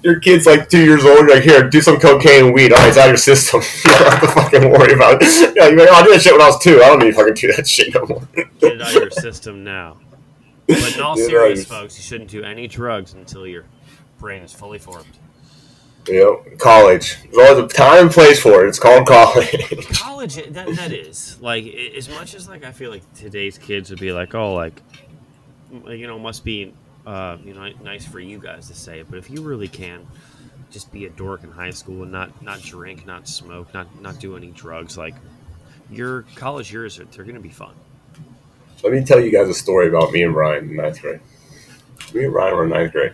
your 0.04 0.20
kid's 0.20 0.46
like 0.46 0.70
two 0.70 0.84
years 0.84 1.04
old. 1.04 1.20
You're 1.20 1.36
like, 1.36 1.44
here, 1.44 1.68
do 1.70 1.82
some 1.82 2.00
cocaine 2.00 2.46
and 2.46 2.54
weed. 2.54 2.72
All 2.72 2.80
right, 2.80 2.90
it's 2.90 2.98
out 2.98 3.06
of 3.06 3.12
your 3.12 3.18
system. 3.18 3.62
you 3.86 3.98
don't 3.98 4.12
have 4.12 4.22
to 4.22 4.28
fucking 4.28 4.70
worry 4.70 4.94
about 4.94 5.18
it. 5.22 5.56
Yeah, 5.56 5.68
you're 5.68 5.80
like, 5.80 5.90
oh, 5.92 5.96
I 5.96 6.04
did 6.04 6.14
that 6.14 6.22
shit 6.22 6.34
when 6.34 6.42
I 6.42 6.48
was 6.48 6.60
two. 6.64 6.82
I 6.82 6.88
don't 6.88 7.00
need 7.00 7.12
to 7.12 7.14
fucking 7.14 7.34
do 7.34 7.54
that 7.54 7.68
shit 7.68 7.94
no 7.94 8.06
more. 8.06 8.28
get 8.36 8.74
it 8.74 8.82
out 8.82 8.88
of 8.90 8.94
your 8.94 9.12
system 9.12 9.64
now. 9.64 9.98
But 10.80 10.96
in 10.96 11.02
all 11.02 11.16
Get 11.16 11.24
it 11.24 11.26
out 11.26 11.26
of 11.26 11.30
serious, 11.30 11.66
folks, 11.66 11.98
you 11.98 12.04
shouldn't 12.04 12.30
do 12.30 12.44
any 12.44 12.68
drugs 12.68 13.14
until 13.14 13.46
your 13.48 13.66
brain 14.18 14.44
is 14.44 14.54
fully 14.54 14.80
formed. 14.80 15.06
Know, 16.10 16.44
college. 16.58 17.18
There's 17.24 17.50
always 17.50 17.66
a 17.66 17.68
time 17.68 18.04
and 18.04 18.12
place 18.12 18.42
for 18.42 18.66
it. 18.66 18.70
It's 18.70 18.80
called 18.80 19.08
college. 19.08 19.90
College, 20.00 20.36
that, 20.36 20.76
that 20.76 20.92
is 20.92 21.40
like 21.42 21.66
as 21.66 22.10
much 22.10 22.34
as 22.34 22.50
like 22.50 22.64
I 22.64 22.72
feel 22.72 22.90
like 22.90 23.02
today's 23.14 23.58
kids 23.58 23.90
would 23.92 24.00
be 24.00 24.12
like, 24.12 24.34
oh, 24.34 24.54
like 24.54 24.82
you 25.72 26.08
know, 26.08 26.18
must 26.18 26.44
be 26.44 26.74
uh, 27.06 27.38
you 27.44 27.54
know 27.54 27.72
nice 27.84 28.06
for 28.06 28.20
you 28.20 28.40
guys 28.40 28.68
to 28.68 28.76
say, 28.76 29.00
it, 29.00 29.10
but 29.10 29.20
if 29.20 29.30
you 29.30 29.42
really 29.42 29.68
can, 29.68 30.08
just 30.72 30.92
be 30.92 31.06
a 31.06 31.10
dork 31.10 31.44
in 31.44 31.52
high 31.52 31.70
school 31.70 32.04
and 32.04 32.12
not 32.12 32.42
not 32.42 32.62
drink, 32.62 33.06
not 33.06 33.28
smoke, 33.28 33.74
not 33.74 34.02
not 34.02 34.20
do 34.20 34.36
any 34.36 34.52
drugs, 34.52 34.98
like 34.98 35.16
your 35.92 36.24
college 36.36 36.72
years 36.72 37.00
are 37.00 37.06
they're 37.06 37.26
gonna 37.26 37.40
be 37.40 37.50
fun. 37.50 37.76
Let 38.84 38.94
me 38.94 39.04
tell 39.04 39.20
you 39.20 39.32
guys 39.32 39.50
a 39.50 39.54
story 39.54 39.88
about 39.88 40.12
me 40.12 40.24
and 40.24 40.36
Ryan 40.36 40.70
in 40.70 40.76
ninth 40.76 41.02
grade. 41.02 41.20
Me 42.14 42.26
and 42.26 42.34
Ryan 42.34 42.56
were 42.56 42.64
in 42.64 42.70
ninth 42.72 42.92
grade. 42.92 43.14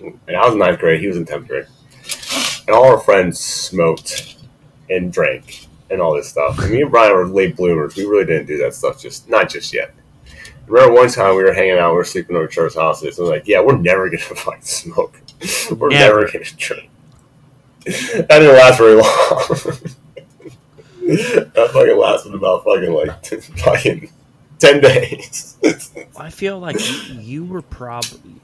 And 0.00 0.36
I 0.36 0.44
was 0.44 0.54
in 0.54 0.58
ninth 0.58 0.80
grade. 0.80 1.00
He 1.00 1.06
was 1.06 1.16
in 1.16 1.24
tenth 1.24 1.46
grade. 1.46 1.66
And 2.66 2.76
all 2.76 2.86
our 2.86 2.98
friends 2.98 3.38
smoked 3.38 4.36
and 4.88 5.12
drank 5.12 5.66
and 5.90 6.00
all 6.00 6.14
this 6.14 6.28
stuff. 6.28 6.58
And 6.58 6.70
me 6.70 6.82
and 6.82 6.90
Brian 6.90 7.14
were 7.14 7.26
late 7.26 7.56
bloomers. 7.56 7.96
We 7.96 8.04
really 8.04 8.24
didn't 8.24 8.46
do 8.46 8.58
that 8.58 8.74
stuff, 8.74 9.00
just 9.00 9.28
not 9.28 9.48
just 9.48 9.72
yet. 9.72 9.94
Remember 10.66 10.94
one 10.94 11.08
time 11.08 11.36
we 11.36 11.42
were 11.42 11.52
hanging 11.52 11.78
out, 11.78 11.90
we 11.90 11.96
were 11.96 12.04
sleeping 12.04 12.36
over 12.36 12.46
church 12.46 12.76
houses, 12.76 13.18
and 13.18 13.28
like, 13.28 13.48
yeah, 13.48 13.60
we're 13.60 13.76
never 13.76 14.08
gonna 14.08 14.18
fucking 14.22 14.62
smoke. 14.62 15.20
We're 15.70 15.90
never, 15.90 16.20
Never. 16.20 16.32
gonna 16.32 16.44
drink. 16.56 16.90
That 17.84 18.28
didn't 18.28 18.54
last 18.54 18.78
very 18.78 18.94
long. 18.94 19.02
that 21.54 21.70
fucking 21.72 21.98
lasted 21.98 22.34
about 22.34 22.62
fucking 22.62 22.92
like 22.92 23.26
fucking 23.58 24.12
ten 24.60 24.80
days. 24.80 25.56
I 26.16 26.30
feel 26.30 26.58
like 26.58 26.76
you, 26.78 27.20
you 27.20 27.44
were 27.44 27.62
probably 27.62 28.40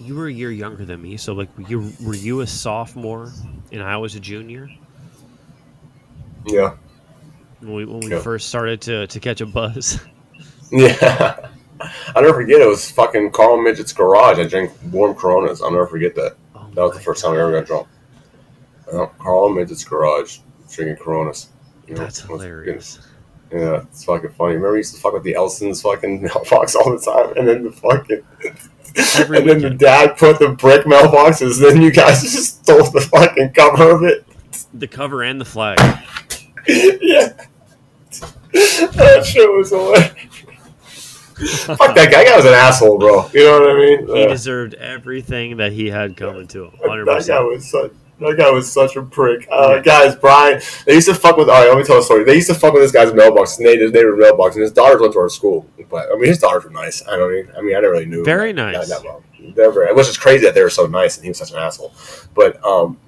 you 0.00 0.14
were 0.16 0.26
a 0.28 0.32
year 0.32 0.50
younger 0.50 0.84
than 0.84 1.00
me, 1.02 1.16
so 1.16 1.34
like 1.34 1.48
you 1.68 1.92
were 2.00 2.14
you 2.14 2.40
a 2.40 2.46
sophomore 2.46 3.32
and 3.72 3.82
I 3.82 3.96
was 3.98 4.14
a 4.14 4.20
junior 4.20 4.68
yeah, 6.46 6.76
when 7.60 7.74
we 7.74 7.84
when 7.84 8.00
we 8.00 8.10
Yeah. 8.10 8.20
first 8.20 8.48
started 8.48 8.80
to 8.82 9.06
to 9.06 9.20
catch 9.20 9.40
a 9.40 9.46
buzz. 9.46 10.00
yeah. 10.72 11.48
I'll 12.14 12.22
never 12.22 12.34
forget. 12.34 12.60
It 12.60 12.68
was 12.68 12.90
fucking 12.90 13.30
Carl 13.32 13.56
Midget's 13.56 13.92
garage. 13.92 14.38
I 14.38 14.44
drank 14.46 14.70
warm 14.92 15.14
Coronas. 15.14 15.62
I'll 15.62 15.70
never 15.70 15.86
forget 15.86 16.14
that. 16.16 16.36
Oh 16.54 16.68
That 16.74 16.82
was 16.82 16.94
the 16.94 17.00
first 17.00 17.22
time 17.24 17.32
I 17.34 17.40
ever 17.40 17.52
got 17.52 17.66
drunk. 17.66 17.88
Uh, 18.92 19.06
Carl 19.18 19.48
Midget's 19.50 19.84
garage, 19.84 20.38
drinking 20.70 20.96
Coronas. 20.96 21.48
You 21.86 21.94
know, 21.94 22.00
That's 22.02 22.20
hilarious. 22.20 22.98
Yeah, 23.52 23.82
it's 23.82 24.04
fucking 24.04 24.30
funny. 24.30 24.54
Remember, 24.54 24.72
we 24.72 24.78
used 24.78 24.94
to 24.94 25.00
fuck 25.00 25.12
with 25.12 25.24
the 25.24 25.34
Elsons 25.34 25.82
fucking 25.82 26.22
mailbox 26.34 26.76
all 26.76 26.96
the 26.96 26.98
time, 27.04 27.36
and 27.36 27.48
then 27.48 27.64
the 27.64 27.72
fucking, 27.72 28.22
Every 29.18 29.38
and 29.38 29.48
then 29.48 29.60
the 29.60 29.70
dad 29.70 30.16
put 30.16 30.38
the 30.38 30.50
brick 30.50 30.84
mailboxes. 30.84 31.60
Then 31.60 31.80
you 31.82 31.90
guys 31.90 32.22
just 32.22 32.62
stole 32.64 32.90
the 32.90 33.00
fucking 33.00 33.52
cover 33.52 33.90
of 33.90 34.02
it. 34.04 34.24
The 34.74 34.86
cover 34.88 35.22
and 35.22 35.40
the 35.40 35.44
flag. 35.44 35.78
yeah, 36.68 37.32
that 38.52 39.24
shit 39.26 39.50
was 39.50 39.70
hilarious. 39.70 40.12
Fuck 41.64 41.78
that 41.78 41.94
guy. 41.94 42.24
That 42.24 42.26
guy 42.26 42.36
was 42.36 42.44
an 42.44 42.52
asshole, 42.52 42.98
bro. 42.98 43.28
You 43.32 43.44
know 43.44 43.60
what 43.60 43.70
I 43.70 43.74
mean? 43.78 44.06
He 44.08 44.20
Yeah. 44.22 44.28
deserved 44.28 44.74
everything 44.74 45.56
that 45.56 45.72
he 45.72 45.88
had 45.88 46.16
coming 46.16 46.46
to 46.48 46.66
him. 46.66 46.72
Hundred 46.86 47.06
That 47.06 47.26
guy 47.26 47.40
was 47.40 47.70
such. 47.70 47.92
That 48.20 48.36
guy 48.36 48.50
was 48.50 48.70
such 48.70 48.96
a 48.96 49.02
prick. 49.02 49.48
Uh, 49.50 49.80
guys, 49.80 50.14
Brian, 50.14 50.60
they 50.84 50.94
used 50.94 51.08
to 51.08 51.14
fuck 51.14 51.36
with. 51.36 51.48
All 51.48 51.54
right, 51.58 51.68
let 51.68 51.78
me 51.78 51.84
tell 51.84 51.98
a 51.98 52.02
story. 52.02 52.24
They 52.24 52.34
used 52.34 52.48
to 52.48 52.54
fuck 52.54 52.74
with 52.74 52.82
this 52.82 52.92
guy's 52.92 53.12
mailbox, 53.14 53.52
his 53.56 53.60
neighbor's 53.60 53.92
neighbor's 53.92 54.18
mailbox, 54.18 54.56
and 54.56 54.62
his 54.62 54.72
daughters 54.72 55.00
went 55.00 55.14
to 55.14 55.20
our 55.20 55.28
school. 55.30 55.66
But 55.88 56.08
I 56.12 56.14
mean, 56.16 56.26
his 56.26 56.38
daughters 56.38 56.64
were 56.64 56.70
nice. 56.70 57.06
I 57.08 57.16
don't 57.16 57.32
mean. 57.32 57.48
I 57.56 57.62
mean, 57.62 57.74
I 57.76 57.80
never 57.80 57.92
really 57.92 58.06
knew. 58.06 58.24
Very 58.24 58.52
that- 58.52 58.72
nice. 58.72 58.88
That, 58.88 59.02
that 59.02 59.04
well. 59.04 59.22
They're 59.54 59.72
very, 59.72 59.92
which 59.94 60.06
is 60.08 60.18
crazy 60.18 60.44
that 60.44 60.54
they 60.54 60.62
were 60.62 60.70
so 60.70 60.86
nice, 60.86 61.16
and 61.16 61.24
he 61.24 61.30
was 61.30 61.38
such 61.38 61.50
an 61.50 61.56
asshole. 61.56 61.94
But 62.34 62.62
um, 62.64 62.98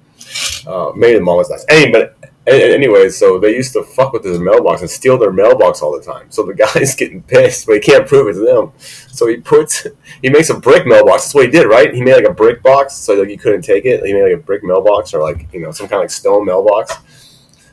uh, 0.65 0.91
maybe 0.95 1.19
the 1.19 1.23
mom 1.23 1.37
was 1.37 1.49
nice. 1.49 1.65
Any, 1.69 1.91
but 1.91 2.17
a- 2.45 3.05
a- 3.05 3.09
so 3.09 3.39
they 3.39 3.55
used 3.55 3.73
to 3.73 3.83
fuck 3.83 4.13
with 4.13 4.23
his 4.23 4.39
mailbox 4.39 4.81
and 4.81 4.89
steal 4.89 5.17
their 5.17 5.31
mailbox 5.31 5.81
all 5.81 5.97
the 5.97 6.03
time. 6.03 6.27
So 6.29 6.43
the 6.43 6.53
guy's 6.75 6.95
getting 6.95 7.23
pissed, 7.23 7.65
but 7.65 7.73
he 7.75 7.79
can't 7.79 8.07
prove 8.07 8.27
it's 8.27 8.39
them. 8.39 8.71
So 9.11 9.27
he 9.27 9.37
puts, 9.37 9.87
he 10.21 10.29
makes 10.29 10.49
a 10.49 10.59
brick 10.59 10.85
mailbox. 10.85 11.23
That's 11.23 11.35
what 11.35 11.45
he 11.45 11.51
did, 11.51 11.67
right? 11.67 11.93
He 11.93 12.01
made 12.01 12.15
like 12.15 12.27
a 12.27 12.33
brick 12.33 12.61
box, 12.61 12.95
so 12.95 13.13
like 13.15 13.29
you 13.29 13.37
couldn't 13.37 13.61
take 13.61 13.85
it. 13.85 14.05
He 14.05 14.13
made 14.13 14.23
like 14.23 14.39
a 14.39 14.43
brick 14.43 14.63
mailbox 14.63 15.13
or 15.13 15.21
like 15.21 15.47
you 15.53 15.61
know 15.61 15.71
some 15.71 15.87
kind 15.87 15.99
of 15.99 16.03
like 16.03 16.11
stone 16.11 16.45
mailbox. 16.45 16.93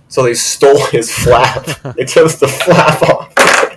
So 0.09 0.23
they 0.23 0.35
stole 0.53 0.87
his 0.87 1.13
flap. 1.13 1.65
they 1.97 2.05
took 2.05 2.31
the 2.33 2.49
flap 2.49 3.03
off. 3.03 3.35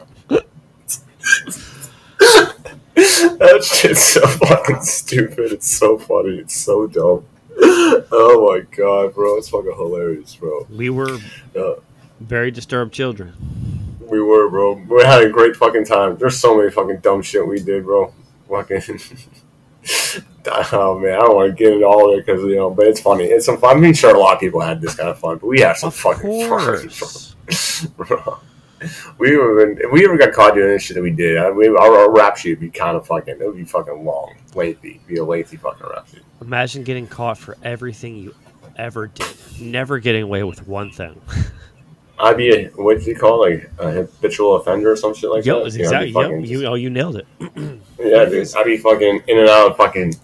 that 2.95 3.63
shit's 3.63 4.01
so 4.01 4.25
fucking 4.27 4.81
stupid. 4.81 5.51
It's 5.53 5.69
so 5.75 5.97
funny. 5.97 6.37
It's 6.37 6.55
so 6.55 6.87
dumb. 6.87 7.25
Oh 7.65 8.49
my 8.51 8.61
god, 8.75 9.13
bro! 9.15 9.37
It's 9.37 9.49
fucking 9.49 9.73
hilarious, 9.75 10.35
bro. 10.35 10.67
We 10.69 10.89
were 10.89 11.17
Yeah. 11.55 11.73
very 12.19 12.51
disturbed 12.51 12.93
children. 12.93 13.33
We 14.01 14.21
were, 14.21 14.49
bro. 14.49 14.73
We 14.89 15.03
had 15.03 15.23
a 15.23 15.29
great 15.29 15.55
fucking 15.55 15.85
time. 15.85 16.17
There's 16.17 16.37
so 16.37 16.57
many 16.57 16.69
fucking 16.71 16.99
dumb 16.99 17.21
shit 17.21 17.45
we 17.47 17.59
did, 17.59 17.85
bro. 17.85 18.13
fucking. 18.49 18.81
oh 20.73 20.99
man, 20.99 21.13
I 21.15 21.19
don't 21.19 21.35
want 21.35 21.49
to 21.51 21.63
get 21.63 21.73
into 21.73 21.85
all 21.85 22.11
of 22.13 22.19
it 22.19 22.25
because 22.25 22.41
you 22.43 22.55
know, 22.55 22.69
but 22.69 22.87
it's 22.87 22.99
funny. 23.01 23.25
It's 23.25 23.45
some 23.45 23.57
fun. 23.57 23.77
I 23.77 23.79
mean, 23.79 23.93
sure, 23.93 24.15
a 24.15 24.19
lot 24.19 24.35
of 24.35 24.39
people 24.39 24.61
had 24.61 24.81
this 24.81 24.95
kind 24.95 25.09
of 25.09 25.17
fun, 25.19 25.37
but 25.37 25.47
we 25.47 25.59
had 25.61 25.77
some 25.77 25.87
Of 25.87 25.95
fucking 25.95 26.47
course. 26.47 27.33
fun. 27.47 27.93
Bro. 27.97 28.39
We 29.17 29.33
even 29.33 29.77
if 29.79 29.91
we 29.91 30.05
ever 30.05 30.17
got 30.17 30.33
caught 30.33 30.55
doing 30.55 30.69
this 30.69 30.83
shit 30.83 30.95
that 30.95 31.03
we 31.03 31.11
did, 31.11 31.37
I, 31.37 31.49
we, 31.51 31.67
our, 31.67 31.75
our 31.97 32.11
rap 32.11 32.37
sheet 32.37 32.51
would 32.51 32.59
be 32.59 32.69
kind 32.69 32.95
of 32.97 33.05
fucking. 33.07 33.37
It 33.39 33.45
would 33.45 33.55
be 33.57 33.63
fucking 33.65 34.03
long, 34.03 34.35
lengthy, 34.55 34.99
be 35.07 35.17
a 35.17 35.23
lengthy 35.23 35.57
fucking 35.57 35.87
rap 35.87 36.07
sheet. 36.07 36.21
Imagine 36.41 36.83
getting 36.83 37.07
caught 37.07 37.37
for 37.37 37.57
everything 37.63 38.15
you 38.17 38.35
ever 38.75 39.07
did. 39.07 39.27
Never 39.59 39.99
getting 39.99 40.23
away 40.23 40.43
with 40.43 40.67
one 40.67 40.91
thing. 40.91 41.19
I'd 42.19 42.37
be 42.37 42.49
a 42.55 42.67
what 42.69 42.99
do 42.99 43.05
you 43.05 43.15
call 43.15 43.41
like 43.41 43.69
a 43.79 43.91
habitual 43.91 44.55
offender 44.55 44.91
or 44.91 44.95
some 44.95 45.13
shit 45.13 45.29
like 45.29 45.45
Yep, 45.45 45.55
that. 45.55 45.63
that's 45.63 45.75
You 45.75 45.83
know, 45.83 46.01
exactly. 46.01 46.37
Yep, 46.39 46.49
you 46.49 46.65
oh, 46.67 46.75
you 46.75 46.89
nailed 46.89 47.17
it. 47.17 47.27
Yeah, 47.99 48.25
dude. 48.25 48.53
I'd 48.55 48.65
be 48.65 48.77
fucking 48.77 49.23
in 49.27 49.39
and 49.39 49.47
out 49.49 49.71
of 49.71 49.77
fucking 49.77 50.15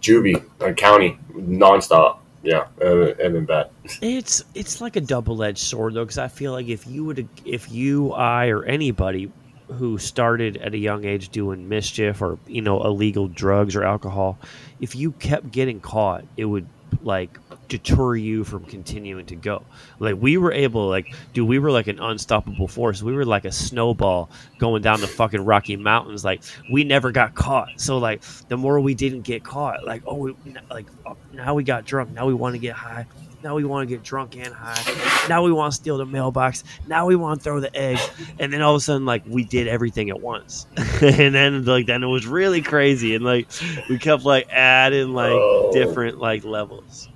juvie, 0.00 0.42
like 0.60 0.76
county, 0.76 1.18
nonstop. 1.32 2.18
Yeah, 2.44 2.66
and 2.80 3.02
and 3.20 3.34
then 3.34 3.44
bad. 3.46 3.70
It's 4.02 4.44
it's 4.54 4.80
like 4.80 4.96
a 4.96 5.00
double 5.00 5.42
edged 5.42 5.58
sword 5.58 5.94
though, 5.94 6.04
because 6.04 6.18
I 6.18 6.28
feel 6.28 6.52
like 6.52 6.68
if 6.68 6.86
you 6.86 7.04
would 7.04 7.26
if 7.44 7.72
you 7.72 8.12
I 8.12 8.48
or 8.48 8.64
anybody 8.64 9.32
who 9.68 9.96
started 9.96 10.58
at 10.58 10.74
a 10.74 10.78
young 10.78 11.04
age 11.06 11.30
doing 11.30 11.68
mischief 11.68 12.20
or 12.20 12.38
you 12.46 12.60
know 12.60 12.84
illegal 12.84 13.28
drugs 13.28 13.74
or 13.74 13.82
alcohol, 13.82 14.38
if 14.80 14.94
you 14.94 15.12
kept 15.12 15.50
getting 15.52 15.80
caught, 15.80 16.24
it 16.36 16.44
would 16.44 16.66
like 17.02 17.38
deter 17.68 18.16
you 18.16 18.44
from 18.44 18.64
continuing 18.64 19.26
to 19.26 19.36
go. 19.36 19.62
Like 19.98 20.16
we 20.20 20.36
were 20.36 20.52
able, 20.52 20.88
like, 20.88 21.14
dude, 21.32 21.48
we 21.48 21.58
were 21.58 21.70
like 21.70 21.86
an 21.86 21.98
unstoppable 21.98 22.68
force. 22.68 23.02
We 23.02 23.12
were 23.12 23.24
like 23.24 23.44
a 23.44 23.52
snowball 23.52 24.30
going 24.58 24.82
down 24.82 25.00
the 25.00 25.06
fucking 25.06 25.44
Rocky 25.44 25.76
Mountains. 25.76 26.24
Like 26.24 26.42
we 26.70 26.84
never 26.84 27.12
got 27.12 27.34
caught. 27.34 27.68
So 27.76 27.98
like 27.98 28.22
the 28.48 28.56
more 28.56 28.80
we 28.80 28.94
didn't 28.94 29.22
get 29.22 29.44
caught, 29.44 29.84
like 29.84 30.02
oh, 30.06 30.16
we, 30.16 30.36
like 30.70 30.86
oh, 31.06 31.16
now 31.32 31.54
we 31.54 31.64
got 31.64 31.84
drunk. 31.84 32.10
Now 32.10 32.26
we 32.26 32.34
want 32.34 32.54
to 32.54 32.58
get 32.58 32.74
high. 32.74 33.06
Now 33.44 33.54
we 33.54 33.64
want 33.64 33.86
to 33.86 33.94
get 33.94 34.02
drunk 34.02 34.36
and 34.38 34.54
high. 34.54 35.28
Now 35.28 35.42
we 35.42 35.52
want 35.52 35.74
to 35.74 35.76
steal 35.76 35.98
the 35.98 36.06
mailbox. 36.06 36.64
Now 36.86 37.04
we 37.04 37.14
want 37.14 37.40
to 37.40 37.44
throw 37.44 37.60
the 37.60 37.74
eggs. 37.76 38.10
And 38.38 38.50
then 38.50 38.62
all 38.62 38.74
of 38.74 38.78
a 38.78 38.80
sudden, 38.80 39.04
like 39.04 39.22
we 39.26 39.44
did 39.44 39.68
everything 39.68 40.08
at 40.08 40.18
once. 40.18 40.66
and 41.02 41.34
then 41.34 41.62
like 41.66 41.84
then 41.84 42.02
it 42.02 42.06
was 42.06 42.26
really 42.26 42.62
crazy. 42.62 43.14
And 43.14 43.22
like 43.22 43.46
we 43.90 43.98
kept 43.98 44.24
like 44.24 44.48
adding 44.50 45.12
like 45.12 45.38
different 45.72 46.18
like 46.18 46.42
levels. 46.44 47.10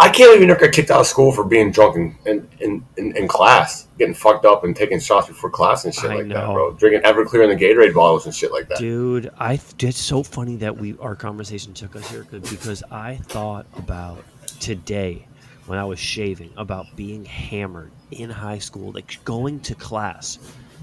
I 0.00 0.08
can't 0.08 0.30
even 0.30 0.42
you 0.42 0.46
never 0.46 0.60
got 0.60 0.72
kicked 0.72 0.90
out 0.90 1.00
of 1.00 1.06
school 1.06 1.32
for 1.32 1.42
being 1.44 1.72
drunk 1.72 1.96
in, 1.96 2.16
in, 2.24 2.48
in, 2.60 2.84
in, 2.96 3.16
in 3.16 3.28
class, 3.28 3.88
getting 3.98 4.14
fucked 4.14 4.44
up 4.44 4.62
and 4.62 4.74
taking 4.74 5.00
shots 5.00 5.26
before 5.26 5.50
class 5.50 5.84
and 5.84 5.94
shit 5.94 6.10
I 6.10 6.16
like 6.16 6.28
that, 6.28 6.46
bro. 6.46 6.72
Drinking 6.72 7.02
Everclear 7.02 7.50
in 7.50 7.58
the 7.58 7.64
Gatorade 7.64 7.94
bottles 7.94 8.24
and 8.24 8.34
shit 8.34 8.52
like 8.52 8.68
that. 8.68 8.78
Dude, 8.78 9.30
I 9.38 9.56
th- 9.56 9.82
it's 9.82 10.00
so 10.00 10.22
funny 10.22 10.56
that 10.56 10.76
we 10.76 10.96
our 10.98 11.16
conversation 11.16 11.74
took 11.74 11.96
us 11.96 12.08
here 12.08 12.24
because 12.30 12.82
I 12.90 13.16
thought 13.16 13.66
about 13.76 14.24
today 14.60 15.26
when 15.66 15.78
I 15.78 15.84
was 15.84 15.98
shaving 15.98 16.52
about 16.56 16.86
being 16.96 17.24
hammered 17.24 17.90
in 18.10 18.30
high 18.30 18.58
school, 18.58 18.92
like 18.92 19.22
going 19.24 19.60
to 19.60 19.74
class, 19.74 20.38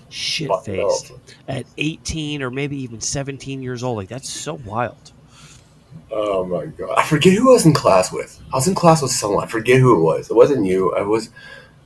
shit 0.10 0.52
faced 0.64 1.12
at 1.48 1.66
18 1.78 2.44
or 2.44 2.52
maybe 2.52 2.78
even 2.78 3.02
17 3.02 3.64
years 3.64 3.82
old. 3.82 3.98
Like 3.98 4.10
that's 4.10 4.30
so 4.30 4.56
wild. 4.66 5.12
Oh 6.12 6.46
my 6.46 6.66
god! 6.68 6.96
I 6.98 7.04
forget 7.04 7.34
who 7.34 7.50
I 7.50 7.54
was 7.54 7.66
in 7.66 7.74
class 7.74 8.12
with. 8.12 8.40
I 8.54 8.56
was 8.58 8.68
in 8.68 8.76
class 8.76 9.02
with 9.02 9.12
someone. 9.12 9.44
I 9.44 9.48
forget 9.48 9.80
who 9.80 9.96
it 9.98 10.02
was. 10.02 10.30
It 10.30 10.36
wasn't 10.36 10.66
you. 10.66 10.94
I 10.96 11.02
was. 11.02 11.30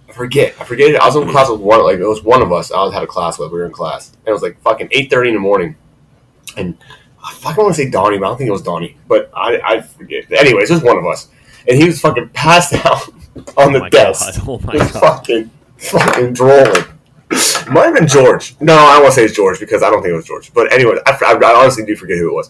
I 0.07 0.11
forget. 0.13 0.55
I 0.59 0.65
forget. 0.65 0.91
It. 0.91 0.99
I 0.99 1.05
was 1.07 1.15
in 1.15 1.29
class 1.29 1.49
with 1.49 1.61
one. 1.61 1.83
Like 1.83 1.97
it 1.99 2.05
was 2.05 2.23
one 2.23 2.41
of 2.41 2.51
us. 2.51 2.71
I 2.71 2.83
was 2.83 2.93
had 2.93 3.03
a 3.03 3.07
class 3.07 3.39
with. 3.39 3.51
We 3.51 3.59
were 3.59 3.65
in 3.65 3.71
class, 3.71 4.09
and 4.09 4.27
it 4.27 4.31
was 4.33 4.41
like 4.41 4.61
fucking 4.61 4.89
eight 4.91 5.09
thirty 5.09 5.29
in 5.29 5.35
the 5.35 5.41
morning. 5.41 5.75
And 6.57 6.77
I 7.23 7.33
fucking 7.33 7.63
want 7.63 7.75
to 7.75 7.81
say 7.83 7.89
Donnie, 7.89 8.17
but 8.17 8.25
I 8.25 8.29
don't 8.29 8.37
think 8.37 8.49
it 8.49 8.51
was 8.53 8.61
Donnie. 8.63 8.97
But 9.07 9.31
I, 9.35 9.59
I 9.63 9.81
forget. 9.81 10.31
Anyways, 10.31 10.69
it 10.69 10.75
was 10.75 10.83
one 10.83 10.97
of 10.97 11.05
us, 11.05 11.29
and 11.67 11.77
he 11.77 11.85
was 11.85 11.99
fucking 12.01 12.29
passed 12.29 12.73
out 12.85 13.07
on 13.57 13.73
the 13.73 13.79
oh 13.79 13.81
my 13.81 13.89
desk. 13.89 14.35
god. 14.45 14.47
Oh 14.47 14.59
my 14.65 14.77
god. 14.77 14.91
fucking, 14.91 15.49
fucking 15.77 16.33
drooling. 16.33 16.83
Might 17.69 17.85
have 17.85 17.93
been 17.95 18.07
George. 18.07 18.55
No, 18.59 18.73
I 18.73 18.93
don't 18.93 19.03
want 19.03 19.13
to 19.13 19.19
say 19.19 19.25
it's 19.25 19.35
George 19.35 19.59
because 19.59 19.83
I 19.83 19.91
don't 19.91 20.01
think 20.01 20.13
it 20.13 20.15
was 20.15 20.25
George. 20.25 20.51
But 20.53 20.73
anyway, 20.73 20.97
I, 21.05 21.11
I, 21.23 21.33
I 21.33 21.61
honestly 21.61 21.85
do 21.85 21.95
forget 21.95 22.17
who 22.17 22.29
it 22.31 22.33
was. 22.33 22.49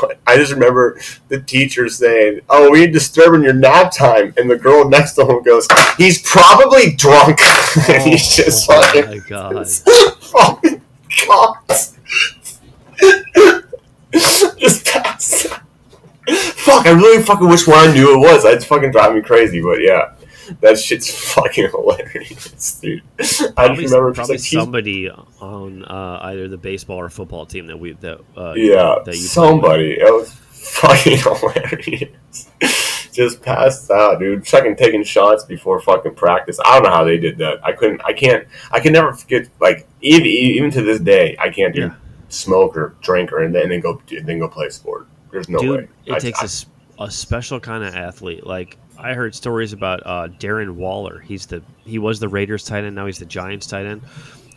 But 0.00 0.18
I 0.26 0.36
just 0.36 0.52
remember 0.52 1.00
the 1.28 1.40
teacher 1.40 1.88
saying, 1.88 2.40
"Oh, 2.48 2.70
we're 2.70 2.90
disturbing 2.90 3.42
your 3.42 3.52
nap 3.54 3.92
time," 3.92 4.34
and 4.36 4.50
the 4.50 4.56
girl 4.56 4.88
next 4.88 5.14
to 5.14 5.26
him 5.26 5.42
goes, 5.42 5.66
"He's 5.96 6.22
probably 6.22 6.92
drunk." 6.94 7.40
and 7.88 8.02
he's 8.02 8.38
oh 8.38 8.42
just 8.44 8.70
oh 8.70 8.82
fucking, 8.92 9.10
my 9.10 9.18
god. 9.28 9.68
fucking 9.68 10.82
cocked. 11.26 11.94
just. 14.58 14.88
Fuck, 16.28 16.86
I 16.86 16.90
really 16.90 17.22
fucking 17.22 17.48
wish 17.48 17.66
one 17.66 17.78
I 17.88 17.94
knew 17.94 18.14
it 18.14 18.18
was. 18.18 18.44
It's 18.44 18.64
fucking 18.64 18.90
driving 18.90 19.16
me 19.16 19.22
crazy, 19.22 19.62
but 19.62 19.80
yeah. 19.80 20.12
That 20.60 20.78
shit's 20.78 21.10
fucking 21.34 21.70
hilarious, 21.70 22.80
dude. 22.80 23.02
I 23.18 23.22
just 23.22 23.54
Probably, 23.54 23.84
remember 23.86 24.12
probably 24.14 24.34
like 24.36 24.40
somebody 24.44 25.10
on 25.10 25.84
uh, 25.84 26.18
either 26.22 26.48
the 26.48 26.56
baseball 26.58 26.98
or 26.98 27.08
football 27.08 27.46
team 27.46 27.66
that 27.66 27.78
we 27.78 27.92
that 27.94 28.20
uh, 28.36 28.54
yeah, 28.54 28.96
that 29.04 29.14
you 29.14 29.22
somebody. 29.22 29.92
It 29.92 30.12
was 30.12 30.32
fucking 30.32 31.18
hilarious. 31.78 32.50
just 33.12 33.42
passed 33.42 33.90
out, 33.90 34.18
dude. 34.20 34.46
Fucking 34.46 34.76
taking 34.76 35.02
shots 35.04 35.44
before 35.44 35.80
fucking 35.80 36.14
practice. 36.14 36.58
I 36.64 36.74
don't 36.74 36.84
know 36.84 36.90
how 36.96 37.04
they 37.04 37.18
did 37.18 37.38
that. 37.38 37.64
I 37.64 37.72
couldn't. 37.72 38.00
I 38.04 38.12
can't. 38.12 38.46
I 38.70 38.80
can 38.80 38.92
never 38.92 39.12
forget. 39.12 39.48
Like 39.60 39.86
even 40.00 40.26
even 40.26 40.70
to 40.72 40.82
this 40.82 41.00
day, 41.00 41.36
I 41.38 41.50
can't 41.50 41.74
do 41.74 41.80
Yeah. 41.82 41.94
smoke 42.28 42.76
or 42.76 42.94
drink 43.02 43.32
or 43.32 43.42
and 43.42 43.54
then, 43.54 43.64
and 43.64 43.72
then 43.72 43.80
go 43.80 44.00
and 44.10 44.26
then 44.26 44.38
go 44.38 44.48
play 44.48 44.70
sport. 44.70 45.06
There's 45.30 45.48
no 45.48 45.58
Dude, 45.58 45.70
way. 45.80 45.88
it 46.06 46.12
I- 46.14 46.18
takes 46.18 46.38
I- 46.40 46.42
a 46.42 46.44
s 46.46 46.66
a 47.00 47.04
a, 47.04 47.10
special 47.10 47.60
kind 47.60 47.84
of 47.84 47.94
athlete. 47.94 48.44
Like 48.46 48.76
I 48.98 49.14
heard 49.14 49.34
stories 49.34 49.72
about 49.72 50.02
uh, 50.04 50.28
Darren 50.38 50.74
Waller. 50.74 51.20
He's 51.20 51.46
the 51.46 51.62
he 51.84 51.98
was 51.98 52.18
the 52.20 52.28
Raiders 52.28 52.64
tight 52.64 52.84
end. 52.84 52.96
Now 52.96 53.06
he's 53.06 53.18
the 53.18 53.26
Giants 53.26 53.66
tight 53.66 53.86
end. 53.86 54.02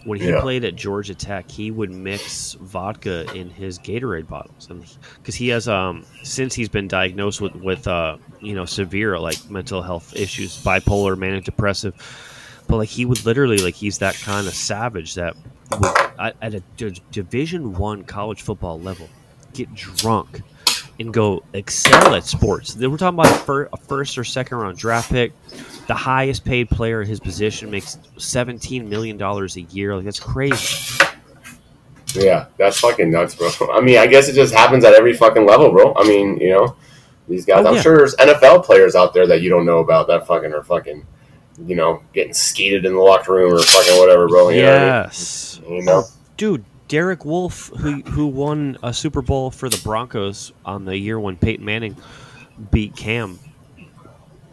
When 0.03 0.19
he 0.19 0.29
Yeah. 0.29 0.41
played 0.41 0.63
at 0.65 0.75
Georgia 0.75 1.13
Tech, 1.13 1.49
he 1.51 1.69
would 1.69 1.91
mix 1.91 2.53
vodka 2.53 3.31
in 3.35 3.51
his 3.51 3.77
Gatorade 3.77 4.27
bottles, 4.27 4.67
and 4.71 4.83
because 5.17 5.35
he 5.35 5.49
has 5.49 5.67
um 5.67 6.05
since 6.23 6.55
he's 6.55 6.69
been 6.69 6.87
diagnosed 6.87 7.39
with 7.39 7.53
with 7.55 7.87
uh 7.87 8.17
you 8.41 8.55
know 8.55 8.65
severe 8.65 9.19
like 9.19 9.37
mental 9.49 9.81
health 9.83 10.15
issues, 10.15 10.57
bipolar, 10.63 11.15
manic 11.17 11.43
depressive. 11.43 11.93
But 12.67 12.77
like 12.77 12.89
he 12.89 13.05
would 13.05 13.23
literally 13.25 13.57
like 13.57 13.75
he's 13.75 13.99
that 13.99 14.15
kind 14.15 14.47
of 14.47 14.53
savage 14.55 15.13
that 15.15 15.35
would 15.79 15.91
at, 16.17 16.35
at 16.41 16.53
a 16.55 16.61
D- 16.77 16.99
Division 17.11 17.73
One 17.73 18.03
college 18.03 18.41
football 18.41 18.79
level 18.79 19.07
get 19.53 19.73
drunk 19.75 20.41
and 21.02 21.14
go 21.14 21.43
excel 21.54 22.16
at 22.16 22.24
sports. 22.24 22.74
Then 22.74 22.91
We're 22.91 22.97
talking 22.97 23.20
about 23.20 23.32
a, 23.32 23.39
fir- 23.39 23.70
a 23.74 23.78
first 23.78 24.18
or 24.18 24.24
second 24.24 24.58
round 24.58 24.78
draft 24.78 25.10
pick. 25.12 25.34
The 25.88 25.93
highest 25.93 26.45
paid 26.45 26.70
player 26.70 27.02
in 27.02 27.08
his 27.08 27.20
position 27.20 27.70
makes 27.70 27.97
seventeen 28.18 28.88
million 28.89 29.18
dollars 29.18 29.58
a 29.58 29.62
year. 29.62 29.95
Like 29.95 30.06
that's 30.06 30.20
crazy. 30.20 31.04
Yeah, 32.14 32.47
that's 32.58 32.80
fucking 32.80 33.10
nuts, 33.12 33.36
bro. 33.36 33.49
I 33.72 33.80
mean, 33.82 33.97
I 33.97 34.08
guess 34.08 34.28
it 34.28 34.34
just 34.34 34.54
happens 34.54 34.84
at 34.84 34.93
every 34.93 35.14
fucking 35.14 35.45
level, 35.45 35.72
bro. 35.72 35.93
I 35.95 36.04
mean, 36.04 36.38
you 36.38 36.49
know, 36.49 36.76
these 37.28 37.45
guys. 37.45 37.66
Oh, 37.66 37.70
I'm 37.70 37.76
yeah. 37.76 37.82
sure 37.82 37.97
there's 37.97 38.16
NFL 38.16 38.66
players 38.66 38.95
out 38.95 39.14
there 39.14 39.28
that 39.28 39.41
you 39.41 39.49
don't 39.49 39.66
know 39.66 39.80
about 39.80 40.08
that 40.08 40.28
fucking 40.28 40.54
are 40.54 40.64
fucking, 40.64 41.06
you 41.66 41.76
know, 41.76 42.04
getting 42.14 42.34
skeeted 42.34 42.86
in 42.86 42.93
the 42.93 42.99
locker 42.99 43.34
room 43.34 43.54
or 43.54 43.60
fucking 43.60 43.97
whatever, 43.99 44.28
bro. 44.28 44.49
You 44.49 44.64
know 44.64 44.76
I 44.76 44.80
mean? 44.80 44.88
yes, 44.88 45.62
You 45.70 45.84
know? 45.84 46.04
dude. 46.38 46.66
Derek 46.91 47.23
Wolfe, 47.23 47.67
who 47.77 48.01
who 48.01 48.27
won 48.27 48.77
a 48.83 48.93
Super 48.93 49.21
Bowl 49.21 49.49
for 49.49 49.69
the 49.69 49.79
Broncos 49.81 50.51
on 50.65 50.83
the 50.83 50.97
year 50.97 51.17
when 51.17 51.37
Peyton 51.37 51.63
Manning 51.63 51.95
beat 52.69 52.97
Cam, 52.97 53.39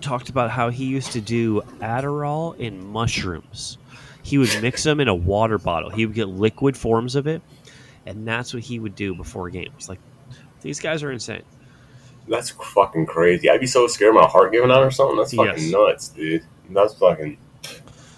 talked 0.00 0.28
about 0.28 0.48
how 0.48 0.70
he 0.70 0.84
used 0.84 1.10
to 1.14 1.20
do 1.20 1.62
Adderall 1.80 2.54
and 2.64 2.80
mushrooms. 2.84 3.76
He 4.22 4.38
would 4.38 4.56
mix 4.62 4.84
them 4.84 5.00
in 5.00 5.08
a 5.08 5.14
water 5.16 5.58
bottle. 5.58 5.90
He 5.90 6.06
would 6.06 6.14
get 6.14 6.28
liquid 6.28 6.76
forms 6.76 7.16
of 7.16 7.26
it, 7.26 7.42
and 8.06 8.24
that's 8.24 8.54
what 8.54 8.62
he 8.62 8.78
would 8.78 8.94
do 8.94 9.16
before 9.16 9.50
games. 9.50 9.88
Like 9.88 9.98
these 10.60 10.78
guys 10.78 11.02
are 11.02 11.10
insane. 11.10 11.42
That's 12.28 12.50
fucking 12.50 13.06
crazy. 13.06 13.50
I'd 13.50 13.58
be 13.58 13.66
so 13.66 13.88
scared 13.88 14.14
of 14.14 14.22
my 14.22 14.28
heart 14.28 14.52
giving 14.52 14.70
out 14.70 14.84
or 14.84 14.92
something. 14.92 15.16
That's 15.16 15.34
fucking 15.34 15.60
Yes. 15.64 15.72
nuts, 15.72 16.08
dude. 16.10 16.44
That's 16.70 16.94
fucking. 16.94 17.36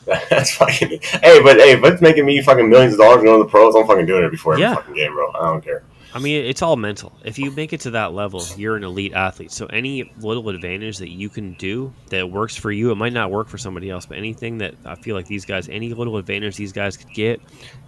That's 0.30 0.54
fucking. 0.56 1.00
Hey, 1.02 1.42
but 1.42 1.56
hey, 1.56 1.72
if 1.72 1.84
it's 1.84 2.00
making 2.02 2.26
me 2.26 2.42
fucking 2.42 2.68
millions 2.68 2.94
of 2.94 3.00
dollars 3.00 3.22
going 3.22 3.38
to 3.38 3.44
the 3.44 3.50
pros, 3.50 3.74
I'm 3.74 3.86
fucking 3.86 4.06
doing 4.06 4.24
it 4.24 4.30
before 4.30 4.54
every 4.54 4.62
Yeah. 4.62 4.74
fucking 4.74 4.94
game, 4.94 5.12
bro. 5.14 5.30
I 5.32 5.40
don't 5.46 5.62
care. 5.64 5.82
I 6.12 6.18
mean, 6.18 6.44
it's 6.44 6.60
all 6.60 6.74
mental. 6.74 7.12
If 7.24 7.38
you 7.38 7.52
make 7.52 7.72
it 7.72 7.82
to 7.82 7.92
that 7.92 8.12
level, 8.12 8.44
you're 8.56 8.74
an 8.74 8.82
elite 8.82 9.12
athlete. 9.12 9.52
So 9.52 9.66
any 9.66 10.12
little 10.18 10.48
advantage 10.48 10.98
that 10.98 11.08
you 11.08 11.28
can 11.28 11.52
do 11.54 11.92
that 12.08 12.28
works 12.28 12.56
for 12.56 12.72
you, 12.72 12.90
it 12.90 12.96
might 12.96 13.12
not 13.12 13.30
work 13.30 13.46
for 13.46 13.58
somebody 13.58 13.88
else, 13.90 14.06
but 14.06 14.18
anything 14.18 14.58
that 14.58 14.74
I 14.84 14.96
feel 14.96 15.14
like 15.14 15.26
these 15.26 15.44
guys, 15.44 15.68
any 15.68 15.94
little 15.94 16.16
advantage 16.16 16.56
these 16.56 16.72
guys 16.72 16.96
could 16.96 17.12
get, 17.14 17.40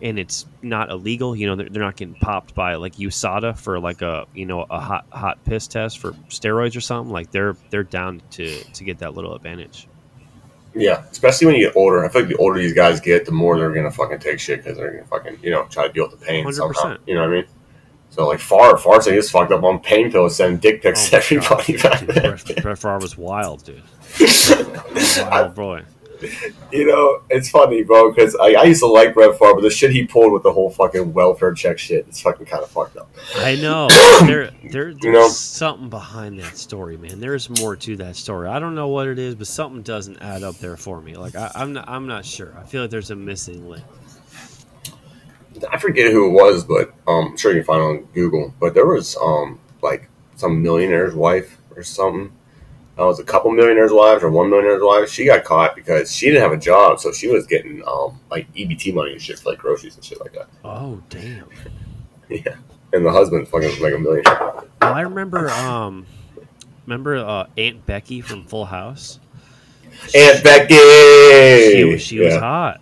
and 0.02 0.20
it's 0.20 0.46
not 0.62 0.88
illegal, 0.90 1.34
you 1.34 1.48
know, 1.48 1.56
they're, 1.56 1.68
they're 1.68 1.82
not 1.82 1.96
getting 1.96 2.14
popped 2.14 2.54
by 2.54 2.76
like 2.76 2.94
USADA 2.94 3.58
for 3.58 3.80
like 3.80 4.02
a 4.02 4.26
you 4.34 4.46
know 4.46 4.66
a 4.70 4.78
hot 4.78 5.04
hot 5.10 5.42
piss 5.44 5.66
test 5.66 5.98
for 5.98 6.12
steroids 6.28 6.76
or 6.76 6.80
something. 6.80 7.12
Like 7.12 7.32
they're 7.32 7.56
they're 7.70 7.82
down 7.82 8.22
to 8.32 8.62
to 8.62 8.84
get 8.84 8.98
that 8.98 9.14
little 9.14 9.34
advantage. 9.34 9.88
Yeah, 10.74 11.04
especially 11.10 11.46
when 11.48 11.56
you 11.56 11.66
get 11.66 11.76
older. 11.76 12.04
I 12.04 12.08
feel 12.08 12.22
like 12.22 12.30
the 12.30 12.36
older 12.36 12.58
these 12.58 12.72
guys 12.72 13.00
get, 13.00 13.24
the 13.26 13.32
more 13.32 13.58
they're 13.58 13.72
gonna 13.72 13.90
fucking 13.90 14.20
take 14.20 14.40
shit 14.40 14.62
because 14.62 14.78
they're 14.78 14.90
gonna 14.92 15.06
fucking 15.06 15.38
you 15.42 15.50
know 15.50 15.64
try 15.70 15.86
to 15.86 15.92
deal 15.92 16.08
with 16.08 16.18
the 16.18 16.24
pain 16.26 16.44
100%. 16.46 16.98
You 17.06 17.14
know 17.14 17.20
what 17.22 17.30
I 17.30 17.32
mean? 17.32 17.44
So 18.10 18.26
like 18.28 18.40
Favre, 18.40 18.76
Favre 18.76 19.00
so 19.00 19.10
he 19.10 19.16
was 19.16 19.30
fucked 19.30 19.52
up 19.52 19.62
on 19.64 19.80
pain 19.80 20.10
pills, 20.12 20.36
sending 20.36 20.58
dick 20.58 20.82
pics 20.82 21.08
Oh 21.08 21.10
God. 21.12 21.16
everybody 21.18 21.76
back 21.78 22.00
Dude, 22.00 22.08
then. 22.10 22.22
Brett, 22.22 22.62
Brett 22.62 22.78
Favre 22.78 22.98
was 22.98 23.16
wild, 23.16 23.64
dude. 23.64 23.82
Wild 25.30 25.54
boy. 25.54 25.82
You 26.72 26.86
know, 26.86 27.20
it's 27.28 27.50
funny, 27.50 27.82
bro, 27.82 28.10
because 28.10 28.34
I, 28.36 28.54
I 28.54 28.62
used 28.64 28.80
to 28.80 28.86
like 28.86 29.12
Brett 29.12 29.38
Favre, 29.38 29.54
but 29.54 29.60
the 29.60 29.68
shit 29.68 29.90
he 29.90 30.06
pulled 30.06 30.32
with 30.32 30.42
the 30.42 30.52
whole 30.52 30.70
fucking 30.70 31.12
welfare 31.12 31.52
check 31.52 31.78
shit, 31.78 32.06
it's 32.08 32.22
fucking 32.22 32.46
kind 32.46 32.62
of 32.62 32.70
fucked 32.70 32.96
up. 32.96 33.10
I 33.36 33.56
know. 33.56 33.88
There, 34.22 34.50
there, 34.70 34.94
there's 34.94 35.02
know? 35.02 35.28
something 35.28 35.90
behind 35.90 36.38
that 36.38 36.56
story, 36.56 36.96
man. 36.96 37.20
There's 37.20 37.50
more 37.50 37.76
to 37.76 37.96
that 37.96 38.16
story. 38.16 38.48
I 38.48 38.58
don't 38.58 38.74
know 38.74 38.88
what 38.88 39.08
it 39.08 39.18
is, 39.18 39.34
but 39.34 39.48
something 39.48 39.82
doesn't 39.82 40.18
add 40.22 40.42
up 40.42 40.58
there 40.58 40.76
for 40.76 41.00
me. 41.00 41.14
Like 41.16 41.34
I, 41.34 41.50
I'm 41.54 41.72
not, 41.72 41.88
I'm 41.88 42.06
not 42.06 42.24
sure. 42.24 42.56
I 42.56 42.62
feel 42.62 42.82
like 42.82 42.90
there's 42.90 43.10
a 43.10 43.16
missing 43.16 43.68
link. 43.68 43.84
I 45.70 45.76
forget 45.78 46.10
who 46.10 46.28
it 46.28 46.32
was, 46.32 46.64
but 46.64 46.94
um, 47.06 47.32
I'm 47.32 47.36
sure 47.36 47.52
you 47.52 47.58
can 47.58 47.66
find 47.66 47.80
it 47.80 47.84
on 47.84 48.04
Google. 48.14 48.54
But 48.60 48.74
there 48.74 48.86
was 48.86 49.16
um 49.16 49.58
like 49.82 50.08
some 50.36 50.62
millionaire's 50.62 51.14
wife 51.14 51.58
or 51.76 51.82
something. 51.82 52.32
That 52.96 53.04
was 53.04 53.18
a 53.18 53.24
couple 53.24 53.50
millionaires' 53.52 53.90
wives 53.92 54.22
or 54.22 54.30
one 54.30 54.50
millionaire's 54.50 54.82
wife. 54.82 55.08
She 55.10 55.24
got 55.24 55.44
caught 55.44 55.74
because 55.74 56.14
she 56.14 56.26
didn't 56.26 56.42
have 56.42 56.52
a 56.52 56.56
job, 56.58 57.00
so 57.00 57.10
she 57.12 57.26
was 57.28 57.46
getting 57.46 57.82
um 57.86 58.20
like 58.30 58.52
EBT 58.54 58.92
money 58.94 59.12
and 59.12 59.22
shit 59.22 59.38
for 59.38 59.50
like 59.50 59.58
groceries 59.58 59.94
and 59.96 60.04
shit 60.04 60.20
like 60.20 60.32
that. 60.34 60.48
Oh 60.64 61.02
damn. 61.08 61.46
Yeah, 62.28 62.54
and 62.94 63.04
the 63.04 63.10
husband 63.12 63.46
fucking 63.48 63.68
was 63.68 63.80
like 63.80 63.92
a 63.94 63.98
millionaire. 63.98 64.34
Well, 64.80 64.94
I 64.94 65.02
remember, 65.02 65.50
um, 65.50 66.06
remember 66.86 67.16
uh, 67.18 67.46
Aunt 67.58 67.84
Becky 67.84 68.22
from 68.22 68.44
Full 68.44 68.64
House. 68.64 69.20
Aunt 70.14 70.42
Becky. 70.42 70.74
She, 71.76 71.84
was- 71.84 72.00
she 72.02 72.18
was 72.20 72.32
Yeah. 72.34 72.40
hot. 72.40 72.80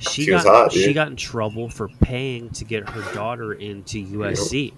She, 0.00 0.22
She 0.24 0.30
got 0.30 0.34
was 0.36 0.44
hot, 0.44 0.72
she 0.72 0.92
got 0.92 1.08
in 1.08 1.16
trouble 1.16 1.68
for 1.68 1.88
paying 1.88 2.50
to 2.50 2.64
get 2.64 2.88
her 2.88 3.14
daughter 3.14 3.52
into 3.52 4.04
USC. 4.04 4.72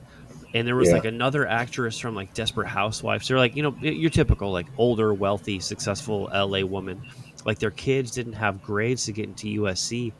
And 0.55 0.67
there 0.67 0.75
was 0.77 0.89
Yeah. 0.89 0.95
like 0.95 1.05
another 1.05 1.47
actress 1.47 1.99
from 1.99 2.15
like 2.15 2.35
Desperate 2.35 2.67
Housewives. 2.69 3.29
They're 3.29 3.39
like, 3.39 3.55
you 3.55 3.63
know, 3.63 3.75
your 3.81 4.11
typical 4.11 4.51
like 4.51 4.67
older, 4.79 5.15
wealthy, 5.15 5.61
successful 5.61 6.29
LA 6.33 6.63
woman. 6.65 7.01
Like 7.45 7.59
their 7.59 7.71
kids 7.71 8.11
didn't 8.11 8.33
have 8.35 8.63
grades 8.63 9.05
to 9.07 9.13
get 9.13 9.27
into 9.27 9.47
USC. 9.63 10.13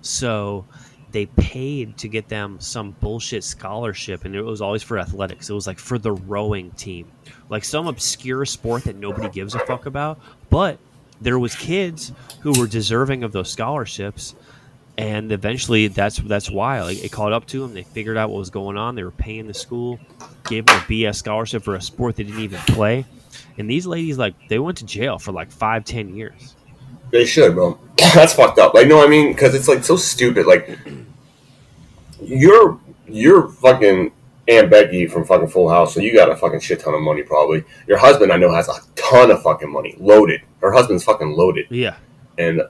So 0.00 0.64
they 1.10 1.26
paid 1.26 1.96
to 1.98 2.08
get 2.08 2.28
them 2.28 2.56
some 2.60 2.92
bullshit 3.00 3.42
scholarship 3.42 4.24
and 4.24 4.34
it 4.36 4.42
was 4.42 4.60
always 4.60 4.82
for 4.82 4.98
athletics. 4.98 5.50
It 5.50 5.54
was 5.54 5.66
like 5.66 5.78
for 5.78 5.98
the 5.98 6.12
rowing 6.12 6.70
team. 6.72 7.06
Like 7.48 7.64
some 7.64 7.86
obscure 7.88 8.44
sport 8.44 8.84
that 8.84 8.96
nobody 8.96 9.28
gives 9.28 9.54
a 9.54 9.58
fuck 9.60 9.86
about, 9.86 10.20
but 10.50 10.78
there 11.20 11.38
was 11.38 11.54
kids 11.56 12.12
who 12.42 12.58
were 12.60 12.66
deserving 12.66 13.24
of 13.24 13.32
those 13.32 13.50
scholarships 13.50 14.36
and 14.98 15.30
eventually 15.32 15.86
that's 15.86 16.18
that's 16.18 16.50
why 16.50 16.82
like, 16.82 17.02
it 17.02 17.10
caught 17.10 17.32
up 17.32 17.46
to 17.46 17.60
them 17.60 17.72
they 17.72 17.84
figured 17.84 18.18
out 18.18 18.28
what 18.28 18.38
was 18.38 18.50
going 18.50 18.76
on 18.76 18.94
they 18.94 19.04
were 19.04 19.12
paying 19.12 19.46
the 19.46 19.54
school 19.54 19.98
gave 20.44 20.66
them 20.66 20.76
a 20.76 20.80
bs 20.80 21.14
scholarship 21.14 21.62
for 21.62 21.76
a 21.76 21.80
sport 21.80 22.16
they 22.16 22.24
didn't 22.24 22.40
even 22.40 22.58
play 22.60 23.04
and 23.56 23.70
these 23.70 23.86
ladies 23.86 24.18
like 24.18 24.34
they 24.48 24.58
went 24.58 24.76
to 24.76 24.84
jail 24.84 25.18
for 25.18 25.32
like 25.32 25.50
five 25.50 25.84
ten 25.84 26.14
years 26.14 26.56
They 27.10 27.24
should, 27.24 27.54
bro. 27.54 27.78
That's 28.14 28.34
fucked 28.34 28.58
up. 28.58 28.74
Like, 28.74 28.86
no, 28.86 29.02
I 29.02 29.08
mean, 29.08 29.32
because 29.32 29.54
it's 29.54 29.66
like 29.66 29.82
so 29.82 29.96
stupid. 29.96 30.46
Like, 30.46 30.78
you're 32.20 32.78
you're 33.08 33.48
fucking 33.48 34.12
Aunt 34.46 34.70
Becky 34.70 35.06
from 35.06 35.24
fucking 35.24 35.48
Full 35.48 35.70
House, 35.70 35.94
so 35.94 36.00
you 36.00 36.12
got 36.14 36.30
a 36.30 36.36
fucking 36.36 36.60
shit 36.60 36.80
ton 36.80 36.92
of 36.92 37.00
money, 37.00 37.22
probably. 37.22 37.64
Your 37.86 37.96
husband, 37.96 38.30
I 38.30 38.36
know, 38.36 38.52
has 38.54 38.68
a 38.68 38.74
ton 38.94 39.30
of 39.30 39.42
fucking 39.42 39.72
money, 39.72 39.96
loaded. 39.98 40.42
Her 40.60 40.70
husband's 40.70 41.02
fucking 41.02 41.32
loaded, 41.32 41.66
yeah 41.70 41.96
and 42.38 42.62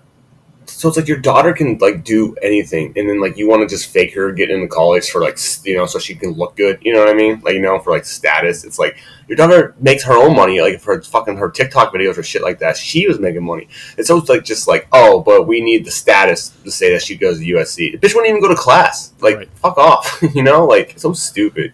so 0.68 0.88
it's 0.88 0.96
like 0.96 1.08
your 1.08 1.18
daughter 1.18 1.52
can 1.52 1.78
like 1.78 2.04
do 2.04 2.34
anything, 2.42 2.92
and 2.96 3.08
then 3.08 3.20
like 3.20 3.36
you 3.36 3.48
want 3.48 3.62
to 3.62 3.74
just 3.74 3.88
fake 3.90 4.14
her 4.14 4.32
getting 4.32 4.56
into 4.56 4.68
college 4.68 5.10
for 5.10 5.20
like 5.20 5.38
you 5.64 5.76
know 5.76 5.86
so 5.86 5.98
she 5.98 6.14
can 6.14 6.32
look 6.32 6.56
good. 6.56 6.78
You 6.82 6.92
know 6.92 7.00
what 7.00 7.08
I 7.08 7.14
mean? 7.14 7.40
Like 7.40 7.54
you 7.54 7.60
know 7.60 7.78
for 7.78 7.90
like 7.90 8.04
status. 8.04 8.64
It's 8.64 8.78
like 8.78 8.98
your 9.28 9.36
daughter 9.36 9.74
makes 9.80 10.04
her 10.04 10.14
own 10.14 10.36
money, 10.36 10.60
like 10.60 10.80
for 10.80 11.00
fucking 11.02 11.36
her 11.36 11.50
TikTok 11.50 11.92
videos 11.92 12.18
or 12.18 12.22
shit 12.22 12.42
like 12.42 12.58
that. 12.60 12.76
She 12.76 13.06
was 13.08 13.18
making 13.18 13.44
money. 13.44 13.68
It's 13.96 14.10
always 14.10 14.28
like 14.28 14.44
just 14.44 14.68
like 14.68 14.88
oh, 14.92 15.20
but 15.20 15.46
we 15.46 15.60
need 15.60 15.84
the 15.84 15.90
status 15.90 16.50
to 16.64 16.70
say 16.70 16.92
that 16.92 17.02
she 17.02 17.16
goes 17.16 17.38
to 17.38 17.44
USC. 17.44 17.92
The 17.92 17.98
bitch 17.98 18.14
wouldn't 18.14 18.28
even 18.30 18.42
go 18.42 18.48
to 18.48 18.54
class. 18.54 19.12
Like 19.20 19.36
Right. 19.36 19.48
fuck 19.56 19.78
off. 19.78 20.22
you 20.34 20.42
know, 20.42 20.64
like 20.66 20.94
so 20.98 21.12
stupid. 21.12 21.72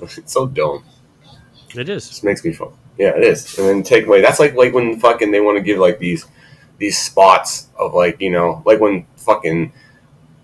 It's 0.00 0.32
so 0.32 0.46
dumb 0.46 0.84
it 1.78 1.88
is 1.88 2.08
just 2.08 2.24
makes 2.24 2.44
me 2.44 2.52
fun. 2.52 2.68
Yeah, 2.98 3.10
it 3.16 3.22
is. 3.22 3.58
And 3.58 3.68
then 3.68 3.82
take 3.82 4.06
away. 4.06 4.20
That's 4.20 4.40
like 4.40 4.54
like 4.54 4.72
when 4.72 4.98
fucking 4.98 5.30
they 5.30 5.40
want 5.40 5.58
to 5.58 5.62
give 5.62 5.78
like 5.78 5.98
these 5.98 6.26
these 6.78 6.98
spots 6.98 7.68
of 7.78 7.94
like 7.94 8.20
you 8.20 8.30
know 8.30 8.62
like 8.66 8.80
when 8.80 9.06
fucking 9.16 9.72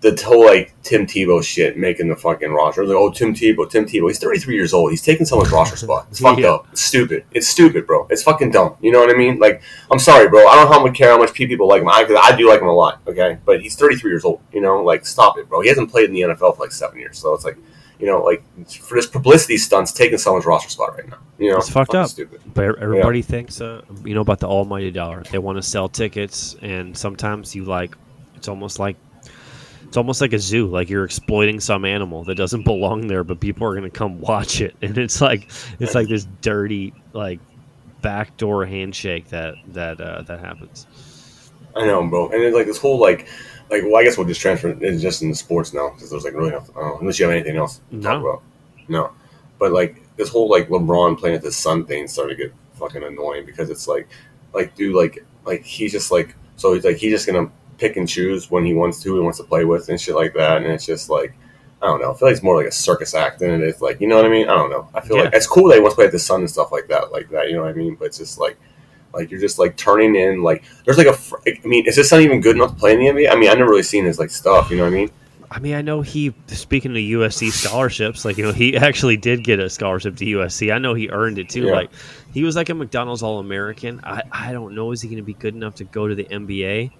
the 0.01 0.21
whole 0.25 0.45
like 0.45 0.73
Tim 0.83 1.05
Tebow 1.07 1.41
shit 1.41 1.77
making 1.77 2.09
the 2.09 2.15
fucking 2.17 2.51
roster. 2.51 2.85
Like, 2.85 2.97
oh, 2.97 3.09
Tim 3.09 3.33
Tebow, 3.33 3.69
Tim 3.69 3.85
Tebow. 3.85 4.09
He's 4.09 4.19
33 4.19 4.53
years 4.53 4.73
old. 4.73 4.91
He's 4.91 5.01
taking 5.01 5.25
someone's 5.25 5.49
roster 5.53 5.77
spot. 5.77 6.07
It's 6.11 6.19
fucked 6.19 6.41
Yeah. 6.41 6.55
up. 6.55 6.67
It's 6.73 6.81
stupid. 6.81 7.23
It's 7.31 7.47
stupid, 7.47 7.87
bro. 7.87 8.05
It's 8.09 8.21
fucking 8.21 8.51
dumb. 8.51 8.75
You 8.81 8.91
know 8.91 8.99
what 8.99 9.09
I 9.09 9.17
mean? 9.17 9.39
Like, 9.39 9.61
I'm 9.89 9.99
sorry, 9.99 10.27
bro. 10.27 10.45
I 10.45 10.55
don't 10.57 10.65
know 10.65 10.73
how 10.77 10.83
much 10.85 10.93
care 10.97 11.11
how 11.11 11.17
much 11.19 11.33
people 11.33 11.69
like 11.69 11.81
him. 11.83 11.87
I, 11.87 12.05
I 12.21 12.35
do 12.35 12.49
like 12.49 12.59
him 12.59 12.67
a 12.67 12.73
lot. 12.73 12.99
Okay, 13.07 13.37
but 13.45 13.61
he's 13.61 13.77
33 13.77 14.11
years 14.11 14.25
old. 14.25 14.41
You 14.51 14.59
know, 14.59 14.83
like 14.83 15.05
stop 15.05 15.37
it, 15.37 15.47
bro. 15.47 15.61
He 15.61 15.69
hasn't 15.69 15.89
played 15.89 16.09
in 16.09 16.13
the 16.13 16.21
NFL 16.23 16.57
for 16.57 16.63
like 16.63 16.73
seven 16.73 16.99
years. 16.99 17.17
So 17.17 17.33
it's 17.33 17.45
like, 17.45 17.55
you 18.03 18.09
know, 18.09 18.21
like 18.21 18.43
for 18.69 18.95
this 18.95 19.07
publicity 19.07 19.55
stunts, 19.55 19.93
taking 19.93 20.17
someone's 20.17 20.45
roster 20.45 20.69
spot 20.69 20.97
right 20.97 21.07
now. 21.09 21.19
You 21.37 21.51
know, 21.51 21.57
It's 21.57 21.69
fucked 21.69 21.95
up. 21.95 22.09
Stupid. 22.09 22.41
but 22.53 22.77
everybody 22.79 23.21
thinks 23.21 23.61
uh, 23.61 23.81
you 24.03 24.13
know 24.13 24.19
about 24.19 24.41
the 24.41 24.47
almighty 24.47 24.91
dollar 24.91 25.23
they 25.31 25.37
want 25.37 25.57
to 25.57 25.61
sell 25.61 25.87
tickets 25.87 26.57
and 26.61 26.97
sometimes 26.97 27.55
you 27.55 27.63
like 27.63 27.95
it's 28.35 28.49
almost 28.49 28.77
like 28.77 28.97
it's 29.87 29.95
almost 29.95 30.19
like 30.19 30.33
a 30.33 30.39
zoo 30.39 30.67
like 30.67 30.89
you're 30.89 31.05
exploiting 31.05 31.61
some 31.61 31.85
animal 31.85 32.25
that 32.25 32.35
doesn't 32.35 32.63
belong 32.73 33.07
there 33.07 33.23
but 33.23 33.39
people 33.39 33.65
are 33.65 33.71
going 33.71 33.89
to 33.89 33.97
come 33.97 34.19
watch 34.19 34.59
it 34.59 34.75
and 34.81 34.97
it's 34.97 35.21
like 35.21 35.49
it's 35.79 35.95
like 35.95 36.09
this 36.09 36.27
dirty 36.41 36.93
like 37.13 37.39
backdoor 38.01 38.65
handshake 38.65 39.29
that 39.29 39.55
that 39.69 40.01
uh, 40.01 40.21
that 40.23 40.41
happens 40.41 40.87
I 41.75 41.87
know, 41.87 42.05
bro. 42.07 42.29
And 42.29 42.43
then 42.43 42.53
like 42.53 42.67
this 42.67 42.77
whole 42.77 42.99
like, 42.99 43.27
like 43.73 43.83
well, 43.83 43.97
I 43.97 44.03
guess 44.03 44.17
we'll 44.17 44.27
just 44.27 44.41
transfer 44.41 44.69
it 44.69 44.97
just 44.99 45.21
into 45.21 45.35
sports 45.35 45.73
now 45.73 45.89
because 45.89 46.09
there's 46.09 46.23
like 46.23 46.33
really 46.33 46.51
nothing. 46.51 46.75
Uh, 46.77 46.97
unless 46.99 47.19
you 47.19 47.25
have 47.25 47.33
anything 47.35 47.57
else 47.57 47.81
to 47.91 48.01
talk 48.01 48.21
No. 48.21 48.27
about. 48.29 48.41
No, 48.87 49.11
but 49.59 49.71
like 49.71 50.01
this 50.17 50.29
whole 50.29 50.49
like 50.49 50.67
LeBron 50.69 51.17
playing 51.17 51.35
at 51.35 51.41
the 51.41 51.51
son 51.51 51.85
thing 51.85 52.07
started 52.07 52.37
to 52.37 52.43
get 52.43 52.53
fucking 52.73 53.03
annoying 53.03 53.45
because 53.45 53.69
it's 53.69 53.87
like, 53.87 54.07
like 54.53 54.75
dude, 54.75 54.95
like 54.95 55.25
like 55.45 55.63
he's 55.63 55.91
just 55.91 56.11
like 56.11 56.35
so 56.55 56.73
he's 56.73 56.83
like 56.83 56.97
he's 56.97 57.11
just 57.11 57.25
gonna 57.27 57.49
pick 57.77 57.97
and 57.97 58.07
choose 58.07 58.51
when 58.51 58.63
he 58.65 58.73
wants 58.73 59.01
to, 59.01 59.09
who 59.09 59.15
he 59.15 59.21
wants 59.21 59.37
to 59.39 59.43
play 59.43 59.65
with 59.65 59.89
and 59.89 59.99
shit 59.99 60.15
like 60.15 60.33
that, 60.35 60.57
and 60.57 60.67
it's 60.67 60.85
just 60.85 61.09
like. 61.09 61.33
I 61.81 61.87
don't 61.87 61.99
know. 61.99 62.13
I 62.13 62.15
feel 62.17 62.29
like 62.29 62.35
it's 62.35 62.43
more 62.43 62.55
like 62.55 62.67
a 62.67 62.71
circus 62.71 63.13
act 63.13 63.39
than 63.39 63.51
it 63.51 63.59
is 63.61 63.81
like 63.81 63.99
you 63.99 64.07
know 64.07 64.15
what 64.15 64.23
I 64.25 64.29
mean. 64.29 64.47
I 64.47 64.55
don't 64.55 64.69
know. 64.69 64.87
I 64.93 65.01
feel 65.01 65.17
like 65.17 65.33
it's 65.33 65.45
cool 65.45 65.67
that 65.67 65.75
he 65.75 65.81
wants 65.81 65.95
to 65.95 65.97
play 65.97 66.05
at 66.05 66.13
the 66.13 66.17
son 66.19 66.39
and 66.39 66.49
stuff 66.49 66.71
like 66.71 66.87
that, 66.87 67.11
like 67.11 67.29
that. 67.31 67.49
You 67.49 67.55
know 67.57 67.63
what 67.63 67.71
I 67.71 67.73
mean? 67.73 67.95
But 67.95 68.05
it's 68.05 68.19
just 68.19 68.39
like, 68.39 68.57
like 69.13 69.31
you're 69.31 69.39
just 69.39 69.59
like 69.59 69.77
turning 69.77 70.15
in 70.15 70.41
like 70.41 70.63
there's 70.85 70.97
like 70.97 71.07
a. 71.07 71.13
fr- 71.13 71.37
I 71.45 71.59
mean, 71.65 71.85
is 71.87 71.95
this 71.95 72.11
not 72.11 72.21
even 72.21 72.41
good 72.41 72.55
enough 72.55 72.71
to 72.71 72.75
play 72.75 72.93
in 72.93 72.99
the 72.99 73.05
NBA? 73.05 73.31
I 73.31 73.35
mean, 73.35 73.49
I've 73.49 73.57
never 73.57 73.69
really 73.69 73.83
seen 73.83 74.05
his 74.05 74.19
like 74.19 74.29
stuff. 74.29 74.69
You 74.69 74.77
know 74.77 74.83
what 74.83 74.93
I 74.93 74.95
mean? 74.95 75.11
I 75.53 75.59
mean, 75.59 75.75
I 75.75 75.83
know 75.83 76.01
he 76.01 76.33
speaking 76.47 76.91
of 76.91 76.97
USC 76.97 77.51
scholarships, 77.51 78.25
like 78.25 78.37
you 78.37 78.45
know, 78.45 78.51
he 78.51 78.75
actually 78.77 79.17
did 79.17 79.43
get 79.43 79.59
a 79.59 79.69
scholarship 79.69 80.15
to 80.17 80.25
USC. 80.25 80.73
I 80.73 80.79
know 80.79 80.95
he 80.95 81.09
earned 81.09 81.37
it 81.37 81.47
too. 81.47 81.67
Yeah. 81.67 81.73
Like 81.73 81.91
he 82.33 82.43
was 82.43 82.55
like 82.55 82.69
a 82.69 82.73
McDonald's 82.73 83.21
All 83.21 83.37
American. 83.39 84.01
I, 84.03 84.23
I 84.31 84.51
don't 84.51 84.73
know, 84.73 84.91
is 84.91 85.01
he 85.01 85.07
going 85.07 85.17
to 85.17 85.23
be 85.23 85.35
good 85.35 85.53
enough 85.53 85.75
to 85.75 85.83
go 85.83 86.07
to 86.07 86.15
the 86.15 86.25
NBA? 86.25 86.91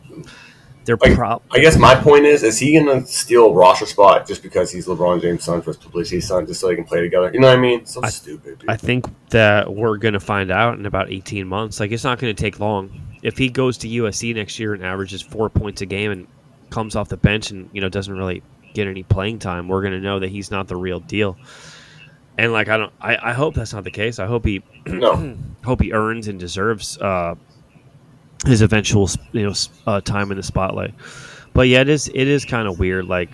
Like, 0.88 1.16
prop. 1.16 1.44
I 1.52 1.60
guess 1.60 1.78
my 1.78 1.96
point 1.96 2.26
is, 2.26 2.44
is 2.44 2.60
he 2.60 2.78
gonna 2.78 3.06
steal 3.06 3.46
a 3.46 3.54
roster 3.54 3.86
spot 3.86 4.28
just 4.28 4.44
because 4.44 4.72
he's 4.72 4.88
LeBron 4.88 5.22
James' 5.22 5.44
son 5.44 5.62
for 5.62 5.72
his 5.72 5.78
publicity 5.78 6.22
son, 6.22 6.46
just 6.46 6.60
so 6.60 6.68
they 6.68 6.76
can 6.76 6.84
play 6.84 7.02
together? 7.02 7.32
You 7.34 7.40
know 7.40 7.48
what 7.48 7.58
I 7.58 7.62
mean? 7.62 7.86
So 7.86 8.02
I- 8.04 8.10
stupid. 8.10 8.60
Dude. 8.60 8.70
I 8.70 8.78
think 8.78 9.06
that 9.30 9.74
we're 9.74 9.98
going 9.98 10.14
to 10.14 10.20
find 10.20 10.52
out 10.52 10.78
in 10.78 10.86
about 10.86 11.12
18 11.12 11.48
months. 11.48 11.80
Like 11.80 11.92
it's 11.92 12.04
not 12.04 12.20
going 12.20 12.36
to 12.36 12.42
take 12.42 12.60
long. 12.60 12.92
If 13.22 13.38
he 13.38 13.50
goes 13.50 13.78
to 13.80 13.88
USC 13.88 14.36
next 14.36 14.60
year 14.60 14.74
and 14.74 14.84
averages 14.84 15.22
four 15.22 15.50
points 15.50 15.82
a 15.82 15.86
game 15.86 16.12
and 16.12 16.28
comes 16.70 16.96
off 16.96 17.08
the 17.10 17.18
bench 17.18 17.52
and 17.52 17.70
you 17.72 17.82
know 17.82 17.88
doesn't 17.90 18.16
really 18.16 18.44
get 18.74 18.88
any 18.88 19.04
playing 19.04 19.40
time, 19.40 19.68
we're 19.68 19.82
going 19.82 19.94
to 19.94 20.02
know 20.02 20.20
that 20.20 20.30
he's 20.30 20.52
not 20.52 20.68
the 20.68 20.76
real 20.76 21.00
deal. 21.00 21.38
And 22.38 22.52
like 22.52 22.68
I 22.68 22.78
don't, 22.78 22.94
I, 23.00 23.30
I 23.30 23.34
hope 23.34 23.54
that's 23.56 23.74
not 23.74 23.84
the 23.84 23.92
case. 23.92 24.20
I 24.20 24.26
hope 24.26 24.46
he 24.46 24.64
no, 24.88 25.38
hope 25.64 25.82
he 25.82 25.94
earns 25.94 26.28
and 26.28 26.40
deserves 26.40 26.98
uh, 26.98 27.36
his 28.46 28.62
eventual 28.62 29.10
you 29.32 29.48
know 29.48 29.54
uh, 29.88 30.02
time 30.02 30.32
in 30.32 30.38
the 30.38 30.44
spotlight. 30.44 30.94
But 31.54 31.68
yeah, 31.68 31.82
it 31.82 31.90
is 31.90 32.08
it 32.14 32.28
is 32.28 32.46
kind 32.46 32.68
of 32.68 32.80
weird. 32.80 33.06
Like 33.06 33.30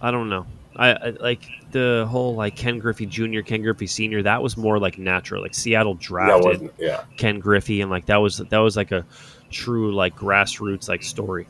I 0.00 0.10
don't 0.10 0.28
know. 0.28 0.46
I, 0.76 0.92
I 0.92 1.10
like 1.20 1.42
the 1.72 2.06
whole 2.08 2.34
like 2.36 2.56
Ken 2.56 2.78
Griffey 2.78 3.04
Jr., 3.06 3.40
Ken 3.40 3.60
Griffey 3.60 3.86
Sr. 3.86 4.22
That 4.22 4.42
was 4.42 4.56
more 4.56 4.78
like 4.78 4.98
natural. 4.98 5.42
Like 5.42 5.54
Seattle 5.54 5.94
drafted. 5.94 6.70
Yeah, 6.78 7.04
Ken 7.16 7.38
Griffey, 7.40 7.80
and 7.80 7.90
like 7.90 8.06
that 8.06 8.16
was 8.18 8.38
that 8.38 8.58
was 8.58 8.76
like 8.76 8.92
a 8.92 9.04
true 9.50 9.92
like 9.94 10.16
grassroots 10.16 10.88
like 10.88 11.02
story. 11.02 11.46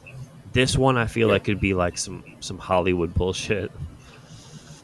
This 0.52 0.76
one 0.76 0.96
I 0.96 1.06
feel 1.06 1.28
Yeah. 1.28 1.34
like 1.34 1.44
could 1.44 1.60
be 1.60 1.74
like 1.74 1.96
some 1.98 2.24
some 2.40 2.58
Hollywood 2.58 3.14
bullshit. 3.14 3.70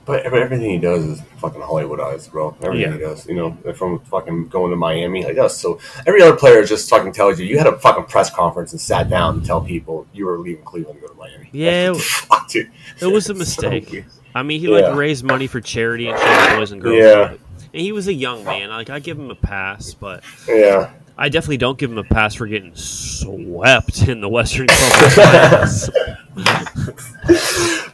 But, 0.07 0.25
everything 0.25 0.71
he 0.71 0.79
does 0.79 1.05
is 1.05 1.21
fucking 1.39 1.61
Hollywoodized, 1.61 2.31
bro. 2.31 2.57
Everything 2.63 2.93
Yeah. 2.93 2.97
he 2.97 3.01
does, 3.01 3.27
you 3.27 3.35
know, 3.35 3.57
from 3.75 3.99
fucking 4.01 4.49
going 4.49 4.71
to 4.71 4.77
Miami, 4.77 5.25
like 5.25 5.37
that's 5.37 5.57
so. 5.57 5.79
Every 6.07 6.23
other 6.23 6.37
player 6.37 6.65
just 6.65 6.89
fucking 6.89 7.13
tells 7.13 7.39
you 7.41 7.47
you 7.47 7.59
had 7.59 7.67
a 7.67 7.77
fucking 7.79 8.05
press 8.05 8.31
conference 8.31 8.73
and 8.73 8.81
sat 8.81 9.11
down 9.11 9.35
and 9.39 9.45
tell 9.45 9.61
people 9.61 10.07
you 10.15 10.25
were 10.27 10.39
leaving 10.39 10.65
Cleveland 10.65 11.01
to 11.01 11.07
go 11.09 11.13
to 11.13 11.19
Miami. 11.19 11.49
Yeah, 11.53 11.91
Like, 11.91 12.01
fuck, 12.03 12.49
dude. 12.49 12.71
It 13.01 13.07
was 13.07 13.29
a 13.29 13.35
mistake. 13.45 13.91
weird. 13.91 14.07
I 14.35 14.43
mean, 14.43 14.61
he 14.61 14.67
Yeah. 14.71 14.89
like 14.89 14.97
raised 14.97 15.25
money 15.25 15.47
for 15.49 15.61
charity 15.61 16.09
and 16.09 16.19
shit, 16.19 16.51
for 16.51 16.57
boys 16.57 16.73
and 16.73 16.81
girls. 16.81 16.97
Yeah. 16.97 17.31
And 17.73 17.83
he 17.83 17.93
was 17.93 18.07
a 18.09 18.15
young 18.15 18.45
man. 18.45 18.71
Like 18.71 18.89
I 18.91 19.01
give 19.01 19.19
him 19.19 19.31
a 19.31 19.35
pass, 19.35 19.93
but 19.95 20.23
Yeah. 20.49 20.91
I 21.19 21.31
definitely 21.31 21.57
don't 21.57 21.79
give 21.79 21.91
him 21.91 21.97
a 21.99 22.05
pass 22.05 22.35
for 22.35 22.47
getting 22.47 22.75
swept 22.75 24.07
in 24.07 24.21
the 24.21 24.29
Western 24.29 24.67
Conference. 24.69 25.89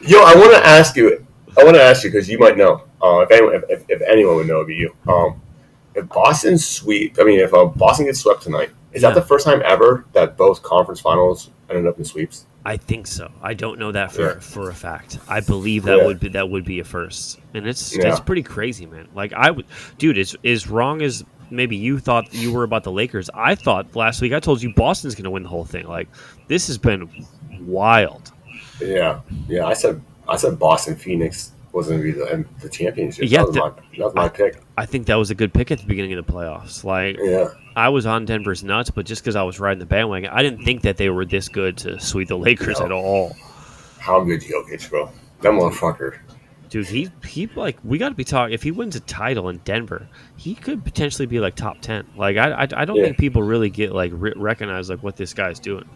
Yo, 0.01 0.19
I 0.19 0.33
want 0.35 0.51
to 0.53 0.61
ask 0.65 0.95
you. 0.97 1.25
I 1.57 1.63
want 1.63 1.75
to 1.75 1.83
ask 1.83 2.03
you 2.03 2.11
because 2.11 2.29
you 2.29 2.37
might 2.39 2.57
know. 2.57 2.83
Uh, 3.01 3.19
if 3.19 3.31
anyone, 3.31 3.55
if, 3.55 3.63
if, 3.69 3.85
if 3.89 4.01
anyone 4.01 4.35
would 4.37 4.47
know, 4.47 4.55
it'd 4.57 4.67
be 4.67 4.75
you. 4.75 4.95
Um, 5.07 5.41
if 5.95 6.07
Boston 6.09 6.57
sweep, 6.57 7.17
I 7.19 7.23
mean, 7.23 7.39
if 7.39 7.53
uh, 7.53 7.65
Boston 7.65 8.05
gets 8.07 8.19
swept 8.19 8.41
tonight, 8.43 8.71
is 8.93 9.03
Yeah. 9.03 9.09
that 9.09 9.15
the 9.15 9.25
first 9.25 9.45
time 9.45 9.61
ever 9.65 10.05
that 10.13 10.37
both 10.37 10.63
conference 10.63 10.99
finals 10.99 11.49
ended 11.69 11.85
up 11.87 11.97
in 11.99 12.05
sweeps? 12.05 12.45
I 12.65 12.77
think 12.77 13.07
so. 13.07 13.29
I 13.41 13.53
don't 13.53 13.77
know 13.77 13.91
that 13.91 14.11
for, 14.13 14.21
Yeah. 14.21 14.39
for 14.39 14.69
a 14.69 14.73
fact. 14.73 15.19
I 15.27 15.41
believe 15.41 15.83
that 15.83 15.97
Yeah. 15.97 16.05
would 16.05 16.19
be 16.19 16.29
that 16.29 16.49
would 16.49 16.63
be 16.65 16.79
a 16.79 16.83
first, 16.83 17.39
and 17.53 17.67
it's 17.67 17.93
it's 17.95 18.19
pretty 18.21 18.43
crazy, 18.43 18.85
man. 18.85 19.07
Like 19.13 19.33
I 19.33 19.51
would, 19.51 19.65
dude. 19.97 20.17
As 20.17 20.35
as 20.45 20.67
wrong 20.69 21.01
as 21.01 21.23
maybe 21.51 21.75
you 21.75 21.99
thought 21.99 22.33
you 22.33 22.53
were 22.53 22.63
about 22.63 22.83
the 22.83 22.91
Lakers, 22.91 23.29
I 23.33 23.55
thought 23.55 23.95
last 23.95 24.21
week 24.21 24.31
I 24.33 24.39
told 24.39 24.63
you 24.63 24.73
Boston's 24.73 25.13
going 25.13 25.25
to 25.25 25.29
win 25.31 25.43
the 25.43 25.49
whole 25.49 25.65
thing. 25.65 25.85
Like 25.87 26.07
this 26.47 26.67
has 26.67 26.77
been 26.77 27.09
wild. 27.61 28.31
Yeah, 28.81 29.19
yeah. 29.47 29.65
I 29.65 29.73
said 29.73 30.01
I 30.27 30.37
said 30.37 30.57
Boston 30.59 30.95
Phoenix 30.95 31.51
was 31.71 31.87
going 31.87 31.99
to 31.99 32.03
be 32.03 32.11
the 32.11 32.45
the 32.61 32.69
championship. 32.69 33.25
Yeah, 33.27 33.39
that 33.39 33.47
was, 33.47 33.55
my, 33.55 33.69
that 33.69 34.05
was 34.05 34.13
my 34.15 34.29
pick. 34.29 34.61
I 34.77 34.85
think 34.85 35.07
that 35.07 35.15
was 35.15 35.31
a 35.31 35.35
good 35.35 35.53
pick 35.53 35.71
at 35.71 35.79
the 35.79 35.85
beginning 35.85 36.13
of 36.13 36.25
the 36.25 36.31
playoffs. 36.31 36.83
Like 36.83 37.17
Yeah, 37.19 37.49
I 37.75 37.89
was 37.89 38.05
on 38.05 38.25
Denver's 38.25 38.63
nuts, 38.63 38.89
but 38.91 39.05
just 39.05 39.23
because 39.23 39.35
I 39.35 39.43
was 39.43 39.59
riding 39.59 39.79
the 39.79 39.85
bandwagon, 39.85 40.29
I 40.31 40.43
didn't 40.43 40.63
think 40.63 40.81
that 40.83 40.97
they 40.97 41.09
were 41.09 41.25
this 41.25 41.49
good 41.49 41.77
to 41.79 41.99
sweep 41.99 42.27
the 42.27 42.37
Lakers 42.37 42.79
No. 42.79 42.85
at 42.85 42.91
all. 42.91 43.35
how 43.99 44.23
good 44.23 44.41
Jokic, 44.41 44.89
bro? 44.89 45.09
That 45.41 45.51
motherfucker. 45.51 46.19
Dude, 46.69 46.87
he 46.87 47.09
he 47.25 47.47
like 47.55 47.77
we 47.83 47.97
got 47.99 48.09
to 48.09 48.15
be 48.15 48.23
talking. 48.23 48.53
If 48.53 48.63
he 48.63 48.71
wins 48.71 48.95
a 48.95 48.99
title 49.01 49.49
in 49.49 49.57
Denver, 49.59 50.07
he 50.37 50.55
could 50.55 50.83
potentially 50.83 51.25
be 51.27 51.39
like 51.39 51.55
top 51.55 51.81
ten. 51.81 52.05
Like 52.15 52.37
I 52.37 52.51
I, 52.51 52.67
I 52.81 52.85
don't 52.85 52.95
Yeah. 52.97 53.03
think 53.05 53.17
people 53.17 53.43
really 53.43 53.69
get 53.69 53.93
like 53.93 54.11
re- 54.15 54.33
recognize 54.35 54.89
like 54.89 55.03
what 55.03 55.15
this 55.15 55.33
guy's 55.33 55.59
doing. 55.59 55.87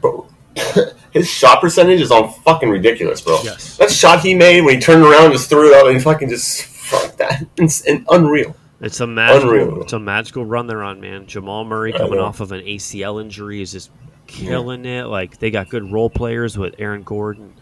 Bro, 0.00 0.28
his 1.12 1.28
shot 1.28 1.60
percentage 1.60 2.00
is 2.00 2.10
on 2.10 2.32
fucking 2.42 2.68
ridiculous, 2.68 3.20
bro. 3.20 3.40
Yes. 3.42 3.76
That 3.76 3.90
shot 3.90 4.20
he 4.20 4.34
made 4.34 4.62
when 4.62 4.74
he 4.74 4.80
turned 4.80 5.02
around, 5.02 5.32
just 5.32 5.48
threw 5.48 5.72
it 5.72 5.74
up, 5.78 5.86
and 5.86 5.96
he 5.96 6.02
fucking 6.02 6.28
just 6.28 6.64
fuck 6.64 7.16
that. 7.16 7.46
It's 7.56 7.82
and 7.82 8.06
unreal. 8.10 8.56
It's 8.80 9.00
a 9.00 9.06
magical 9.06 9.50
Unreal. 9.50 9.82
it's 9.82 9.92
a 9.92 9.98
magical 9.98 10.44
run 10.44 10.66
they're 10.66 10.82
on, 10.82 11.00
man. 11.00 11.26
Jamal 11.26 11.64
Murray 11.64 11.92
coming 11.92 12.18
off 12.18 12.40
of 12.40 12.52
an 12.52 12.60
ACL 12.60 13.20
injury 13.20 13.62
is 13.62 13.72
just 13.72 13.90
killing 14.26 14.84
it. 14.84 15.04
Like 15.04 15.38
they 15.38 15.50
got 15.50 15.68
good 15.68 15.90
role 15.90 16.10
players 16.10 16.58
with 16.58 16.74
Aaron 16.78 17.02
Gordon, 17.02 17.54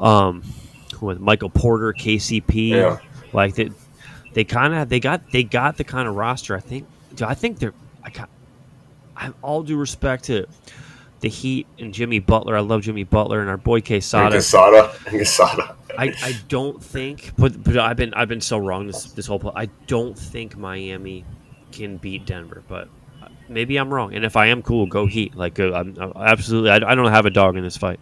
um, 0.00 0.42
with 1.00 1.20
Michael 1.20 1.50
Porter, 1.50 1.92
KCP. 1.92 2.70
Yeah. 2.70 2.98
Like 3.32 3.56
they, 3.56 3.70
they 4.32 4.44
kind 4.44 4.74
of 4.74 4.88
they 4.88 5.00
got 5.00 5.30
they 5.32 5.42
got 5.42 5.76
the 5.76 5.84
kind 5.84 6.08
of 6.08 6.14
roster. 6.14 6.56
I 6.56 6.60
think 6.60 6.86
I 7.20 7.34
think 7.34 7.58
they're 7.58 7.74
I 8.02 8.10
got 8.10 8.30
I 9.16 9.24
have 9.24 9.34
all 9.42 9.62
due 9.62 9.76
respect 9.76 10.24
to 10.24 10.46
the 11.24 11.30
Heat 11.30 11.66
and 11.78 11.94
Jimmy 11.94 12.18
Butler. 12.18 12.54
I 12.54 12.60
love 12.60 12.82
Jimmy 12.82 13.04
Butler 13.04 13.40
and 13.40 13.48
our 13.48 13.56
boy 13.56 13.80
Quesada. 13.80 14.36
Gasada. 14.36 14.90
Gasada. 15.06 15.74
I, 15.96 16.12
I 16.22 16.36
don't 16.48 16.82
think, 16.84 17.32
but 17.38 17.64
but 17.64 17.78
I've 17.78 17.96
been 17.96 18.12
I've 18.12 18.28
been 18.28 18.42
so 18.42 18.58
wrong 18.58 18.86
this 18.86 19.04
this 19.12 19.26
whole. 19.26 19.40
I 19.56 19.66
don't 19.86 20.18
think 20.18 20.54
Miami 20.58 21.24
can 21.72 21.96
beat 21.96 22.26
Denver, 22.26 22.62
but 22.68 22.88
maybe 23.48 23.78
I'm 23.78 23.92
wrong. 23.92 24.14
And 24.14 24.22
if 24.22 24.36
I 24.36 24.48
am, 24.48 24.60
cool, 24.62 24.84
go 24.84 25.06
Heat. 25.06 25.34
Like 25.34 25.58
uh, 25.58 25.72
I'm, 25.72 25.96
I'm 25.98 26.12
absolutely, 26.14 26.70
I, 26.70 26.76
I 26.76 26.94
don't 26.94 27.10
have 27.10 27.24
a 27.24 27.30
dog 27.30 27.56
in 27.56 27.62
this 27.62 27.78
fight. 27.78 28.00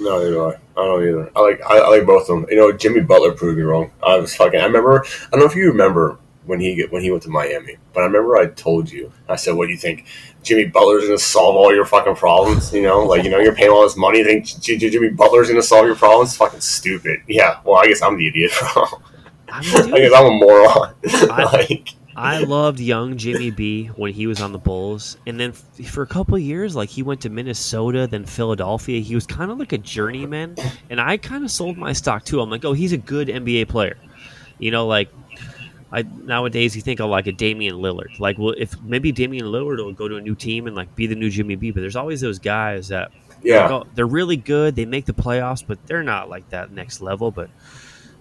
No, 0.00 0.16
neither 0.16 0.30
do 0.30 0.44
I. 0.44 0.54
I 0.54 0.84
don't 0.86 1.02
either. 1.06 1.30
I 1.36 1.40
like 1.40 1.60
I, 1.68 1.78
I 1.80 1.88
like 1.88 2.06
both 2.06 2.22
of 2.22 2.28
them. 2.28 2.46
You 2.48 2.56
know, 2.56 2.72
Jimmy 2.72 3.00
Butler 3.00 3.32
proved 3.32 3.58
me 3.58 3.64
wrong. 3.64 3.90
I 4.02 4.16
was 4.16 4.34
fucking. 4.34 4.58
I 4.58 4.64
remember. 4.64 5.04
I 5.04 5.30
don't 5.32 5.40
know 5.40 5.46
if 5.46 5.54
you 5.54 5.68
remember 5.68 6.18
when 6.48 6.58
he 6.60 6.82
when 6.90 7.02
he 7.02 7.10
went 7.10 7.22
to 7.24 7.28
Miami, 7.30 7.76
but 7.92 8.00
I 8.00 8.06
remember 8.06 8.36
I 8.36 8.46
told 8.46 8.90
you. 8.90 9.12
I 9.28 9.36
said, 9.36 9.54
"What 9.54 9.66
do 9.66 9.72
you 9.72 9.78
think? 9.78 10.06
Jimmy 10.42 10.64
Butler's 10.64 11.04
gonna 11.04 11.18
solve 11.18 11.54
all 11.56 11.74
your 11.74 11.84
fucking 11.84 12.16
problems? 12.16 12.72
You 12.72 12.82
know, 12.82 13.04
like 13.04 13.22
you 13.22 13.30
know, 13.30 13.38
you're 13.38 13.54
paying 13.54 13.70
all 13.70 13.82
this 13.82 13.96
money. 13.96 14.18
You 14.18 14.24
think 14.24 14.46
J- 14.46 14.76
J- 14.78 14.90
Jimmy 14.90 15.10
Butler's 15.10 15.48
gonna 15.48 15.62
solve 15.62 15.86
your 15.86 15.94
problems? 15.96 16.36
Fucking 16.36 16.60
stupid. 16.60 17.20
Yeah. 17.28 17.60
Well, 17.64 17.76
I 17.76 17.86
guess 17.86 18.02
I'm 18.02 18.16
the 18.16 18.26
idiot. 18.26 18.52
I 19.52 19.62
guess 19.62 20.12
I'm 20.14 20.26
a 20.26 20.30
moron. 20.30 20.94
I- 21.30 21.44
like, 21.52 21.90
I 22.16 22.38
loved 22.40 22.80
young 22.80 23.16
Jimmy 23.16 23.50
B 23.52 23.86
when 23.96 24.12
he 24.12 24.26
was 24.26 24.40
on 24.40 24.50
the 24.52 24.58
Bulls, 24.58 25.16
and 25.26 25.38
then 25.38 25.50
f- 25.50 25.86
for 25.88 26.02
a 26.02 26.06
couple 26.06 26.34
of 26.34 26.40
years, 26.40 26.74
like 26.74 26.88
he 26.88 27.02
went 27.04 27.20
to 27.20 27.30
Minnesota, 27.30 28.08
then 28.08 28.24
Philadelphia. 28.24 29.00
He 29.00 29.14
was 29.14 29.24
kind 29.26 29.50
of 29.52 29.58
like 29.58 29.72
a 29.72 29.78
journeyman, 29.78 30.56
and 30.90 31.00
I 31.00 31.16
kind 31.16 31.44
of 31.44 31.50
sold 31.52 31.76
my 31.76 31.92
stock 31.92 32.24
too. 32.24 32.40
I'm 32.40 32.50
like, 32.50 32.64
oh, 32.64 32.72
he's 32.72 32.92
a 32.92 32.96
good 32.98 33.28
NBA 33.28 33.68
player. 33.68 33.96
You 34.58 34.72
know, 34.72 34.86
like 34.88 35.10
I 35.90 36.02
nowadays 36.02 36.76
you 36.76 36.82
think 36.82 37.00
of 37.00 37.08
like 37.08 37.26
a 37.26 37.32
Damian 37.32 37.76
Lillard. 37.76 38.18
Like, 38.18 38.38
well, 38.38 38.54
if 38.56 38.80
maybe 38.82 39.12
Damian 39.12 39.46
Lillard 39.46 39.82
will 39.82 39.92
go 39.92 40.08
to 40.08 40.16
a 40.16 40.20
new 40.20 40.34
team 40.34 40.66
and 40.66 40.76
like 40.76 40.94
be 40.94 41.06
the 41.06 41.14
new 41.14 41.30
Jimmy 41.30 41.56
B, 41.56 41.70
but 41.70 41.80
there's 41.80 41.96
always 41.96 42.20
those 42.20 42.38
guys 42.38 42.88
that 42.88 43.10
yeah. 43.42 43.62
like, 43.62 43.70
oh, 43.70 43.86
they're 43.94 44.06
really 44.06 44.36
good. 44.36 44.76
They 44.76 44.84
make 44.84 45.06
the 45.06 45.14
playoffs, 45.14 45.64
but 45.66 45.84
they're 45.86 46.02
not 46.02 46.28
like 46.28 46.48
that 46.50 46.72
next 46.72 47.00
level. 47.00 47.30
But 47.30 47.48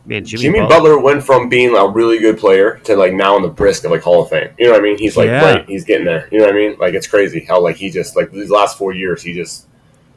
man, 0.06 0.24
Jimmy, 0.24 0.44
Jimmy, 0.44 0.60
Butler, 0.60 0.76
Butler 0.76 1.00
went 1.00 1.24
from 1.24 1.50
being 1.50 1.76
a 1.76 1.88
really 1.88 2.20
good 2.20 2.38
player 2.38 2.80
to 2.86 2.96
like 2.96 3.14
now 3.14 3.36
on 3.36 3.42
the 3.42 3.50
brisk 3.50 3.84
of 3.84 3.92
like 3.92 4.02
Hall 4.02 4.24
of 4.24 4.30
Fame. 4.30 4.50
You 4.58 4.68
know 4.68 4.72
what 4.72 4.80
I 4.80 4.84
mean? 4.84 4.98
He's 4.98 5.18
like 5.18 5.28
Yeah. 5.28 5.44
right, 5.44 5.66
he's 5.68 5.84
getting 5.84 6.06
there. 6.06 6.30
You 6.32 6.40
know 6.40 6.46
what 6.46 6.56
I 6.56 6.58
mean? 6.58 6.78
Like 6.80 6.94
it's 6.94 7.08
crazy 7.08 7.42
how 7.42 7.60
like 7.60 7.76
he 7.76 7.90
just 7.90 8.16
like 8.16 8.32
these 8.32 8.50
last 8.50 8.78
four 8.78 8.94
years 8.94 9.22
he 9.22 9.34
just 9.34 9.68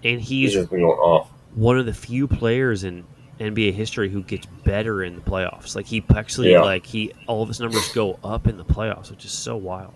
and 0.05 0.21
he's 0.21 0.29
he's 0.29 0.53
just 0.53 0.71
been 0.71 0.81
going 0.81 0.99
off. 0.99 1.31
one 1.55 1.79
of 1.79 1.87
the 1.87 1.95
few 1.95 2.29
players 2.29 2.85
in 2.85 3.05
NBA 3.41 3.73
history 3.73 4.09
who 4.11 4.23
gets 4.23 4.47
better 4.65 5.03
in 5.03 5.15
the 5.17 5.21
playoffs. 5.23 5.75
Like 5.75 5.87
he 5.87 6.05
actually 6.15 6.53
Yeah. 6.53 6.63
like 6.63 6.85
he 6.87 7.13
all 7.27 7.43
of 7.43 7.49
his 7.49 7.59
numbers 7.61 7.89
go 7.93 8.19
up 8.23 8.47
in 8.47 8.57
the 8.57 8.65
playoffs, 8.65 9.11
which 9.11 9.25
is 9.25 9.33
so 9.33 9.57
wild. 9.57 9.95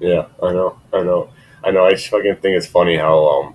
Yeah, 0.00 0.26
I 0.42 0.52
know, 0.52 0.78
I 0.92 1.02
know, 1.02 1.28
I 1.62 1.70
know. 1.70 1.84
I 1.84 1.90
just 1.92 2.08
fucking 2.08 2.36
think 2.36 2.56
it's 2.56 2.66
funny 2.66 2.96
how 2.96 3.24
um 3.26 3.54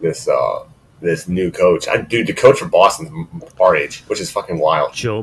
this 0.00 0.28
uh 0.28 0.64
this 1.02 1.28
new 1.28 1.50
coach, 1.50 1.88
I 1.88 2.02
dude, 2.02 2.26
the 2.26 2.34
coach 2.34 2.58
for 2.58 2.68
Boston's 2.68 3.26
our 3.58 3.74
age, 3.74 4.02
which 4.06 4.20
is 4.20 4.30
fucking 4.30 4.58
wild. 4.58 4.92
Joe 4.92 5.22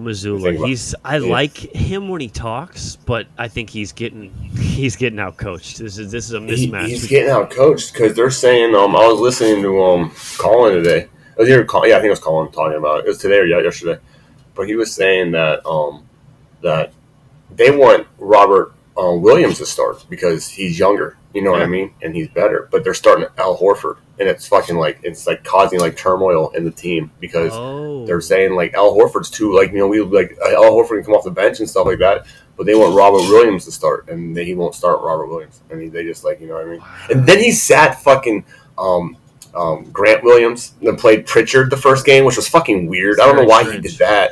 about- 0.58 0.68
he's 0.68 0.96
I 1.06 1.18
yeah. 1.18 1.32
like 1.32 1.56
him 1.56 2.10
when 2.10 2.20
he 2.20 2.30
talks, 2.30 2.96
but 2.96 3.28
I 3.38 3.48
think 3.48 3.70
he's 3.70 3.92
getting 3.92 4.32
he's 4.58 4.96
getting 4.96 5.20
out 5.20 5.38
coached. 5.38 5.78
This 5.78 6.00
is 6.00 6.12
this 6.12 6.26
is 6.26 6.34
a 6.34 6.40
He- 6.42 6.68
mismatch. 6.72 6.88
he's 6.88 7.08
getting 7.08 7.30
out 7.30 7.52
coached 7.52 7.94
because 7.94 8.16
they're 8.16 8.32
saying 8.32 8.74
um 8.76 8.96
I 8.96 9.06
was 9.08 9.20
listening 9.20 9.62
to 9.62 9.84
um 9.84 10.12
Colin 10.40 10.74
today. 10.84 11.08
I 11.38 11.42
was 11.42 11.50
either 11.50 11.66
Colin, 11.66 11.90
yeah, 11.90 11.98
I 11.98 12.00
think 12.00 12.08
it 12.08 12.12
was 12.12 12.20
Colin 12.20 12.52
talking 12.52 12.78
about 12.78 13.00
it. 13.00 13.06
It 13.06 13.10
was 13.10 13.20
today 13.20 13.38
or 13.38 13.46
yesterday, 13.46 14.00
but 14.56 14.68
he 14.68 14.76
was 14.76 14.94
saying 14.94 15.32
that 15.32 15.66
um 15.66 16.04
that 16.62 16.94
they 17.56 17.72
want 17.72 18.08
Robert 18.18 18.74
um, 18.98 19.22
Williams 19.22 19.60
to 19.60 19.66
start 19.66 20.06
because 20.10 20.48
he's 20.50 20.80
younger. 20.80 21.18
You 21.34 21.44
know 21.44 21.52
what 21.52 21.62
I 21.62 21.68
mean? 21.68 21.94
And 22.02 22.16
he's 22.16 22.30
better. 22.30 22.68
But 22.72 22.84
they're 22.84 22.96
starting 22.96 23.28
Al 23.38 23.56
Horford, 23.56 23.98
and 24.20 24.28
it's 24.28 24.48
fucking 24.48 24.76
like 24.76 25.00
it's 25.04 25.28
like 25.28 25.44
causing 25.44 25.80
like 25.80 25.96
turmoil 25.96 26.50
in 26.50 26.66
the 26.66 26.72
team 26.72 27.12
because 27.20 27.52
oh, 27.54 28.06
they're 28.08 28.22
saying 28.22 28.56
like 28.56 28.74
Al 28.74 28.96
Horford's 28.96 29.30
too 29.30 29.56
like 29.56 29.72
you 29.72 29.78
know 29.78 29.88
we 29.88 30.02
like 30.02 30.36
Al 30.44 30.72
Horford 30.72 30.98
can 30.98 31.04
come 31.04 31.14
off 31.14 31.24
the 31.24 31.32
bench 31.32 31.60
and 31.60 31.70
stuff 31.70 31.86
like 31.86 32.00
that, 32.00 32.26
but 32.56 32.66
they 32.66 32.74
want 32.74 32.96
Robert 32.96 33.30
Williams 33.30 33.66
to 33.66 33.72
start, 33.72 34.10
and 34.10 34.36
they, 34.36 34.46
he 34.46 34.56
won't 34.56 34.74
start 34.74 35.02
Robert 35.02 35.28
Williams. 35.28 35.62
I 35.72 35.76
mean, 35.76 35.92
they 35.92 36.04
just 36.04 36.24
like 36.24 36.42
you 36.42 36.48
know 36.48 36.56
what 36.56 36.66
I 36.66 36.70
mean. 36.70 36.82
And 37.12 37.28
then 37.28 37.38
he 37.38 37.52
sat 37.52 38.02
fucking 38.02 38.44
um, 38.80 39.16
um, 39.56 39.90
Grant 39.92 40.24
Williams 40.24 40.74
and 40.82 40.98
played 40.98 41.26
Pritchard 41.26 41.70
the 41.70 41.78
first 41.78 42.06
game, 42.06 42.26
which 42.26 42.36
was 42.36 42.48
fucking 42.48 42.88
weird. 42.88 43.20
I 43.20 43.26
don't 43.26 43.36
know 43.36 43.42
Very 43.42 43.48
why 43.48 43.72
he 43.72 43.80
did 43.80 43.98
that. 44.00 44.32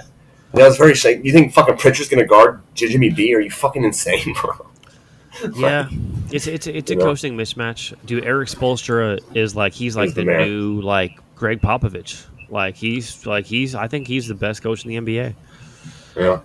That 0.54 0.68
was 0.68 0.78
very 0.78 0.96
strange. 0.96 1.26
You 1.26 1.34
think 1.34 1.54
fucking 1.54 1.78
Pritchard's 1.78 2.10
gonna 2.10 2.26
guard 2.26 2.62
Jimmy 2.74 3.10
B? 3.10 3.36
Are 3.36 3.42
you 3.42 3.52
fucking 3.52 3.84
insane, 3.84 4.34
bro? 4.42 4.68
yeah. 5.56 5.90
It's 6.32 6.48
it's 6.48 6.68
it's 6.68 6.92
a 6.92 6.94
You 6.94 7.00
coaching 7.00 7.36
mismatch. 7.36 7.94
Dude, 8.06 8.26
Erik 8.26 8.50
Spoelstra 8.50 9.20
is 9.36 9.56
like 9.56 9.74
he's 9.74 9.96
like 9.96 10.08
He's 10.08 10.16
the 10.16 10.24
the, 10.26 10.46
new 10.46 10.82
like 10.82 11.20
Gregg 11.36 11.62
Popovich. 11.62 12.26
Like 12.50 12.76
he's 12.76 13.26
like 13.26 13.46
he's 13.46 13.76
I 13.76 13.88
think 13.88 14.08
he's 14.08 14.28
the 14.28 14.34
best 14.34 14.62
coach 14.64 14.86
in 14.86 14.90
the 14.90 14.98
NBA. 14.98 15.36
Yeah, 16.16 16.40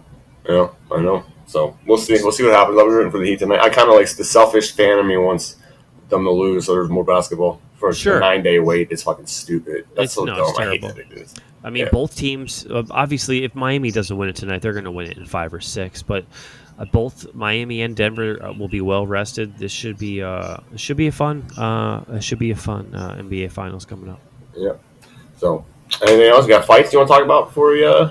yeah, 0.48 0.68
I 0.90 1.00
know. 1.00 1.24
So 1.46 1.76
we'll 1.86 1.98
see. 1.98 2.14
We'll 2.14 2.32
see 2.32 2.44
what 2.44 2.52
happens. 2.52 2.78
I'll 2.78 2.84
be 2.84 2.90
rooting 2.90 3.10
for 3.10 3.18
the 3.18 3.26
Heat 3.26 3.38
tonight. 3.38 3.60
I 3.60 3.68
kind 3.70 3.88
of 3.88 3.94
like 3.94 4.08
the 4.10 4.24
selfish 4.24 4.72
fan 4.72 4.98
of 4.98 5.06
me 5.06 5.16
wants 5.16 5.56
them 6.08 6.24
to 6.24 6.30
lose, 6.30 6.66
so 6.66 6.72
there's 6.72 6.88
more 6.88 7.04
basketball. 7.04 7.60
For 7.80 7.92
Sure. 7.94 8.18
a 8.18 8.20
nine 8.20 8.42
day 8.42 8.58
wait, 8.60 8.92
is 8.92 9.02
fucking 9.02 9.26
stupid. 9.26 9.86
That's 9.96 10.12
It's- 10.12 10.12
so 10.14 10.24
no, 10.24 10.36
dumb. 10.36 10.46
it's 10.50 10.58
I 10.58 10.62
hate 10.70 10.80
terrible. 10.82 10.88
that 11.02 11.12
it 11.12 11.18
is. 11.22 11.34
I 11.64 11.70
mean, 11.70 11.84
Yeah. 11.84 11.90
both 11.90 12.14
teams. 12.14 12.66
uh, 12.70 12.82
Obviously, 12.90 13.42
if 13.44 13.54
Miami 13.54 13.90
doesn't 13.90 14.16
win 14.16 14.28
it 14.28 14.36
tonight, 14.36 14.62
they're 14.62 14.72
going 14.72 14.84
to 14.84 14.90
win 14.90 15.10
it 15.10 15.16
in 15.18 15.24
five 15.26 15.52
or 15.52 15.60
six. 15.60 16.02
But 16.02 16.24
uh, 16.78 16.84
both 16.86 17.34
Miami 17.34 17.82
and 17.82 17.96
Denver 17.96 18.38
uh, 18.42 18.52
will 18.52 18.68
be 18.68 18.80
well 18.80 19.06
rested. 19.06 19.58
This 19.58 19.72
should 19.72 19.98
be 19.98 20.22
uh, 20.22 20.58
should 20.76 20.96
be 20.98 21.06
a 21.08 21.12
fun. 21.12 21.44
Uh, 21.58 22.02
it 22.12 22.22
should 22.24 22.38
be 22.38 22.50
a 22.50 22.56
fun 22.56 22.94
uh, 22.94 23.16
NBA 23.18 23.50
Finals 23.50 23.84
coming 23.86 24.08
up. 24.10 24.20
Yeah. 24.56 24.72
So 25.38 25.64
anything 26.06 26.26
else? 26.28 26.44
You 26.46 26.50
got 26.50 26.66
fights 26.66 26.92
you 26.92 26.98
want 26.98 27.08
to 27.08 27.14
talk 27.14 27.24
about 27.24 27.46
before 27.48 27.72
we? 27.72 27.84
Uh... 27.84 28.10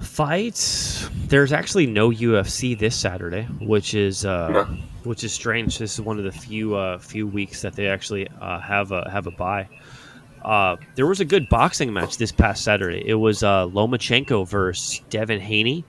Fights. 0.00 1.08
There's 1.26 1.52
actually 1.52 1.86
no 1.86 2.10
UFC 2.10 2.78
this 2.78 2.94
Saturday, 2.96 3.42
which 3.60 3.94
is 3.94 4.24
uh, 4.24 4.48
No. 4.48 4.68
Which 5.04 5.24
is 5.24 5.32
strange. 5.32 5.78
This 5.78 5.94
is 5.94 6.00
one 6.00 6.18
of 6.18 6.24
the 6.24 6.32
few 6.32 6.74
uh, 6.74 6.98
few 6.98 7.26
weeks 7.26 7.62
that 7.62 7.74
they 7.74 7.86
actually 7.88 8.28
uh, 8.40 8.60
have 8.60 8.92
a 8.92 9.08
have 9.10 9.26
a 9.26 9.30
bye. 9.30 9.68
Uh, 10.44 10.76
there 10.96 11.06
was 11.06 11.20
a 11.20 11.24
good 11.24 11.48
boxing 11.48 11.92
match 11.92 12.16
this 12.18 12.32
past 12.32 12.62
Saturday. 12.64 13.02
It 13.06 13.14
was 13.14 13.42
uh, 13.42 13.66
Lomachenko 13.66 14.46
versus 14.48 15.00
Devin 15.10 15.40
Haney. 15.40 15.84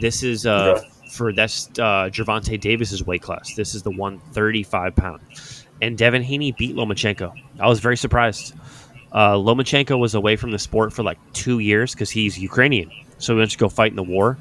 This 0.00 0.22
is 0.22 0.44
uh, 0.46 0.74
Okay. 0.78 0.88
for 1.12 1.32
that's 1.32 1.68
uh, 1.78 2.10
Gervonta 2.12 2.60
Davis's 2.60 3.04
weight 3.04 3.22
class. 3.22 3.54
This 3.54 3.74
is 3.74 3.82
the 3.82 3.90
135 3.90 4.94
pound, 4.96 5.20
and 5.80 5.96
Devin 5.96 6.22
Haney 6.22 6.52
beat 6.52 6.74
Lomachenko. 6.76 7.32
I 7.60 7.68
was 7.68 7.80
very 7.80 7.96
surprised. 7.96 8.54
Uh, 9.12 9.34
Lomachenko 9.34 9.98
was 9.98 10.14
away 10.14 10.36
from 10.36 10.50
the 10.50 10.58
sport 10.58 10.92
for 10.92 11.02
like 11.02 11.18
two 11.32 11.60
years 11.60 11.92
because 11.94 12.10
he's 12.10 12.38
Ukrainian, 12.38 12.90
so 13.18 13.32
he 13.34 13.38
went 13.38 13.50
to 13.52 13.58
go 13.58 13.68
fight 13.68 13.90
in 13.92 13.96
the 13.96 14.02
war. 14.02 14.36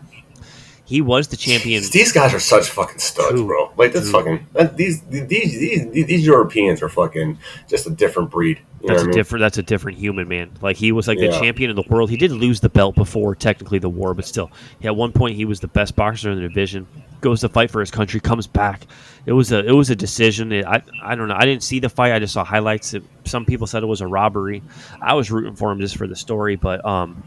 He 0.87 1.01
was 1.01 1.27
the 1.27 1.35
champion. 1.35 1.83
These 1.91 2.13
guys 2.13 2.33
are 2.33 2.39
such 2.39 2.69
fucking 2.69 2.99
studs, 2.99 3.35
Dude, 3.35 3.45
bro. 3.45 3.71
Like 3.75 3.91
this 3.91 4.03
dude. 4.05 4.11
fucking 4.13 4.47
that- 4.53 4.77
these 4.77 5.01
these 5.01 5.27
these 5.27 5.91
these 5.91 6.25
Europeans 6.25 6.81
are 6.81 6.87
fucking 6.87 7.37
just 7.67 7.85
a 7.85 7.89
different 7.89 8.31
breed. 8.31 8.61
You 8.81 8.87
That's 8.87 9.01
a 9.01 9.03
I 9.03 9.07
mean? 9.07 9.15
different. 9.15 9.41
That's 9.41 9.57
a 9.57 9.63
different 9.63 9.97
human 9.97 10.27
man. 10.29 10.51
Like 10.61 10.77
he 10.77 10.93
was 10.93 11.07
like 11.07 11.17
the 11.19 11.29
champion 11.31 11.69
of 11.69 11.75
the 11.75 11.83
world. 11.89 12.09
He 12.09 12.15
did 12.15 12.31
lose 12.31 12.61
the 12.61 12.69
belt 12.69 12.95
before 12.95 13.35
technically 13.35 13.79
the 13.79 13.89
war, 13.89 14.13
but 14.13 14.25
still, 14.25 14.49
at 14.81 14.95
one 14.95 15.11
point 15.11 15.35
he 15.35 15.43
was 15.45 15.59
the 15.59 15.67
best 15.67 15.95
boxer 15.95 16.31
in 16.31 16.41
the 16.41 16.47
division. 16.47 16.87
Goes 17.19 17.41
to 17.41 17.49
fight 17.49 17.69
for 17.71 17.79
his 17.81 17.91
country, 17.91 18.19
comes 18.21 18.47
back. 18.47 18.85
It 19.25 19.33
was 19.33 19.51
a 19.51 19.65
it 19.65 19.71
was 19.73 19.89
a 19.89 19.95
decision. 19.95 20.53
It, 20.53 20.65
I 20.65 20.81
I 21.03 21.15
don't 21.15 21.27
know. 21.27 21.35
I 21.35 21.43
didn't 21.45 21.63
see 21.63 21.79
the 21.79 21.89
fight. 21.89 22.13
I 22.13 22.19
just 22.19 22.33
saw 22.33 22.45
highlights. 22.45 22.93
It, 22.93 23.03
some 23.25 23.43
people 23.45 23.67
said 23.67 23.83
it 23.83 23.87
was 23.87 23.99
a 23.99 24.07
robbery. 24.07 24.63
I 25.01 25.15
was 25.15 25.31
rooting 25.31 25.55
for 25.55 25.69
him 25.71 25.79
just 25.79 25.97
for 25.97 26.07
the 26.07 26.15
story, 26.15 26.55
but 26.55 26.85
um, 26.85 27.23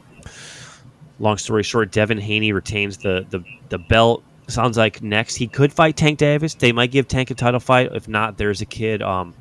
long 1.21 1.37
story 1.39 1.63
short, 1.63 1.93
Devin 1.93 2.19
Haney 2.19 2.53
retains 2.53 2.97
the 2.97 3.25
the 3.31 3.45
the 3.69 3.79
belt. 3.79 4.25
Sounds 4.49 4.77
like 4.77 5.01
next 5.01 5.37
he 5.37 5.47
could 5.47 5.73
fight 5.73 5.97
Tank 5.97 6.19
Davis. 6.19 6.55
They 6.55 6.73
might 6.73 6.91
give 6.91 7.07
Tank 7.07 7.31
a 7.31 7.35
title 7.35 7.61
fight. 7.61 7.91
If 7.95 8.09
not, 8.09 8.37
there's 8.37 8.61
a 8.61 8.67
kid 8.67 9.01
um, 9.01 9.33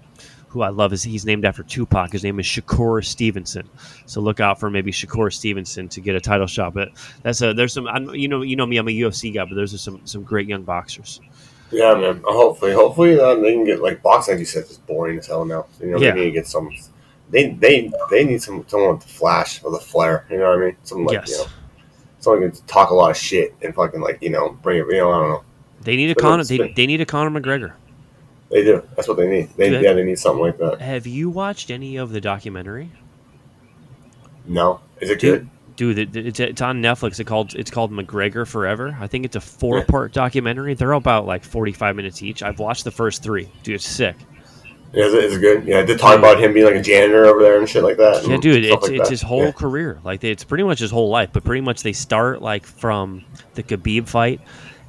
who 0.49 0.61
I 0.61 0.69
love. 0.69 0.93
Is 0.93 1.01
he's 1.01 1.25
named 1.25 1.45
after 1.45 1.63
Tupac. 1.63 2.11
His 2.11 2.23
name 2.23 2.39
is 2.39 2.45
Shakur 2.45 3.03
Stevenson. 3.03 3.67
So 4.05 4.21
look 4.21 4.39
out 4.39 4.59
for 4.59 4.69
maybe 4.69 4.91
Shakur 4.91 5.33
Stevenson 5.33 5.89
to 5.89 6.01
get 6.01 6.13
a 6.15 6.21
title 6.21 6.45
shot. 6.45 6.75
But 6.75 6.89
that's 7.23 7.41
a 7.41 7.53
there's 7.55 7.73
some 7.73 7.87
I'm, 7.87 8.13
you 8.13 8.27
know 8.27 8.43
you 8.43 8.55
know 8.55 8.67
me. 8.67 8.77
I'm 8.77 8.87
a 8.87 8.91
UFC 8.91 9.33
guy, 9.33 9.45
but 9.45 9.55
there's 9.55 9.79
some 9.81 10.01
some 10.05 10.21
great 10.23 10.47
young 10.47 10.61
boxers. 10.61 11.21
Yeah, 11.71 11.95
man. 11.95 12.21
Hopefully, 12.25 12.73
hopefully 12.73 13.19
uh, 13.19 13.35
they 13.35 13.53
can 13.53 13.63
get 13.63 13.81
like 13.81 14.03
boxing. 14.03 14.35
Like 14.35 14.39
you 14.39 14.45
said, 14.45 14.65
is 14.65 14.77
boring 14.77 15.17
as 15.17 15.27
hell 15.27 15.45
now. 15.45 15.65
You 15.79 15.87
know, 15.91 15.99
Yeah. 15.99 16.11
they 16.11 16.19
need 16.19 16.25
to 16.25 16.31
get 16.31 16.47
some. 16.47 16.69
They 17.31 17.51
they 17.53 17.91
they 18.11 18.25
need 18.25 18.41
some 18.43 18.63
someone 18.67 18.95
with 18.95 19.03
the 19.03 19.09
flash 19.09 19.63
or 19.63 19.71
the 19.71 19.79
flair. 19.79 20.25
You 20.29 20.37
know 20.37 20.49
what 20.49 20.57
I 20.59 20.65
mean? 20.97 21.05
Like 21.05 21.13
yes, 21.13 21.29
you 21.29 21.37
know, 21.37 21.45
someone 22.19 22.51
can 22.51 22.61
talk 22.67 22.89
a 22.91 22.93
lot 22.93 23.11
of 23.11 23.17
shit 23.17 23.55
and 23.61 23.73
fucking 23.73 24.01
like 24.01 24.19
you 24.21 24.29
know 24.29 24.49
bring 24.61 24.77
it. 24.79 24.85
You 24.87 24.97
know, 24.97 25.11
I 25.11 25.19
don't 25.19 25.29
know. 25.29 25.43
they 25.81 25.95
need 25.95 26.11
a 26.11 26.15
But 26.15 26.21
Conor. 26.21 26.43
They, 26.43 26.73
they 26.73 26.85
need 26.87 27.01
a 27.01 27.05
Conor 27.05 27.39
McGregor. 27.39 27.73
They 28.51 28.63
do. 28.63 28.83
That's 28.95 29.07
what 29.07 29.17
they 29.17 29.27
need. 29.27 29.49
They 29.57 29.69
Dude, 29.69 29.83
yeah, 29.83 29.93
they 29.93 30.03
need 30.03 30.17
something 30.17 30.41
like 30.43 30.57
that. 30.57 30.81
Have 30.81 31.05
you 31.05 31.29
watched 31.29 31.69
any 31.69 31.97
of 31.97 32.11
the 32.11 32.19
documentary? 32.19 32.89
No, 34.45 34.79
is 34.99 35.09
it 35.11 35.19
Dude, 35.19 35.49
good? 35.75 35.95
dude, 35.95 36.15
it's, 36.15 36.39
it's 36.39 36.61
on 36.61 36.81
Netflix. 36.81 37.19
It 37.19 37.25
called 37.25 37.53
it's 37.55 37.69
called 37.69 37.91
McGregor 37.91 38.47
Forever. 38.47 38.97
I 38.99 39.05
think 39.07 39.25
it's 39.25 39.35
a 39.35 39.41
four 39.41 39.83
part 39.85 40.11
documentary. 40.13 40.73
They're 40.73 40.93
about 40.93 41.27
like 41.27 41.43
forty 41.43 41.71
five 41.71 41.95
minutes 41.95 42.23
each. 42.23 42.41
I've 42.41 42.59
watched 42.59 42.83
the 42.83 42.91
first 42.91 43.21
three. 43.21 43.49
Dude, 43.63 43.75
it's 43.75 43.85
sick. 43.85 44.15
Yeah, 44.93 45.05
is 45.05 45.13
it, 45.13 45.23
is 45.25 45.35
it 45.37 45.39
good? 45.41 45.65
Yeah, 45.67 45.79
I 45.79 45.83
did 45.85 45.99
talk 45.99 46.17
about 46.17 46.39
him 46.39 46.53
being 46.53 46.65
like 46.65 46.75
a 46.75 46.81
janitor 46.81 47.25
over 47.25 47.41
there 47.41 47.59
and 47.59 47.69
shit 47.69 47.83
like 47.83 47.97
that. 47.97 48.25
Yeah, 48.27 48.37
dude, 48.37 48.65
it's 48.65 48.81
like 48.83 48.91
it's 48.93 49.03
that. 49.03 49.09
his 49.09 49.21
whole 49.21 49.45
Yeah. 49.45 49.51
career. 49.51 49.99
Like 50.03 50.23
it's 50.23 50.43
pretty 50.43 50.63
much 50.63 50.79
his 50.79 50.89
whole 50.91 51.09
life. 51.09 51.29
But 51.31 51.43
pretty 51.43 51.61
much 51.61 51.83
they 51.83 51.93
start 51.93 52.41
like 52.41 52.65
from 52.65 53.23
the 53.53 53.61
Khabib 53.63 54.07
fight, 54.07 54.41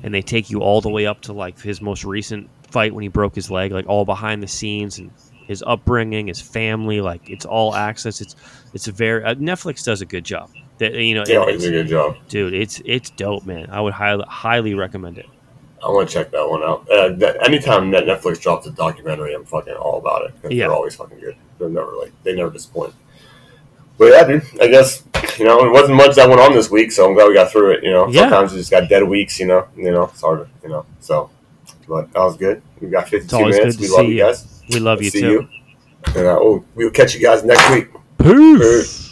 and 0.03 0.15
they 0.15 0.23
take 0.23 0.49
you 0.51 0.61
all 0.61 0.81
the 0.81 0.89
way 0.89 1.07
up 1.07 1.21
to 1.23 1.33
like 1.35 1.61
his 1.61 1.83
most 1.83 2.05
recent 2.05 2.49
fight 2.71 2.95
when 2.95 3.03
he 3.03 3.09
broke 3.09 3.35
his 3.35 3.51
leg. 3.51 3.73
Like 3.73 3.87
all 3.89 4.05
behind 4.07 4.43
the 4.43 4.49
scenes 4.49 4.99
and 4.99 5.11
his 5.47 5.63
upbringing, 5.67 6.29
his 6.29 6.41
family. 6.41 7.01
Like 7.03 7.29
it's 7.29 7.45
all 7.45 7.75
access. 7.75 8.21
It's 8.23 8.37
it's 8.73 8.89
a 8.89 8.93
very 8.93 9.23
uh, 9.23 9.35
Netflix 9.35 9.85
does 9.85 10.01
a 10.01 10.07
good 10.07 10.25
job. 10.25 10.51
That 10.79 10.95
you 10.95 11.15
know, 11.15 11.25
They 11.27 11.35
it- 11.35 11.39
always 11.39 11.63
do 11.63 11.69
a 11.69 11.73
good 11.73 11.89
job. 11.89 12.17
dude, 12.29 12.55
it's 12.55 12.81
it's 12.87 13.11
dope, 13.11 13.45
man. 13.45 13.69
I 13.71 13.83
would 13.83 13.93
highly 13.93 14.25
highly 14.27 14.73
recommend 14.75 15.19
it. 15.19 15.27
I 15.85 15.89
want 15.91 16.09
to 16.09 16.15
check 16.15 16.31
that 16.33 16.49
one 16.49 16.63
out. 16.63 16.89
Uh, 16.91 17.09
that, 17.17 17.47
anytime 17.47 17.91
that 17.93 18.05
Netflix 18.05 18.41
drops 18.41 18.67
a 18.67 18.71
documentary, 18.71 19.35
I'm 19.35 19.45
fucking 19.45 19.75
all 19.75 19.99
about 19.99 20.27
it. 20.27 20.53
Yeah. 20.53 20.67
They're 20.67 20.75
always 20.75 20.95
fucking 20.95 21.19
good. 21.21 21.37
They're 21.59 21.69
never 21.71 21.93
like 21.97 22.13
they 22.23 22.35
never 22.35 22.51
disappoint. 22.51 22.95
But 23.99 24.07
yeah, 24.13 24.25
dude. 24.25 24.43
I 24.61 24.69
guess 24.69 25.03
you 25.39 25.45
know 25.45 25.65
it 25.67 25.71
wasn't 25.71 25.97
much 25.97 26.17
that 26.17 26.29
went 26.29 26.41
on 26.41 26.53
this 26.53 26.71
week, 26.71 26.93
so 26.93 27.07
I'm 27.09 27.15
glad 27.15 27.29
we 27.29 27.35
got 27.35 27.51
through 27.51 27.73
it. 27.73 27.85
You 27.85 27.93
know, 27.93 28.09
Yeah. 28.09 28.23
sometimes 28.23 28.53
you 28.53 28.59
just 28.59 28.71
got 28.71 28.89
dead 28.89 29.03
weeks. 29.05 29.39
You 29.41 29.47
know, 29.47 29.69
you 29.77 29.91
know 29.91 30.05
it's 30.05 30.21
hard. 30.21 30.49
You 30.63 30.69
know, 30.71 30.87
so 31.01 31.31
but 31.89 32.13
that 32.13 32.21
was 32.21 32.37
good. 32.37 32.63
We 32.81 32.89
got 32.89 33.09
52 33.09 33.37
always 33.37 33.57
minutes. 33.57 33.79
We 33.79 33.89
love 33.89 34.07
you 34.07 34.19
guys. 34.19 34.63
We 34.71 34.81
love 34.81 35.03
you 35.03 35.11
See 35.11 35.21
too. 35.21 35.31
you. 35.31 35.49
And 36.17 36.27
uh, 36.27 36.39
we'll, 36.41 36.65
we'll 36.75 36.91
catch 36.91 37.15
you 37.15 37.21
guys 37.21 37.45
next 37.45 37.69
week. 37.71 37.89
Peace. 38.19 38.59
Peace. 38.59 39.10